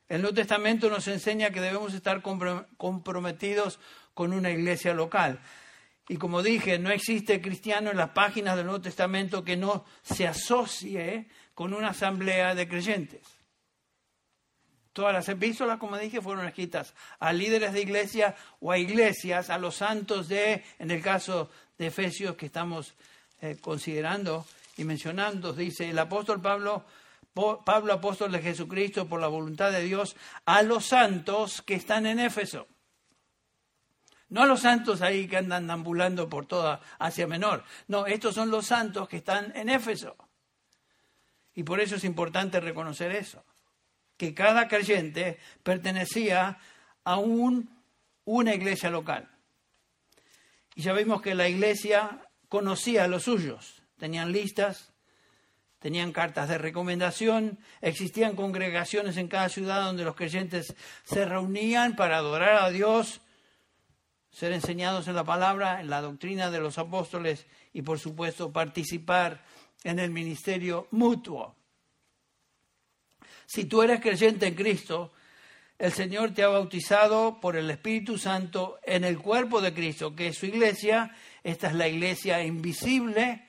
El 0.08 0.22
Nuevo 0.22 0.36
Testamento 0.36 0.90
nos 0.90 1.08
enseña 1.08 1.50
que 1.50 1.62
debemos 1.62 1.94
estar 1.94 2.22
comprometidos 2.22 3.80
con 4.14 4.34
una 4.34 4.52
iglesia 4.52 4.94
local. 4.94 5.40
Y 6.08 6.18
como 6.18 6.44
dije, 6.44 6.78
no 6.78 6.92
existe 6.92 7.42
cristiano 7.42 7.90
en 7.90 7.98
las 7.98 8.12
páginas 8.12 8.56
del 8.56 8.68
Nuevo 8.68 8.82
Testamento 8.82 9.44
que 9.44 9.58
no 9.58 9.86
se 10.04 10.28
asocie 10.28 11.28
con 11.56 11.74
una 11.74 11.90
asamblea 11.90 12.54
de 12.54 12.68
creyentes. 12.68 13.22
Todas 14.94 15.14
las 15.14 15.28
epístolas, 15.28 15.80
como 15.80 15.98
dije, 15.98 16.22
fueron 16.22 16.46
escritas 16.46 16.94
a 17.20 17.34
líderes 17.34 17.74
de 17.74 17.82
iglesia 17.82 18.36
o 18.62 18.72
a 18.72 18.78
iglesias, 18.78 19.50
a 19.50 19.58
los 19.58 19.76
santos 19.76 20.30
de, 20.30 20.64
en 20.80 20.92
el 20.92 21.02
caso 21.02 21.50
de 21.78 21.88
Efesios 21.88 22.36
que 22.36 22.46
estamos 22.46 22.94
eh, 23.42 23.58
considerando 23.60 24.46
y 24.78 24.84
mencionando, 24.84 25.52
dice 25.52 25.90
el 25.90 26.00
apóstol 26.00 26.42
Pablo, 26.42 26.86
Pablo 27.36 27.94
apóstol 27.94 28.32
de 28.32 28.42
Jesucristo 28.42 29.08
por 29.08 29.20
la 29.20 29.28
voluntad 29.28 29.72
de 29.72 29.84
Dios, 29.84 30.16
a 30.46 30.62
los 30.64 30.86
santos 30.86 31.62
que 31.62 31.76
están 31.76 32.06
en 32.06 32.20
Éfeso. 32.20 32.68
No 34.30 34.42
a 34.42 34.46
los 34.46 34.62
santos 34.62 35.02
ahí 35.02 35.28
que 35.28 35.38
andan 35.38 35.70
ambulando 35.70 36.30
por 36.30 36.48
toda 36.48 36.82
Asia 36.98 37.28
Menor. 37.28 37.64
No, 37.88 38.08
estos 38.08 38.34
son 38.36 38.50
los 38.50 38.66
santos 38.66 39.08
que 39.08 39.18
están 39.18 39.56
en 39.56 39.70
Éfeso. 39.70 40.16
Y 41.54 41.64
por 41.64 41.80
eso 41.80 41.96
es 41.96 42.04
importante 42.04 42.60
reconocer 42.60 43.12
eso 43.12 43.44
que 44.18 44.34
cada 44.34 44.68
creyente 44.68 45.40
pertenecía 45.64 46.58
a 47.04 47.18
un, 47.18 47.70
una 48.26 48.54
iglesia 48.54 48.90
local. 48.90 49.30
Y 50.76 50.82
ya 50.84 50.94
vimos 50.94 51.22
que 51.22 51.36
la 51.36 51.48
iglesia 51.48 52.28
conocía 52.50 53.06
a 53.06 53.08
los 53.08 53.24
suyos, 53.24 53.84
tenían 53.98 54.32
listas, 54.32 54.94
tenían 55.86 56.14
cartas 56.14 56.50
de 56.50 56.58
recomendación, 56.58 57.60
existían 57.80 58.36
congregaciones 58.36 59.18
en 59.18 59.28
cada 59.28 59.50
ciudad 59.50 59.84
donde 59.84 60.04
los 60.04 60.16
creyentes 60.16 60.74
se 61.04 61.26
reunían 61.26 61.96
para 61.96 62.18
adorar 62.18 62.64
a 62.64 62.72
Dios, 62.72 63.22
ser 64.32 64.52
enseñados 64.52 65.08
en 65.08 65.14
la 65.14 65.24
palabra, 65.24 65.82
en 65.82 65.92
la 65.92 66.02
doctrina 66.02 66.50
de 66.50 66.60
los 66.60 66.80
apóstoles 66.80 67.46
y 67.72 67.84
por 67.84 68.00
supuesto 68.00 68.52
participar 68.52 69.46
en 69.84 70.00
el 70.00 70.10
ministerio 70.10 70.88
mutuo. 70.90 71.56
Si 73.46 73.66
tú 73.66 73.84
eres 73.84 74.02
creyente 74.02 74.48
en 74.48 74.56
Cristo, 74.56 75.12
el 75.78 75.92
Señor 75.92 76.34
te 76.34 76.42
ha 76.42 76.48
bautizado 76.48 77.40
por 77.40 77.56
el 77.56 77.70
Espíritu 77.70 78.18
Santo 78.18 78.80
en 78.82 79.04
el 79.04 79.20
cuerpo 79.20 79.62
de 79.62 79.72
Cristo, 79.72 80.16
que 80.16 80.30
es 80.30 80.38
su 80.40 80.48
iglesia. 80.48 81.16
Esta 81.44 81.68
es 81.68 81.76
la 81.76 81.88
iglesia 81.88 82.44
invisible 82.44 83.46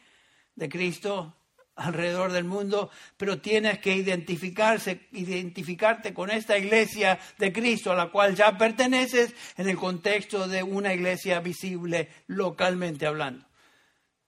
de 0.55 0.68
Cristo 0.68 1.36
alrededor 1.77 2.33
del 2.33 2.45
mundo, 2.45 2.91
pero 3.16 3.41
tienes 3.41 3.79
que 3.79 3.95
identificarse, 3.95 5.09
identificarte 5.12 6.12
con 6.12 6.31
esta 6.31 6.59
iglesia 6.59 7.18
de 7.39 7.53
Cristo 7.53 7.93
a 7.93 7.97
la 7.97 8.11
cual 8.11 8.35
ya 8.35 8.57
perteneces 8.59 9.35
en 9.57 9.68
el 9.68 9.77
contexto 9.77 10.49
de 10.49 10.62
una 10.62 10.93
iglesia 10.93 11.41
visible 11.41 12.09
localmente 12.27 13.07
hablando, 13.07 13.47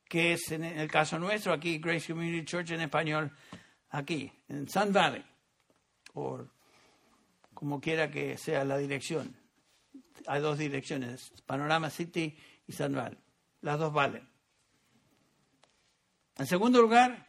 que 0.09 0.35
es 0.35 0.53
en 0.53 0.65
el 0.65 0.91
caso 0.91 1.19
nuestro 1.19 1.53
aquí 1.53 1.79
Grace 1.79 2.13
Community 2.13 2.45
Church 2.45 2.71
en 2.71 2.83
español, 2.83 3.33
aquí 3.91 4.31
en 4.49 4.69
Sun 4.69 4.93
Valley 4.93 5.25
por 6.19 6.51
como 7.55 7.81
quiera 7.81 8.11
que 8.11 8.37
sea 8.37 8.65
la 8.65 8.77
dirección. 8.77 9.37
Hay 10.27 10.41
dos 10.41 10.59
direcciones, 10.59 11.33
Panorama 11.47 11.91
City 11.91 12.37
y 12.67 12.73
San 12.73 12.93
Val. 12.93 13.17
Las 13.61 13.79
dos 13.79 13.93
valen. 13.93 14.29
En 16.37 16.47
segundo 16.47 16.83
lugar, 16.83 17.28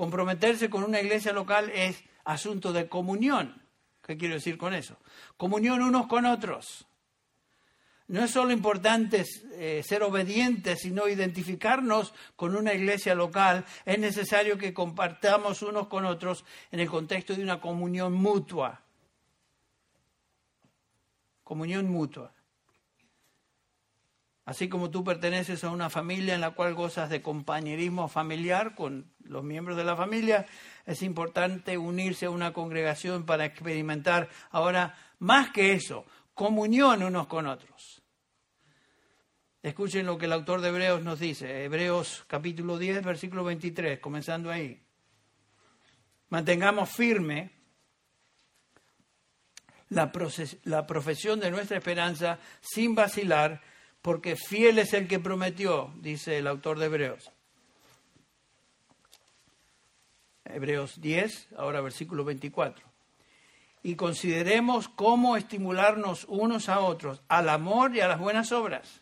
comprometerse 0.00 0.70
con 0.70 0.82
una 0.82 0.98
iglesia 0.98 1.30
local 1.30 1.70
es 1.74 2.02
asunto 2.24 2.72
de 2.72 2.88
comunión. 2.88 3.60
¿Qué 4.00 4.16
quiero 4.16 4.32
decir 4.32 4.56
con 4.56 4.72
eso? 4.72 4.96
Comunión 5.36 5.82
unos 5.82 6.06
con 6.06 6.24
otros. 6.24 6.86
No 8.08 8.24
es 8.24 8.30
solo 8.30 8.50
importante 8.50 9.26
eh, 9.52 9.82
ser 9.84 10.02
obedientes, 10.02 10.80
sino 10.80 11.06
identificarnos 11.06 12.14
con 12.34 12.56
una 12.56 12.72
iglesia 12.72 13.14
local. 13.14 13.66
Es 13.84 13.98
necesario 13.98 14.56
que 14.56 14.72
compartamos 14.72 15.60
unos 15.60 15.88
con 15.88 16.06
otros 16.06 16.46
en 16.72 16.80
el 16.80 16.88
contexto 16.88 17.34
de 17.34 17.42
una 17.42 17.60
comunión 17.60 18.14
mutua. 18.14 18.80
Comunión 21.44 21.90
mutua. 21.90 22.32
Así 24.50 24.68
como 24.68 24.90
tú 24.90 25.04
perteneces 25.04 25.62
a 25.62 25.70
una 25.70 25.90
familia 25.90 26.34
en 26.34 26.40
la 26.40 26.50
cual 26.50 26.74
gozas 26.74 27.08
de 27.08 27.22
compañerismo 27.22 28.08
familiar 28.08 28.74
con 28.74 29.12
los 29.22 29.44
miembros 29.44 29.76
de 29.76 29.84
la 29.84 29.94
familia, 29.94 30.44
es 30.84 31.02
importante 31.02 31.78
unirse 31.78 32.26
a 32.26 32.30
una 32.30 32.52
congregación 32.52 33.24
para 33.24 33.44
experimentar 33.44 34.28
ahora 34.50 34.98
más 35.20 35.52
que 35.52 35.74
eso, 35.74 36.04
comunión 36.34 37.04
unos 37.04 37.28
con 37.28 37.46
otros. 37.46 38.02
Escuchen 39.62 40.04
lo 40.04 40.18
que 40.18 40.26
el 40.26 40.32
autor 40.32 40.62
de 40.62 40.70
Hebreos 40.70 41.00
nos 41.00 41.20
dice, 41.20 41.62
Hebreos 41.62 42.24
capítulo 42.26 42.76
10, 42.76 43.04
versículo 43.04 43.44
23, 43.44 44.00
comenzando 44.00 44.50
ahí. 44.50 44.82
Mantengamos 46.28 46.90
firme 46.90 47.52
la, 49.90 50.10
la 50.64 50.86
profesión 50.88 51.38
de 51.38 51.52
nuestra 51.52 51.76
esperanza 51.76 52.40
sin 52.60 52.96
vacilar, 52.96 53.62
porque 54.02 54.36
fiel 54.36 54.78
es 54.78 54.94
el 54.94 55.08
que 55.08 55.18
prometió, 55.18 55.92
dice 55.96 56.38
el 56.38 56.46
autor 56.46 56.78
de 56.78 56.86
Hebreos. 56.86 57.30
Hebreos 60.44 61.00
10, 61.00 61.48
ahora 61.56 61.80
versículo 61.80 62.24
24. 62.24 62.84
Y 63.82 63.94
consideremos 63.94 64.88
cómo 64.88 65.36
estimularnos 65.36 66.24
unos 66.28 66.68
a 66.68 66.80
otros 66.80 67.22
al 67.28 67.48
amor 67.48 67.94
y 67.94 68.00
a 68.00 68.08
las 68.08 68.18
buenas 68.18 68.52
obras. 68.52 69.00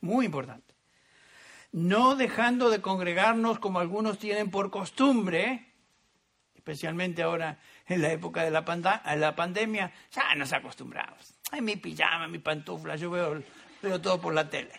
Muy 0.00 0.26
importante. 0.26 0.74
No 1.72 2.16
dejando 2.16 2.68
de 2.68 2.80
congregarnos 2.80 3.58
como 3.58 3.78
algunos 3.78 4.18
tienen 4.18 4.50
por 4.50 4.70
costumbre, 4.70 5.72
especialmente 6.54 7.22
ahora 7.22 7.58
en 7.86 8.02
la 8.02 8.12
época 8.12 8.42
de 8.42 8.50
la, 8.50 8.62
la 9.16 9.36
pandemia, 9.36 9.92
ya 10.10 10.34
nos 10.34 10.52
acostumbramos. 10.52 11.39
Ay, 11.50 11.60
mi 11.62 11.76
pijama, 11.76 12.28
mi 12.28 12.38
pantufla, 12.38 12.96
yo 12.96 13.10
veo, 13.10 13.42
veo 13.82 14.00
todo 14.00 14.20
por 14.20 14.34
la 14.34 14.48
tele. 14.48 14.72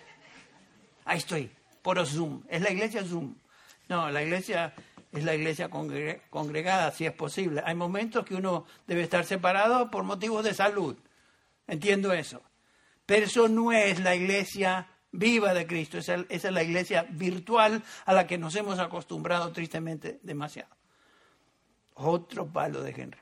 Ahí 1.06 1.18
estoy, 1.18 1.52
por 1.82 2.06
Zoom. 2.06 2.44
Es 2.48 2.62
la 2.62 2.72
iglesia 2.72 3.04
Zoom. 3.04 3.36
No, 3.90 4.10
la 4.10 4.24
iglesia 4.24 4.74
es 5.12 5.24
la 5.26 5.36
iglesia 5.36 5.70
congregada, 5.70 6.92
si 6.92 7.06
es 7.06 7.12
posible. 7.12 7.62
Hay 7.66 7.76
momentos 7.76 8.26
que 8.26 8.36
uno 8.36 8.66
debe 8.88 9.02
estar 9.02 9.26
separado 9.26 9.92
por 9.92 10.04
motivos 10.04 10.44
de 10.44 10.54
salud. 10.54 10.98
Entiendo 11.68 12.14
eso. 12.14 12.42
Pero 13.06 13.26
eso 13.26 13.50
no 13.50 13.74
es 13.74 14.00
la 14.00 14.16
iglesia 14.16 14.88
viva 15.12 15.54
de 15.54 15.68
Cristo. 15.68 15.98
Esa 15.98 16.26
es 16.30 16.44
la 16.46 16.64
iglesia 16.64 17.06
virtual 17.10 17.84
a 18.06 18.14
la 18.14 18.26
que 18.26 18.38
nos 18.38 18.56
hemos 18.56 18.80
acostumbrado 18.80 19.52
tristemente 19.52 20.20
demasiado. 20.24 20.74
Otro 21.96 22.48
palo 22.48 22.82
de 22.82 22.92
Henry. 22.92 23.21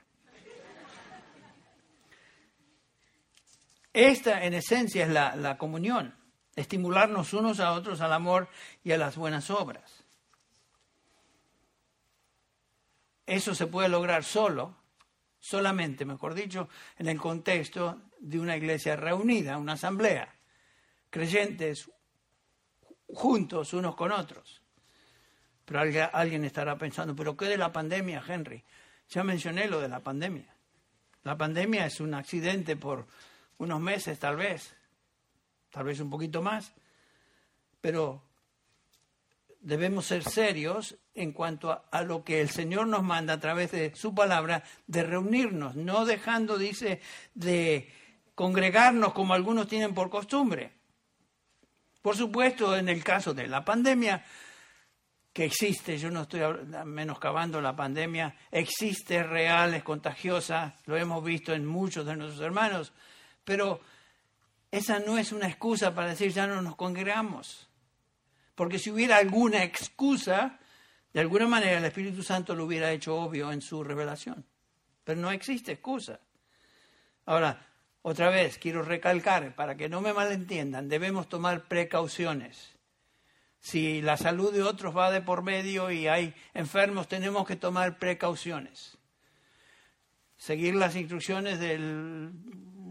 Esta, 3.92 4.44
en 4.44 4.54
esencia, 4.54 5.04
es 5.04 5.10
la, 5.10 5.58
comunión, 5.58 6.14
estimularnos 6.54 7.32
unos 7.32 7.58
a 7.60 7.72
otros 7.72 8.00
al 8.00 8.12
amor 8.12 8.48
y 8.84 8.92
a 8.92 8.98
las 8.98 9.16
buenas 9.16 9.50
obras. 9.50 10.04
Eso 13.26 13.54
se 13.54 13.66
puede 13.66 13.88
lograr 13.88 14.24
solo, 14.24 14.76
solamente, 15.38 16.04
mejor 16.04 16.34
dicho, 16.34 16.68
en 16.98 17.08
el 17.08 17.18
contexto 17.18 18.02
de 18.20 18.38
una 18.38 18.56
iglesia 18.56 18.96
reunida, 18.96 19.58
una 19.58 19.72
asamblea, 19.72 20.34
creyentes 21.10 21.90
juntos 23.08 23.72
unos 23.72 23.96
con 23.96 24.12
otros. 24.12 24.62
Pero 25.64 25.80
alguien 26.12 26.44
estará 26.44 26.76
pensando, 26.76 27.14
¿pero 27.14 27.36
qué 27.36 27.46
de 27.46 27.56
la 27.56 27.72
pandemia, 27.72 28.22
Henry? 28.26 28.64
Ya 29.08 29.22
mencioné 29.22 29.68
lo 29.68 29.80
de 29.80 29.88
la 29.88 30.00
pandemia. 30.00 30.54
La 31.22 31.36
pandemia 31.36 31.86
es 31.86 32.00
un 32.00 32.14
accidente 32.14 32.76
por 32.76 33.06
unos 33.60 33.80
meses 33.80 34.18
tal 34.18 34.36
vez, 34.36 34.74
tal 35.70 35.84
vez 35.84 36.00
un 36.00 36.08
poquito 36.08 36.40
más, 36.42 36.72
pero 37.80 38.22
debemos 39.60 40.06
ser 40.06 40.24
serios 40.24 40.96
en 41.14 41.32
cuanto 41.32 41.84
a, 41.90 42.02
lo 42.02 42.24
que 42.24 42.40
el 42.40 42.48
Señor 42.48 42.86
nos 42.86 43.02
manda 43.02 43.34
a 43.34 43.40
través 43.40 43.70
de 43.72 43.94
su 43.94 44.14
palabra, 44.14 44.64
de 44.86 45.02
reunirnos, 45.02 45.76
no 45.76 46.06
dejando, 46.06 46.56
dice, 46.56 47.02
de 47.34 47.92
congregarnos 48.34 49.12
como 49.12 49.34
algunos 49.34 49.68
tienen 49.68 49.92
por 49.92 50.08
costumbre. 50.08 50.72
Por 52.00 52.16
supuesto, 52.16 52.74
en 52.74 52.88
el 52.88 53.04
caso 53.04 53.34
de 53.34 53.46
la 53.46 53.62
pandemia, 53.62 54.24
que 55.34 55.44
existe, 55.44 55.98
yo 55.98 56.10
no 56.10 56.22
estoy 56.22 56.40
menoscabando 56.86 57.60
la 57.60 57.76
pandemia, 57.76 58.34
existe 58.50 59.22
real, 59.22 59.74
es 59.74 59.82
contagiosa, 59.82 60.76
lo 60.86 60.96
hemos 60.96 61.22
visto 61.22 61.52
en 61.52 61.66
muchos 61.66 62.06
de 62.06 62.16
nuestros 62.16 62.40
hermanos, 62.40 62.94
pero 63.44 63.80
esa 64.70 65.00
no 65.00 65.18
es 65.18 65.32
una 65.32 65.48
excusa 65.48 65.94
para 65.94 66.10
decir 66.10 66.32
ya 66.32 66.46
no 66.46 66.62
nos 66.62 66.76
congregamos. 66.76 67.68
Porque 68.54 68.78
si 68.78 68.90
hubiera 68.90 69.16
alguna 69.16 69.64
excusa, 69.64 70.58
de 71.12 71.20
alguna 71.20 71.48
manera 71.48 71.78
el 71.78 71.84
Espíritu 71.84 72.22
Santo 72.22 72.54
lo 72.54 72.64
hubiera 72.64 72.92
hecho 72.92 73.16
obvio 73.16 73.52
en 73.52 73.62
su 73.62 73.82
revelación. 73.82 74.44
Pero 75.04 75.20
no 75.20 75.30
existe 75.30 75.72
excusa. 75.72 76.20
Ahora, 77.26 77.66
otra 78.02 78.30
vez, 78.30 78.58
quiero 78.58 78.82
recalcar, 78.82 79.54
para 79.54 79.76
que 79.76 79.88
no 79.88 80.00
me 80.00 80.12
malentiendan, 80.12 80.88
debemos 80.88 81.28
tomar 81.28 81.68
precauciones. 81.68 82.76
Si 83.60 84.00
la 84.00 84.16
salud 84.16 84.52
de 84.52 84.62
otros 84.62 84.96
va 84.96 85.10
de 85.10 85.20
por 85.20 85.42
medio 85.42 85.90
y 85.90 86.06
hay 86.08 86.34
enfermos, 86.54 87.08
tenemos 87.08 87.46
que 87.46 87.56
tomar 87.56 87.98
precauciones. 87.98 88.96
Seguir 90.38 90.74
las 90.76 90.96
instrucciones 90.96 91.60
del 91.60 92.30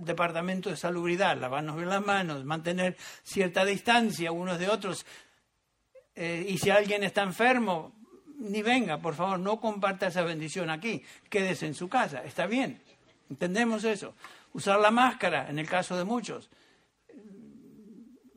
Departamento 0.06 0.70
de 0.70 0.78
Salubridad, 0.78 1.38
lavarnos 1.38 1.76
bien 1.76 1.90
las 1.90 2.06
manos, 2.06 2.46
mantener 2.46 2.98
cierta 3.24 3.66
distancia 3.66 4.32
unos 4.32 4.60
de 4.60 4.70
otros. 4.70 5.06
Eh, 6.16 6.46
y 6.48 6.58
si 6.58 6.70
alguien 6.70 7.04
está 7.04 7.24
enfermo, 7.24 7.94
ni 8.40 8.62
venga, 8.62 9.00
por 9.00 9.16
favor, 9.16 9.40
no 9.40 9.60
comparta 9.60 10.08
esa 10.08 10.24
bendición 10.24 10.70
aquí, 10.70 11.04
quédese 11.30 11.68
en 11.68 11.76
su 11.76 11.90
casa, 11.90 12.24
está 12.24 12.48
bien, 12.48 12.82
entendemos 13.30 13.84
eso. 13.84 14.16
Usar 14.54 14.80
la 14.80 14.92
máscara, 14.92 15.50
en 15.50 15.60
el 15.60 15.68
caso 15.68 15.98
de 15.98 16.06
muchos, 16.06 16.50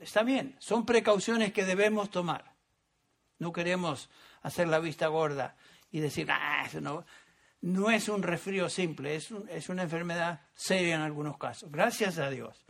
está 0.01 0.23
bien, 0.23 0.57
son 0.59 0.85
precauciones 0.85 1.53
que 1.53 1.65
debemos 1.65 2.11
tomar. 2.11 2.53
No 3.39 3.53
queremos 3.53 4.11
hacer 4.43 4.69
la 4.69 4.79
vista 4.79 5.07
gorda 5.07 5.57
y 5.91 6.01
decir, 6.01 6.31
ah, 6.31 6.65
eso 6.67 6.81
no, 6.81 7.05
no 7.63 7.91
es 7.91 8.09
un 8.09 8.23
resfrío 8.23 8.69
simple, 8.69 9.17
es, 9.17 9.31
es 9.49 9.69
una 9.69 9.85
enfermedad 9.85 10.41
seria 10.55 10.97
en 10.97 11.01
algunos 11.01 11.39
casos. 11.39 11.71
Gracias 11.71 12.19
a 12.19 12.29
Dios, 12.29 12.65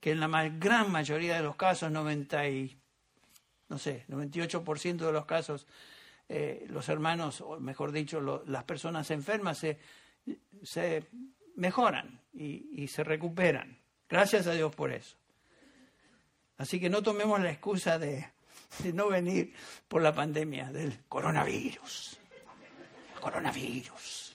que 0.00 0.10
en 0.10 0.20
la 0.20 0.48
gran 0.48 0.90
mayoría 0.90 1.36
de 1.36 1.42
los 1.42 1.56
casos, 1.56 1.90
90 1.90 2.48
y, 2.48 2.76
no 3.68 3.78
sé, 3.78 4.04
98% 4.08 4.96
de 4.96 5.12
los 5.12 5.26
casos, 5.26 5.66
eh, 6.28 6.66
los 6.68 6.88
hermanos, 6.88 7.40
o 7.40 7.60
mejor 7.60 7.92
dicho, 7.92 8.20
las 8.46 8.64
personas 8.64 9.10
enfermas 9.10 9.58
se, 9.58 9.78
se 10.62 11.06
mejoran 11.56 12.20
y, 12.32 12.88
se 12.88 13.04
recuperan. 13.04 13.78
Gracias 14.08 14.46
a 14.48 14.52
Dios 14.52 14.74
por 14.74 14.92
eso. 14.92 15.16
Así 16.58 16.80
que 16.80 16.90
no 16.90 17.02
tomemos 17.02 17.40
la 17.40 17.50
excusa 17.50 17.98
de, 17.98 18.26
de 18.80 18.92
no 18.92 19.08
venir 19.08 19.54
por 19.88 20.02
la 20.02 20.14
pandemia 20.14 20.72
del 20.72 21.04
coronavirus. 21.08 22.18
Coronavirus. 23.20 24.31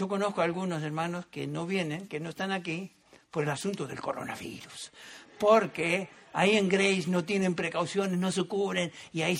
Yo 0.00 0.08
conozco 0.08 0.40
a 0.40 0.44
algunos 0.44 0.82
hermanos 0.82 1.26
que 1.26 1.46
no 1.46 1.66
vienen, 1.66 2.08
que 2.08 2.20
no 2.20 2.30
están 2.30 2.52
aquí 2.52 2.90
por 3.30 3.42
el 3.42 3.50
asunto 3.50 3.86
del 3.86 4.00
coronavirus. 4.00 4.92
Porque 5.38 6.08
ahí 6.32 6.56
en 6.56 6.70
Grace 6.70 7.04
no 7.08 7.22
tienen 7.22 7.54
precauciones, 7.54 8.18
no 8.18 8.32
se 8.32 8.44
cubren 8.44 8.90
y 9.12 9.20
ahí 9.20 9.38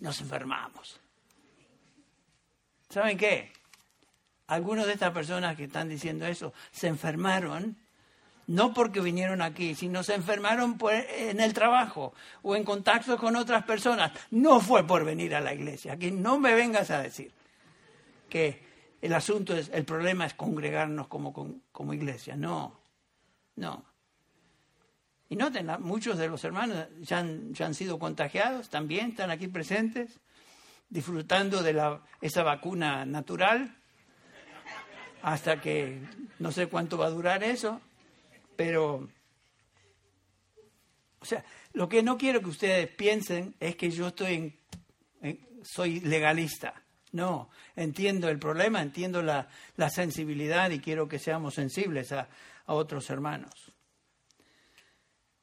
nos 0.00 0.20
enfermamos. 0.20 1.00
¿Saben 2.90 3.16
qué? 3.16 3.54
Algunos 4.48 4.86
de 4.86 4.92
estas 4.92 5.12
personas 5.12 5.56
que 5.56 5.64
están 5.64 5.88
diciendo 5.88 6.26
eso 6.26 6.52
se 6.72 6.88
enfermaron 6.88 7.78
no 8.48 8.74
porque 8.74 9.00
vinieron 9.00 9.40
aquí, 9.40 9.74
sino 9.74 10.02
se 10.02 10.12
enfermaron 10.12 10.78
en 10.90 11.40
el 11.40 11.54
trabajo 11.54 12.12
o 12.42 12.54
en 12.54 12.64
contacto 12.64 13.16
con 13.16 13.34
otras 13.34 13.64
personas. 13.64 14.12
No 14.30 14.60
fue 14.60 14.86
por 14.86 15.06
venir 15.06 15.34
a 15.34 15.40
la 15.40 15.54
iglesia. 15.54 15.94
Aquí 15.94 16.10
no 16.10 16.38
me 16.38 16.54
vengas 16.54 16.90
a 16.90 17.00
decir 17.00 17.32
que 18.28 18.71
el 19.02 19.12
asunto 19.12 19.54
es, 19.54 19.68
el 19.74 19.84
problema 19.84 20.24
es 20.24 20.32
congregarnos 20.32 21.08
como, 21.08 21.34
como 21.72 21.92
iglesia. 21.92 22.36
No, 22.36 22.80
no. 23.56 23.84
Y 25.28 25.36
noten, 25.36 25.68
muchos 25.80 26.16
de 26.18 26.28
los 26.28 26.42
hermanos 26.44 26.86
ya 27.00 27.18
han, 27.18 27.52
ya 27.52 27.66
han 27.66 27.74
sido 27.74 27.98
contagiados, 27.98 28.70
también 28.70 29.10
están 29.10 29.30
aquí 29.30 29.48
presentes, 29.48 30.20
disfrutando 30.88 31.62
de 31.62 31.72
la, 31.72 32.02
esa 32.20 32.42
vacuna 32.42 33.04
natural, 33.04 33.76
hasta 35.22 35.60
que 35.60 36.00
no 36.38 36.52
sé 36.52 36.68
cuánto 36.68 36.98
va 36.98 37.06
a 37.06 37.10
durar 37.10 37.42
eso, 37.44 37.80
pero, 38.56 39.08
o 41.18 41.24
sea, 41.24 41.44
lo 41.72 41.88
que 41.88 42.02
no 42.02 42.18
quiero 42.18 42.40
que 42.40 42.50
ustedes 42.50 42.88
piensen 42.88 43.54
es 43.58 43.76
que 43.76 43.90
yo 43.90 44.08
estoy 44.08 44.58
soy 45.62 46.00
legalista. 46.00 46.81
No, 47.12 47.50
entiendo 47.76 48.28
el 48.30 48.38
problema, 48.38 48.80
entiendo 48.80 49.22
la, 49.22 49.48
sensibilidad 49.90 50.70
y 50.70 50.80
quiero 50.80 51.08
que 51.08 51.18
seamos 51.18 51.54
sensibles 51.54 52.10
a, 52.12 52.28
a 52.66 52.74
otros 52.74 53.10
hermanos. 53.10 53.52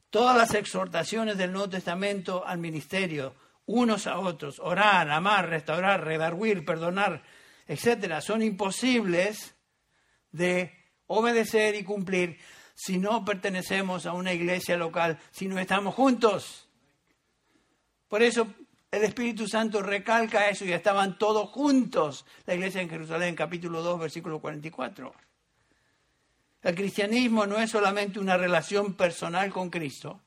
Todas 0.10 0.36
las 0.36 0.56
exhortaciones 0.56 1.38
del 1.38 1.52
Nuevo 1.52 1.70
Testamento 1.70 2.46
al 2.46 2.58
ministerio, 2.58 3.36
unos 3.68 4.08
a 4.08 4.18
otros, 4.18 4.60
orar, 4.60 5.12
amar, 5.12 5.48
restaurar, 5.48 6.04
redarguir, 6.04 6.66
perdonar, 6.66 7.22
etcétera, 7.68 8.20
son 8.20 8.42
imposibles 8.42 9.56
de 10.32 10.74
obedecer 11.06 11.76
y 11.76 11.84
cumplir 11.84 12.40
si 12.74 12.98
no 12.98 13.24
pertenecemos 13.24 14.08
a 14.08 14.14
una 14.14 14.34
iglesia 14.34 14.76
local, 14.78 15.20
si 15.32 15.48
no 15.48 15.60
estamos 15.60 15.94
juntos. 15.94 16.68
Por 18.08 18.24
eso 18.24 18.48
el 18.92 19.04
Espíritu 19.04 19.48
Santo 19.48 19.82
recalca 19.82 20.50
eso 20.50 20.66
y 20.66 20.74
estaban 20.74 21.18
todos 21.18 21.50
juntos, 21.50 22.26
la 22.46 22.56
iglesia 22.56 22.82
en 22.82 22.90
Jerusalén, 22.90 23.36
capítulo 23.36 23.84
2, 23.84 24.00
versículo 24.00 24.40
44. 24.40 25.14
El 26.64 26.76
cristianismo 26.76 27.46
no 27.46 27.58
es 27.60 27.70
solamente 27.70 28.20
una 28.20 28.36
relación 28.36 28.96
personal 28.96 29.52
con 29.52 29.70
Cristo, 29.70 30.22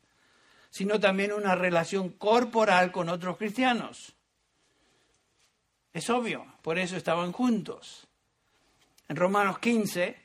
sino 0.70 1.00
también 1.00 1.32
una 1.32 1.54
relación 1.54 2.10
corporal 2.10 2.92
con 2.92 3.08
otros 3.08 3.36
cristianos. 3.36 4.14
Es 5.92 6.08
obvio, 6.08 6.46
por 6.62 6.78
eso 6.78 6.96
estaban 6.96 7.32
juntos. 7.32 8.06
En 9.08 9.16
Romanos 9.16 9.58
15, 9.58 10.16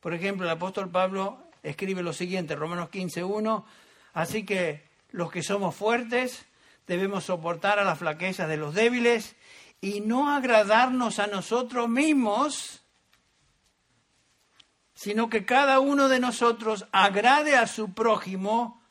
por 0.00 0.14
ejemplo, 0.14 0.46
el 0.46 0.52
apóstol 0.52 0.90
Pablo 0.90 1.50
escribe 1.62 2.02
lo 2.02 2.12
siguiente, 2.12 2.56
Romanos 2.56 2.88
15, 2.88 3.22
1, 3.22 3.66
así 4.14 4.44
que 4.44 4.88
los 5.10 5.30
que 5.30 5.42
somos 5.42 5.76
fuertes 5.76 6.46
debemos 6.88 7.24
soportar 7.24 7.78
a 7.78 7.84
las 7.84 7.98
flaquezas 7.98 8.48
de 8.48 8.56
los 8.56 8.74
débiles 8.74 9.36
y 9.80 10.00
no 10.00 10.34
agradarnos 10.34 11.20
a 11.20 11.28
nosotros 11.28 11.88
mismos, 11.88 12.82
sino 14.94 15.28
que 15.28 15.44
cada 15.44 15.78
uno 15.78 16.08
de 16.08 16.18
nosotros 16.18 16.86
agrade 16.90 17.56
a 17.56 17.68
su 17.68 17.92
prójimo 17.92 18.82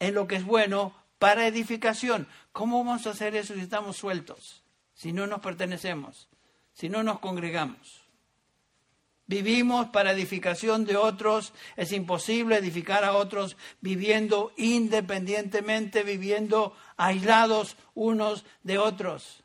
en 0.00 0.14
lo 0.14 0.26
que 0.26 0.36
es 0.36 0.44
bueno 0.44 0.92
para 1.18 1.46
edificación. 1.46 2.28
¿Cómo 2.52 2.84
vamos 2.84 3.06
a 3.06 3.10
hacer 3.10 3.34
eso 3.34 3.54
si 3.54 3.60
estamos 3.60 3.96
sueltos? 3.96 4.62
Si 4.94 5.12
no 5.12 5.26
nos 5.26 5.40
pertenecemos, 5.40 6.28
si 6.72 6.88
no 6.88 7.02
nos 7.02 7.20
congregamos. 7.20 8.07
Vivimos 9.28 9.88
para 9.90 10.12
edificación 10.12 10.86
de 10.86 10.96
otros. 10.96 11.52
Es 11.76 11.92
imposible 11.92 12.56
edificar 12.56 13.04
a 13.04 13.12
otros 13.12 13.58
viviendo 13.82 14.52
independientemente, 14.56 16.02
viviendo 16.02 16.74
aislados 16.96 17.76
unos 17.94 18.46
de 18.62 18.78
otros. 18.78 19.44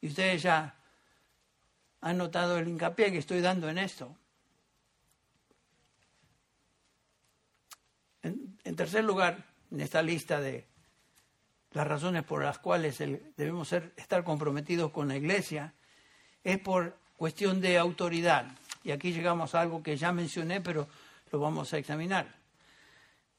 Y 0.00 0.08
ustedes 0.08 0.42
ya 0.42 0.74
han 2.00 2.16
notado 2.16 2.58
el 2.58 2.66
hincapié 2.66 3.12
que 3.12 3.18
estoy 3.18 3.42
dando 3.42 3.68
en 3.68 3.76
esto. 3.76 4.16
En, 8.22 8.74
tercer 8.74 9.04
lugar, 9.04 9.44
en 9.70 9.82
esta 9.82 10.00
lista 10.00 10.40
de 10.40 10.66
las 11.72 11.86
razones 11.86 12.22
por 12.24 12.42
las 12.42 12.58
cuales 12.58 12.96
debemos 13.36 13.68
ser, 13.68 13.92
estar 13.96 14.24
comprometidos 14.24 14.92
con 14.92 15.08
la 15.08 15.16
Iglesia, 15.16 15.74
es 16.42 16.58
por 16.58 17.01
cuestión 17.22 17.60
de 17.60 17.78
autoridad. 17.78 18.46
Y 18.82 18.90
aquí 18.90 19.12
llegamos 19.12 19.54
a 19.54 19.60
algo 19.60 19.80
que 19.80 19.96
ya 19.96 20.10
mencioné, 20.10 20.60
pero 20.60 20.88
lo 21.30 21.38
vamos 21.38 21.72
a 21.72 21.78
examinar. 21.78 22.26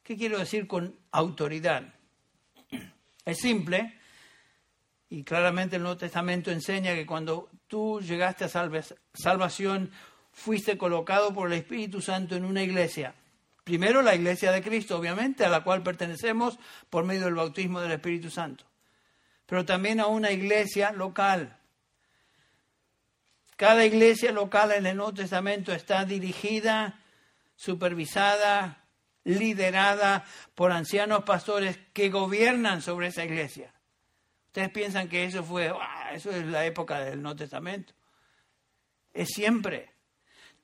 ¿Qué 0.02 0.16
quiero 0.16 0.40
decir 0.40 0.68
con 0.68 0.96
autoridad? 1.12 1.94
Es 3.26 3.40
simple, 3.40 4.00
y 5.10 5.26
claramente 5.26 5.76
el 5.76 5.82
Nuevo 5.82 5.98
Testamento 5.98 6.50
enseña 6.50 6.94
que 6.94 7.06
cuando 7.06 7.50
tú 7.68 8.00
llegaste 8.00 8.46
a 8.46 8.72
salvación, 9.14 9.92
fuiste 10.32 10.78
colocado 10.78 11.34
por 11.34 11.52
el 11.52 11.60
Espíritu 11.60 12.00
Santo 12.00 12.38
en 12.38 12.46
una 12.46 12.64
iglesia. 12.64 13.14
Primero 13.66 14.02
la 14.02 14.16
iglesia 14.16 14.54
de 14.54 14.64
Cristo, 14.64 14.98
obviamente, 14.98 15.44
a 15.44 15.50
la 15.50 15.62
cual 15.62 15.84
pertenecemos 15.84 16.58
por 16.90 17.04
medio 17.04 17.26
del 17.26 17.36
bautismo 17.36 17.82
del 17.82 17.92
Espíritu 17.92 18.30
Santo. 18.30 18.64
Pero 19.46 19.66
también 19.66 20.00
a 20.00 20.08
una 20.08 20.32
iglesia 20.32 20.94
local. 20.94 21.58
Cada 23.64 23.86
iglesia 23.86 24.34
local 24.34 24.74
en 24.74 24.86
el 24.86 24.97
Nuevo 24.97 25.14
Testamento 25.14 25.72
está 25.72 26.03
dirigida, 26.03 26.99
supervisada, 27.55 28.89
liderada 29.24 30.26
por 30.53 30.74
ancianos 30.74 31.24
pastores 31.24 31.80
que 31.93 32.09
gobiernan 32.09 32.82
sobre 32.82 33.07
esa 33.07 33.24
iglesia. 33.24 33.74
Ustedes 34.47 34.70
piensan 34.70 35.07
que 35.07 35.24
eso 35.24 35.45
fue, 35.45 35.70
ah, 35.70 36.11
eso 36.14 36.30
es 36.32 36.45
la 36.45 36.66
época 36.66 36.99
del 36.99 37.22
Nuevo 37.22 37.38
Testamento. 37.38 37.93
Es 39.14 39.30
siempre. 39.30 39.93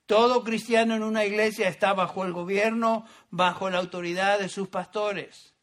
Todo 0.05 0.43
cristiano 0.43 0.93
en 0.93 1.03
una 1.03 1.23
iglesia 1.23 1.69
está 1.69 1.93
bajo 1.93 2.25
el 2.25 2.33
gobierno, 2.33 3.05
bajo 3.29 3.69
la 3.69 3.77
autoridad 3.77 4.39
de 4.39 4.49
sus 4.49 4.67
pastores. 4.67 5.53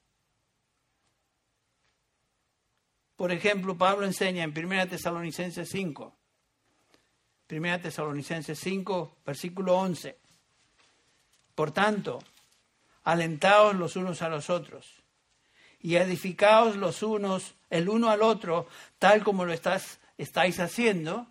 Por 3.14 3.30
ejemplo, 3.30 3.76
Pablo 3.76 4.06
enseña 4.06 4.42
en 4.42 4.54
1 4.56 4.88
Tesalonicenses 4.88 5.68
5, 5.68 6.15
1 7.50 7.80
Tesalonicenses 7.80 8.58
5, 8.58 9.18
versículo 9.24 9.76
11. 9.78 10.18
Por 11.54 11.70
tanto, 11.70 12.18
alentaos 13.04 13.74
los 13.76 13.96
unos 13.96 14.22
a 14.22 14.28
los 14.28 14.50
otros 14.50 15.02
y 15.80 15.96
edificaos 15.96 16.76
los 16.76 17.02
unos 17.02 17.54
el 17.70 17.88
uno 17.88 18.10
al 18.10 18.22
otro, 18.22 18.66
tal 18.98 19.22
como 19.22 19.44
lo 19.44 19.52
estás, 19.52 20.00
estáis 20.18 20.60
haciendo, 20.60 21.26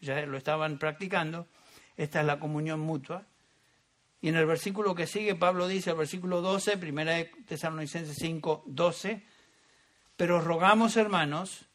ya 0.00 0.24
lo 0.26 0.36
estaban 0.36 0.78
practicando, 0.78 1.46
esta 1.96 2.20
es 2.20 2.26
la 2.26 2.38
comunión 2.38 2.80
mutua. 2.80 3.26
Y 4.20 4.28
en 4.28 4.36
el 4.36 4.46
versículo 4.46 4.94
que 4.94 5.06
sigue, 5.06 5.34
Pablo 5.36 5.68
dice, 5.68 5.90
el 5.90 5.96
versículo 5.96 6.40
12, 6.40 6.76
primera 6.78 7.12
de 7.12 7.26
Tesalonicenses 7.46 8.16
5, 8.16 8.64
12, 8.66 9.24
pero 10.16 10.40
rogamos, 10.40 10.96
hermanos, 10.96 11.67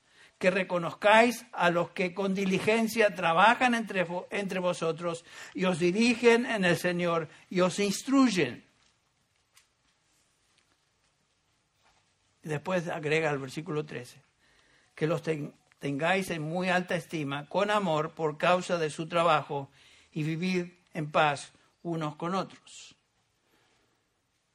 que 0.44 0.52
reconozcáis 0.52 1.46
a 1.54 1.70
los 1.70 1.92
que 1.92 2.14
con 2.14 2.36
diligencia 2.36 3.16
trabajan 3.16 3.76
entre, 3.76 4.06
entre 4.30 4.60
vosotros 4.60 5.24
y 5.54 5.64
os 5.64 5.80
dirigen 5.80 6.46
en 6.46 6.66
el 6.66 6.76
Señor 6.76 7.30
y 7.50 7.62
os 7.62 7.80
instruyen 7.80 8.66
después 12.42 12.90
agrega 12.90 13.30
al 13.30 13.40
versículo 13.40 13.86
13, 13.86 14.22
que 14.94 15.08
los 15.08 15.24
tengáis 15.80 16.30
en 16.30 16.42
muy 16.42 16.68
alta 16.68 16.98
estima, 16.98 17.48
con 17.48 17.72
amor, 17.72 18.12
por 18.12 18.38
causa 18.38 18.78
de 18.78 18.90
su 18.90 19.08
trabajo, 19.08 19.70
y 20.12 20.24
vivir 20.24 20.78
en 20.94 21.10
paz 21.10 21.54
unos 21.84 22.18
con 22.18 22.36
otros. 22.36 22.93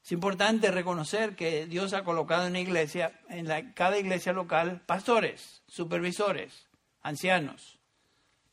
Es 0.09 0.13
importante 0.13 0.71
reconocer 0.71 1.35
que 1.35 1.67
Dios 1.67 1.93
ha 1.93 2.03
colocado 2.03 2.47
en 2.47 2.53
la 2.53 2.59
iglesia, 2.59 3.21
en 3.29 3.47
la, 3.47 3.75
cada 3.75 3.99
iglesia 3.99 4.33
local, 4.33 4.81
pastores, 4.87 5.61
supervisores, 5.67 6.65
ancianos, 7.03 7.77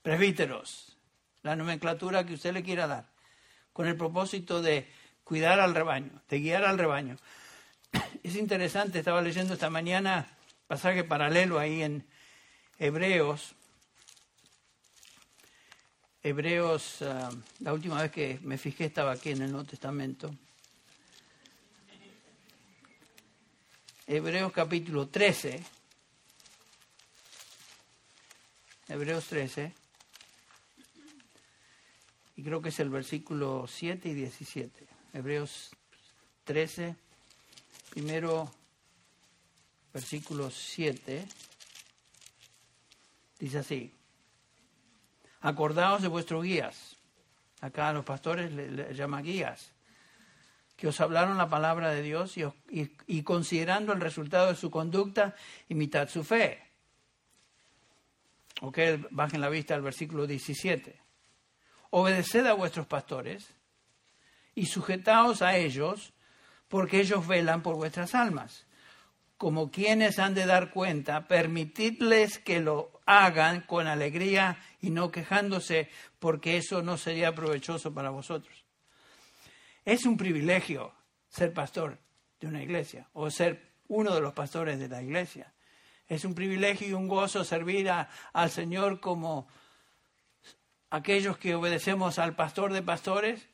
presbíteros, 0.02 0.98
la 1.42 1.56
nomenclatura 1.56 2.26
que 2.26 2.34
usted 2.34 2.52
le 2.52 2.62
quiera 2.62 2.86
dar, 2.86 3.08
con 3.72 3.86
el 3.86 3.96
propósito 3.96 4.60
de 4.60 4.86
cuidar 5.24 5.58
al 5.58 5.74
rebaño, 5.74 6.20
de 6.28 6.40
guiar 6.40 6.62
al 6.66 6.76
rebaño. 6.76 7.16
Es 8.22 8.36
interesante, 8.36 8.98
estaba 8.98 9.22
leyendo 9.22 9.54
esta 9.54 9.70
mañana 9.70 10.28
pasaje 10.66 11.04
paralelo 11.04 11.58
ahí 11.58 11.82
en 11.82 12.06
Hebreos. 12.78 13.54
Hebreos, 16.22 17.00
ah, 17.00 17.30
la 17.60 17.72
última 17.72 18.02
vez 18.02 18.10
que 18.10 18.40
me 18.42 18.58
fijé 18.58 18.84
estaba 18.84 19.12
aquí 19.12 19.30
en 19.30 19.40
el 19.40 19.52
Nuevo 19.52 19.66
Testamento. 19.66 20.34
Hebreos 24.08 24.52
capítulo 24.52 25.08
13. 25.08 25.60
Hebreos 28.86 29.26
13. 29.26 29.72
Y 32.36 32.42
creo 32.44 32.62
que 32.62 32.68
es 32.68 32.78
el 32.78 32.88
versículo 32.88 33.66
7 33.66 34.08
y 34.08 34.14
17. 34.14 34.86
Hebreos 35.12 35.70
13, 36.44 36.94
primero 37.90 38.48
versículo 39.92 40.50
7, 40.50 41.26
dice 43.40 43.58
así, 43.58 43.92
acordaos 45.40 46.02
de 46.02 46.08
vuestros 46.08 46.44
guías, 46.44 46.96
acá 47.60 47.88
a 47.88 47.92
los 47.94 48.04
pastores 48.04 48.52
les 48.52 48.96
llama 48.96 49.22
guías, 49.22 49.72
que 50.76 50.88
os 50.88 51.00
hablaron 51.00 51.38
la 51.38 51.48
palabra 51.48 51.90
de 51.90 52.02
Dios 52.02 52.34
y, 52.36 53.22
considerando 53.22 53.92
el 53.92 54.00
resultado 54.00 54.48
de 54.48 54.56
su 54.56 54.70
conducta, 54.70 55.34
imitad 55.68 56.08
su 56.08 56.22
fe. 56.22 56.62
Ok, 58.60 58.78
bajen 59.10 59.40
la 59.40 59.48
vista 59.48 59.74
al 59.74 59.82
versículo 59.82 60.26
17. 60.26 60.98
Obedeced 61.90 62.46
a 62.46 62.52
vuestros 62.52 62.86
pastores 62.86 63.48
y 64.54 64.66
sujetaos 64.66 65.42
a 65.42 65.56
ellos 65.56 66.12
porque 66.68 67.00
ellos 67.00 67.26
velan 67.26 67.62
por 67.62 67.76
vuestras 67.76 68.14
almas. 68.14 68.66
Como 69.38 69.70
quienes 69.70 70.18
han 70.18 70.34
de 70.34 70.46
dar 70.46 70.70
cuenta, 70.70 71.26
permitidles 71.28 72.38
que 72.38 72.60
lo 72.60 73.00
hagan 73.06 73.60
con 73.62 73.86
alegría 73.86 74.58
y 74.80 74.90
no 74.90 75.10
quejándose, 75.10 75.90
porque 76.18 76.56
eso 76.56 76.82
no 76.82 76.96
sería 76.96 77.34
provechoso 77.34 77.92
para 77.92 78.10
vosotros. 78.10 78.65
Es 79.86 80.04
un 80.04 80.16
privilegio 80.16 80.92
ser 81.28 81.54
pastor 81.54 81.98
de 82.40 82.48
una 82.48 82.60
iglesia 82.60 83.08
o 83.12 83.30
ser 83.30 83.72
uno 83.86 84.12
de 84.12 84.20
los 84.20 84.32
pastores 84.32 84.80
de 84.80 84.88
la 84.88 85.00
iglesia. 85.00 85.54
Es 86.08 86.24
un 86.24 86.34
privilegio 86.34 86.88
y 86.88 86.92
un 86.92 87.06
gozo 87.06 87.44
servir 87.44 87.88
al 87.88 88.50
Señor 88.50 88.98
como 88.98 89.46
aquellos 90.90 91.38
que 91.38 91.54
obedecemos 91.54 92.18
al 92.18 92.34
pastor 92.34 92.72
de 92.72 92.82
pastores 92.82 93.48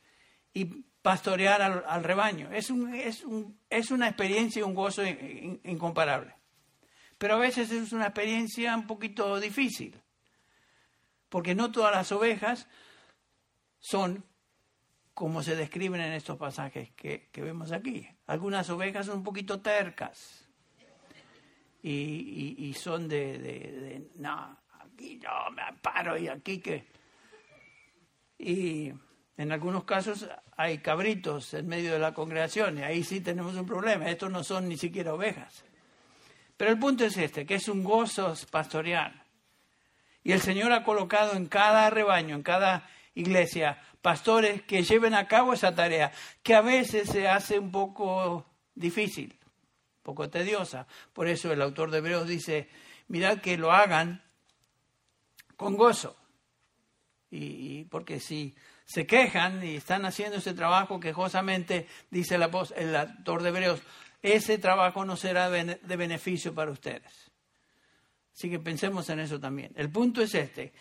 y 0.54 0.64
pastorear 1.02 1.60
al, 1.60 2.02
rebaño. 2.02 2.50
Es, 2.50 2.70
un, 2.70 2.94
es, 2.94 3.24
un, 3.24 3.58
es, 3.68 3.90
una 3.90 4.08
experiencia 4.08 4.60
y 4.60 4.62
un 4.62 4.74
gozo 4.74 5.02
incomparable. 5.04 6.34
Pero 7.18 7.34
a 7.34 7.40
veces 7.40 7.70
es 7.70 7.92
una 7.92 8.06
experiencia 8.06 8.74
un 8.74 8.86
poquito 8.86 9.38
difícil, 9.38 10.00
porque 11.28 11.54
no 11.54 11.70
todas 11.70 11.92
las 11.92 12.10
ovejas 12.10 12.68
son 13.80 14.24
como 15.14 15.42
se 15.42 15.56
describen 15.56 16.00
en 16.00 16.12
estos 16.12 16.36
pasajes 16.36 16.90
que, 16.92 17.28
vemos 17.36 17.72
aquí. 17.72 18.08
Algunas 18.26 18.68
ovejas 18.70 19.06
son 19.06 19.18
un 19.18 19.24
poquito 19.24 19.60
tercas 19.60 20.48
y, 21.82 22.74
son 22.78 23.08
de, 23.08 23.38
de, 23.38 24.10
no, 24.16 24.58
aquí 24.80 25.18
yo 25.18 25.30
me 25.54 25.62
paro 25.80 26.16
y 26.16 26.28
aquí 26.28 26.58
que... 26.58 26.86
Y 28.38 28.92
en 29.36 29.52
algunos 29.52 29.84
casos 29.84 30.28
hay 30.56 30.78
cabritos 30.78 31.54
en 31.54 31.68
medio 31.68 31.92
de 31.92 31.98
la 31.98 32.12
congregación 32.12 32.78
y 32.78 32.82
ahí 32.82 33.04
sí 33.04 33.20
tenemos 33.20 33.54
un 33.54 33.66
problema. 33.66 34.08
Estos 34.08 34.30
no 34.30 34.42
son 34.42 34.68
ni 34.68 34.76
siquiera 34.76 35.14
ovejas. 35.14 35.64
Pero 36.56 36.70
el 36.70 36.78
punto 36.78 37.04
es 37.04 37.16
este, 37.16 37.46
que 37.46 37.56
es 37.56 37.68
un 37.68 37.82
gozo 37.82 38.34
pastoreal. 38.50 39.22
Y 40.24 40.32
el 40.32 40.40
Señor 40.40 40.72
ha 40.72 40.84
colocado 40.84 41.34
en 41.34 41.46
cada 41.46 41.90
rebaño, 41.90 42.36
en 42.36 42.42
cada 42.42 42.88
iglesia, 43.14 43.78
pastores 44.02 44.62
que 44.62 44.82
lleven 44.82 45.14
a 45.14 45.26
cabo 45.28 45.54
esa 45.54 45.74
tarea, 45.74 46.12
que 46.42 46.54
a 46.54 46.60
veces 46.60 47.08
se 47.08 47.28
hace 47.28 47.58
un 47.58 47.70
poco 47.70 48.44
difícil, 48.74 49.38
un 49.40 50.02
poco 50.02 50.28
tediosa. 50.28 50.86
Por 51.12 51.28
eso 51.28 51.52
el 51.52 51.62
autor 51.62 51.90
de 51.90 51.98
Hebreos 51.98 52.26
dice, 52.26 52.68
mirad 53.08 53.38
que 53.38 53.56
lo 53.56 53.72
hagan 53.72 54.22
con 55.56 55.76
gozo. 55.76 56.16
Y, 57.30 57.84
porque 57.84 58.20
si 58.20 58.54
se 58.84 59.06
quejan 59.06 59.64
y 59.64 59.76
están 59.76 60.04
haciendo 60.04 60.36
ese 60.36 60.52
trabajo 60.52 61.00
quejosamente, 61.00 61.86
dice 62.10 62.34
el, 62.34 62.42
el 62.76 62.96
autor 62.96 63.42
de 63.42 63.48
Hebreos, 63.48 63.80
ese 64.20 64.58
trabajo 64.58 65.04
no 65.06 65.16
será 65.16 65.48
de 65.48 65.96
beneficio 65.96 66.54
para 66.54 66.70
ustedes. 66.70 67.30
Así 68.34 68.50
que 68.50 68.58
pensemos 68.58 69.08
en 69.10 69.20
eso 69.20 69.38
también. 69.38 69.72
El 69.76 69.90
punto 69.90 70.22
es 70.22 70.34
este, 70.34 70.72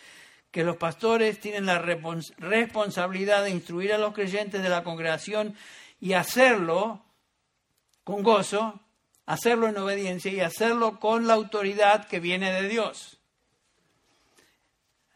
que 0.52 0.64
los 0.64 0.76
pastores 0.76 1.40
tienen 1.40 1.64
la 1.64 1.78
responsabilidad 1.78 3.42
de 3.42 3.50
instruir 3.50 3.94
a 3.94 3.98
los 3.98 4.12
creyentes 4.12 4.62
de 4.62 4.68
la 4.68 4.84
congregación 4.84 5.56
y 5.98 6.12
hacerlo 6.12 7.02
con 8.04 8.22
gozo, 8.22 8.78
hacerlo 9.24 9.68
en 9.68 9.78
obediencia 9.78 10.30
y 10.30 10.40
hacerlo 10.40 11.00
con 11.00 11.26
la 11.26 11.34
autoridad 11.34 12.06
que 12.06 12.20
viene 12.20 12.52
de 12.52 12.68
Dios. 12.68 13.18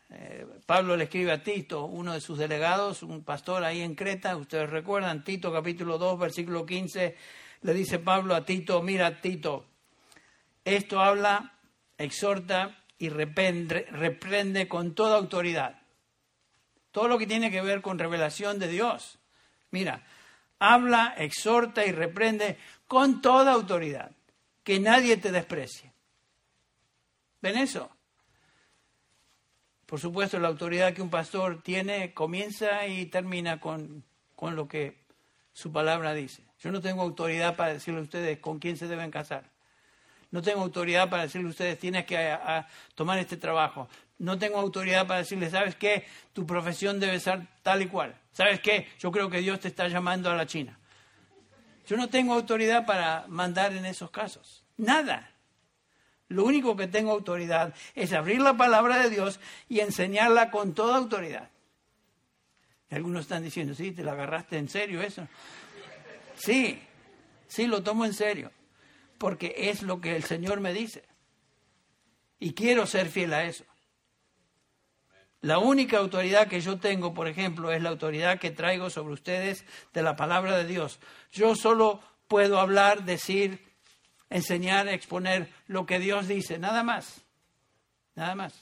Eh, 0.09 0.47
Pablo 0.65 0.97
le 0.97 1.05
escribe 1.05 1.33
a 1.33 1.43
Tito, 1.43 1.85
uno 1.85 2.15
de 2.15 2.23
sus 2.23 2.39
delegados, 2.39 3.03
un 3.03 3.23
pastor 3.23 3.63
ahí 3.63 3.83
en 3.83 3.95
Creta, 3.95 4.37
ustedes 4.37 4.71
recuerdan, 4.71 5.23
Tito 5.23 5.53
capítulo 5.53 5.99
2, 5.99 6.19
versículo 6.19 6.65
15, 6.65 7.15
le 7.61 7.75
dice 7.75 7.99
Pablo 7.99 8.35
a 8.35 8.47
Tito, 8.47 8.81
mira 8.81 9.21
Tito, 9.21 9.67
esto 10.65 11.01
habla, 11.01 11.59
exhorta 11.99 12.86
y 12.99 13.09
reprende, 13.09 14.69
con 14.69 14.95
toda 14.95 15.17
autoridad. 15.17 15.83
Todo 16.91 17.09
lo 17.09 17.19
que 17.19 17.27
tiene 17.27 17.51
que 17.51 17.61
ver 17.61 17.83
con 17.83 17.99
revelación 17.99 18.59
de 18.59 18.69
Dios. 18.69 19.19
Mira, 19.71 20.07
habla, 20.59 21.15
exhorta 21.19 21.85
y 21.85 21.93
reprende 21.93 22.57
con 22.87 23.21
toda 23.21 23.53
autoridad. 23.53 24.13
Que 24.63 24.81
nadie 24.81 25.17
te 25.17 25.31
desprecie. 25.31 25.93
¿Ven 27.43 27.59
eso? 27.59 27.91
Por 29.85 30.01
supuesto, 30.01 30.39
la 30.39 30.49
autoridad 30.49 30.95
que 30.95 31.03
un 31.03 31.11
pastor 31.11 31.63
tiene 31.63 32.13
comienza 32.13 32.87
y 32.87 33.07
termina 33.07 33.61
con, 33.61 34.05
con 34.35 34.57
lo 34.57 34.67
que 34.67 35.05
su 35.53 35.71
palabra 35.71 36.15
dice. 36.15 36.43
Yo 36.59 36.73
no 36.73 36.81
tengo 36.81 37.03
autoridad 37.03 37.57
para 37.57 37.75
decirle 37.75 38.01
a 38.01 38.05
ustedes 38.05 38.39
con 38.39 38.59
quién 38.59 38.77
se 38.77 38.89
deben 38.89 39.11
casar. 39.11 39.56
No 40.31 40.43
tengo 40.43 40.63
autoridad 40.63 41.09
para 41.09 41.23
decirle 41.25 41.49
a 41.49 41.51
ustedes, 41.51 41.79
tienes 41.79 42.05
que 42.05 42.37
tomar 42.95 43.19
este 43.19 43.37
trabajo. 43.37 43.89
No 44.19 44.39
tengo 44.39 44.59
autoridad 44.59 45.07
para 45.07 45.21
decirles, 45.21 45.53
¿sabes 45.53 45.77
qué? 45.77 46.07
Tu 46.33 46.47
profesión 46.47 46.99
debe 46.99 47.21
ser 47.21 47.47
tal 47.63 47.83
y 47.83 47.87
cual. 47.87 48.15
¿Sabes 48.33 48.61
qué? 48.61 48.89
Yo 48.99 49.13
creo 49.13 49.31
que 49.31 49.41
Dios 49.41 49.61
te 49.61 49.69
está 49.69 49.89
llamando 49.89 50.31
a 50.31 50.35
la 50.35 50.47
China. 50.47 50.79
Yo 51.87 51.97
no 51.97 52.09
tengo 52.09 52.35
autoridad 52.35 52.85
para 52.85 53.27
mandar 53.29 53.73
en 53.73 53.87
esos 53.87 54.11
casos. 54.11 54.65
Nada. 54.77 55.31
Lo 56.29 56.45
único 56.45 56.77
que 56.77 56.89
tengo 56.89 57.13
autoridad 57.13 57.73
es 57.95 58.13
abrir 58.13 58.41
la 58.41 58.57
palabra 58.57 58.99
de 58.99 59.11
Dios 59.11 59.39
y 59.69 59.81
enseñarla 59.81 60.51
con 60.51 60.75
toda 60.75 60.97
autoridad. 60.97 61.51
Y 62.91 62.95
algunos 62.97 63.23
están 63.23 63.45
diciendo, 63.45 63.75
sí, 63.75 63.93
te 63.93 64.03
la 64.03 64.13
agarraste 64.13 64.59
en 64.59 64.69
serio 64.69 65.03
eso. 65.03 65.29
Sí, 66.35 66.81
sí, 67.47 67.67
lo 67.67 67.83
tomo 67.83 68.05
en 68.05 68.13
serio 68.13 68.51
porque 69.19 69.55
es 69.57 69.83
lo 69.83 70.01
que 70.01 70.17
el 70.17 70.25
Señor 70.25 70.61
me 70.61 70.73
dice. 70.73 71.05
Y 72.39 72.53
quiero 72.53 72.87
ser 72.87 73.09
fiel 73.09 73.33
a 73.33 73.45
eso. 73.45 73.65
La 75.41 75.59
única 75.59 75.99
autoridad 75.99 76.49
que 76.49 76.61
yo 76.61 76.79
tengo, 76.79 77.15
por 77.15 77.29
ejemplo, 77.29 77.71
es 77.73 77.83
la 77.83 77.91
autoridad 77.91 78.39
que 78.39 78.51
traigo 78.51 78.91
sobre 78.91 79.15
ustedes 79.15 79.65
de 79.93 80.03
la 80.03 80.17
palabra 80.17 80.57
de 80.57 80.67
Dios. 80.67 80.99
Yo 81.31 81.55
solo 81.55 82.01
puedo 82.27 82.59
hablar, 82.59 83.05
decir, 83.05 83.61
enseñar, 84.29 84.89
exponer 84.89 85.53
lo 85.69 85.87
que 85.87 85.99
Dios 85.99 86.27
dice, 86.27 86.59
nada 86.59 86.83
más. 86.83 87.23
Nada 88.15 88.35
más. 88.35 88.55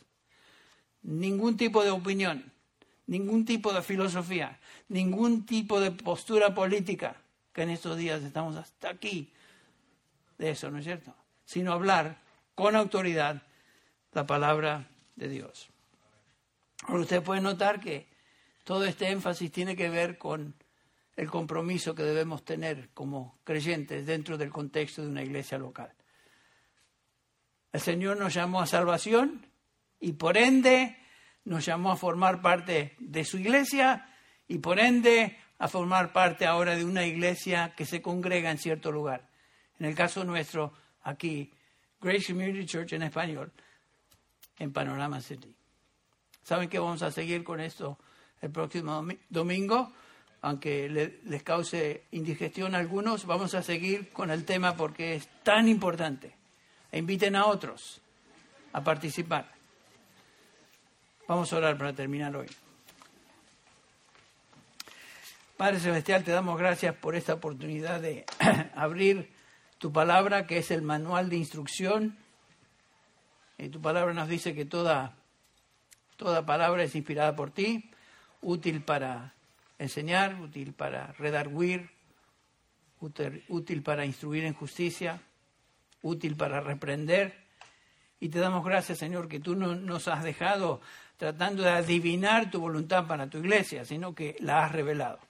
Ningún 1.02 1.56
tipo 1.56 1.84
de 1.84 1.90
opinión, 1.90 2.52
ningún 3.06 3.44
tipo 3.44 3.72
de 3.72 3.82
filosofía, 3.82 4.58
ningún 4.88 5.46
tipo 5.46 5.80
de 5.80 5.90
postura 5.90 6.54
política, 6.54 7.16
que 7.52 7.62
en 7.62 7.70
estos 7.70 7.96
días 7.96 8.22
estamos 8.22 8.56
hasta 8.56 8.90
aquí 8.90 9.32
de 10.38 10.50
eso, 10.50 10.70
¿no 10.70 10.78
es 10.78 10.84
cierto? 10.84 11.14
Sino 11.44 11.72
hablar 11.72 12.18
con 12.54 12.76
autoridad 12.76 13.42
la 14.12 14.26
palabra 14.26 14.88
de 15.16 15.28
Dios. 15.28 15.68
Usted 16.88 17.22
puede 17.22 17.40
notar 17.40 17.80
que 17.80 18.06
todo 18.64 18.84
este 18.84 19.10
énfasis 19.10 19.50
tiene 19.50 19.76
que 19.76 19.88
ver 19.88 20.18
con 20.18 20.54
el 21.16 21.30
compromiso 21.30 21.94
que 21.94 22.02
debemos 22.02 22.44
tener 22.44 22.90
como 22.92 23.38
creyentes 23.44 24.06
dentro 24.06 24.36
del 24.36 24.50
contexto 24.50 25.02
de 25.02 25.08
una 25.08 25.22
iglesia 25.22 25.58
local. 25.58 25.92
El 27.72 27.80
Señor 27.80 28.16
nos 28.16 28.34
llamó 28.34 28.60
a 28.60 28.66
salvación 28.66 29.46
y 30.00 30.12
por 30.12 30.36
ende 30.36 30.96
nos 31.44 31.64
llamó 31.64 31.92
a 31.92 31.96
formar 31.96 32.40
parte 32.40 32.94
de 32.98 33.24
su 33.24 33.38
iglesia 33.38 34.08
y 34.48 34.58
por 34.58 34.78
ende 34.78 35.38
a 35.58 35.68
formar 35.68 36.12
parte 36.12 36.46
ahora 36.46 36.76
de 36.76 36.84
una 36.84 37.04
iglesia 37.04 37.74
que 37.76 37.86
se 37.86 38.02
congrega 38.02 38.50
en 38.50 38.58
cierto 38.58 38.92
lugar. 38.92 39.28
En 39.78 39.86
el 39.86 39.94
caso 39.94 40.24
nuestro, 40.24 40.72
aquí, 41.02 41.50
Grace 42.00 42.32
Community 42.32 42.66
Church 42.66 42.92
en 42.92 43.02
español, 43.02 43.50
en 44.58 44.72
Panorama 44.72 45.20
City. 45.20 45.54
¿Saben 46.42 46.68
que 46.68 46.78
vamos 46.78 47.02
a 47.02 47.10
seguir 47.10 47.42
con 47.42 47.60
esto 47.60 47.98
el 48.40 48.50
próximo 48.50 49.06
domingo? 49.30 49.92
Aunque 50.42 50.88
les 51.24 51.42
cause 51.42 52.04
indigestión 52.10 52.74
a 52.74 52.78
algunos, 52.78 53.24
vamos 53.24 53.54
a 53.54 53.62
seguir 53.62 54.10
con 54.10 54.30
el 54.30 54.44
tema 54.44 54.76
porque 54.76 55.14
es 55.14 55.26
tan 55.42 55.68
importante. 55.68 56.34
E 56.92 56.98
inviten 56.98 57.34
a 57.34 57.46
otros 57.46 58.02
a 58.74 58.84
participar. 58.84 59.50
Vamos 61.26 61.50
a 61.52 61.56
orar 61.56 61.78
para 61.78 61.94
terminar 61.94 62.36
hoy. 62.36 62.46
Padre 65.56 65.80
Celestial, 65.80 66.22
te 66.22 66.32
damos 66.32 66.58
gracias 66.58 66.94
por 66.94 67.16
esta 67.16 67.34
oportunidad 67.34 68.00
de 68.00 68.26
abrir 68.74 69.33
tu 69.78 69.92
palabra, 69.92 70.46
que 70.46 70.58
es 70.58 70.70
el 70.70 70.82
manual 70.82 71.28
de 71.28 71.36
instrucción. 71.36 72.16
Y 73.58 73.68
tu 73.68 73.80
palabra 73.80 74.12
nos 74.14 74.28
dice 74.28 74.54
que 74.54 74.64
toda, 74.64 75.16
toda 76.16 76.46
palabra 76.46 76.82
es 76.84 76.94
inspirada 76.94 77.36
por 77.36 77.50
ti, 77.50 77.90
útil 78.40 78.82
para 78.82 79.34
enseñar, 79.78 80.40
útil 80.40 80.72
para 80.72 81.12
redarguir, 81.12 81.90
útil, 83.00 83.44
útil 83.48 83.82
para 83.82 84.04
instruir 84.04 84.44
en 84.44 84.54
justicia, 84.54 85.20
útil 86.02 86.36
para 86.36 86.60
reprender. 86.60 87.44
Y 88.20 88.28
te 88.28 88.38
damos 88.38 88.64
gracias, 88.64 88.98
Señor, 88.98 89.28
que 89.28 89.40
tú 89.40 89.54
no 89.54 89.74
nos 89.74 90.08
has 90.08 90.24
dejado 90.24 90.80
tratando 91.16 91.62
de 91.62 91.70
adivinar 91.70 92.50
tu 92.50 92.60
voluntad 92.60 93.06
para 93.06 93.28
tu 93.28 93.38
iglesia, 93.38 93.84
sino 93.84 94.14
que 94.14 94.36
la 94.40 94.64
has 94.64 94.72
revelado. 94.72 95.20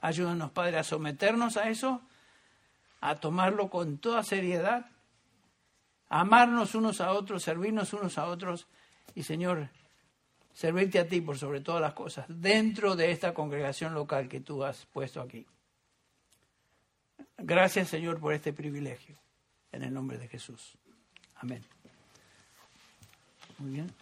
Ayúdanos, 0.00 0.50
Padre, 0.50 0.78
a 0.78 0.84
someternos 0.84 1.56
a 1.56 1.68
eso 1.68 2.02
a 3.02 3.16
tomarlo 3.16 3.68
con 3.68 3.98
toda 3.98 4.22
seriedad, 4.22 4.86
amarnos 6.08 6.76
unos 6.76 7.00
a 7.00 7.12
otros, 7.12 7.42
servirnos 7.42 7.92
unos 7.92 8.16
a 8.16 8.26
otros 8.26 8.68
y 9.16 9.24
Señor, 9.24 9.68
servirte 10.54 11.00
a 11.00 11.08
ti 11.08 11.20
por 11.20 11.36
sobre 11.36 11.60
todas 11.60 11.80
las 11.80 11.94
cosas 11.94 12.26
dentro 12.28 12.94
de 12.94 13.10
esta 13.10 13.34
congregación 13.34 13.92
local 13.92 14.28
que 14.28 14.40
tú 14.40 14.62
has 14.62 14.86
puesto 14.86 15.20
aquí. 15.20 15.44
Gracias, 17.38 17.88
Señor, 17.88 18.20
por 18.20 18.34
este 18.34 18.52
privilegio. 18.52 19.16
En 19.72 19.82
el 19.82 19.92
nombre 19.92 20.16
de 20.16 20.28
Jesús. 20.28 20.76
Amén. 21.36 21.64
Muy 23.58 23.72
bien. 23.72 23.92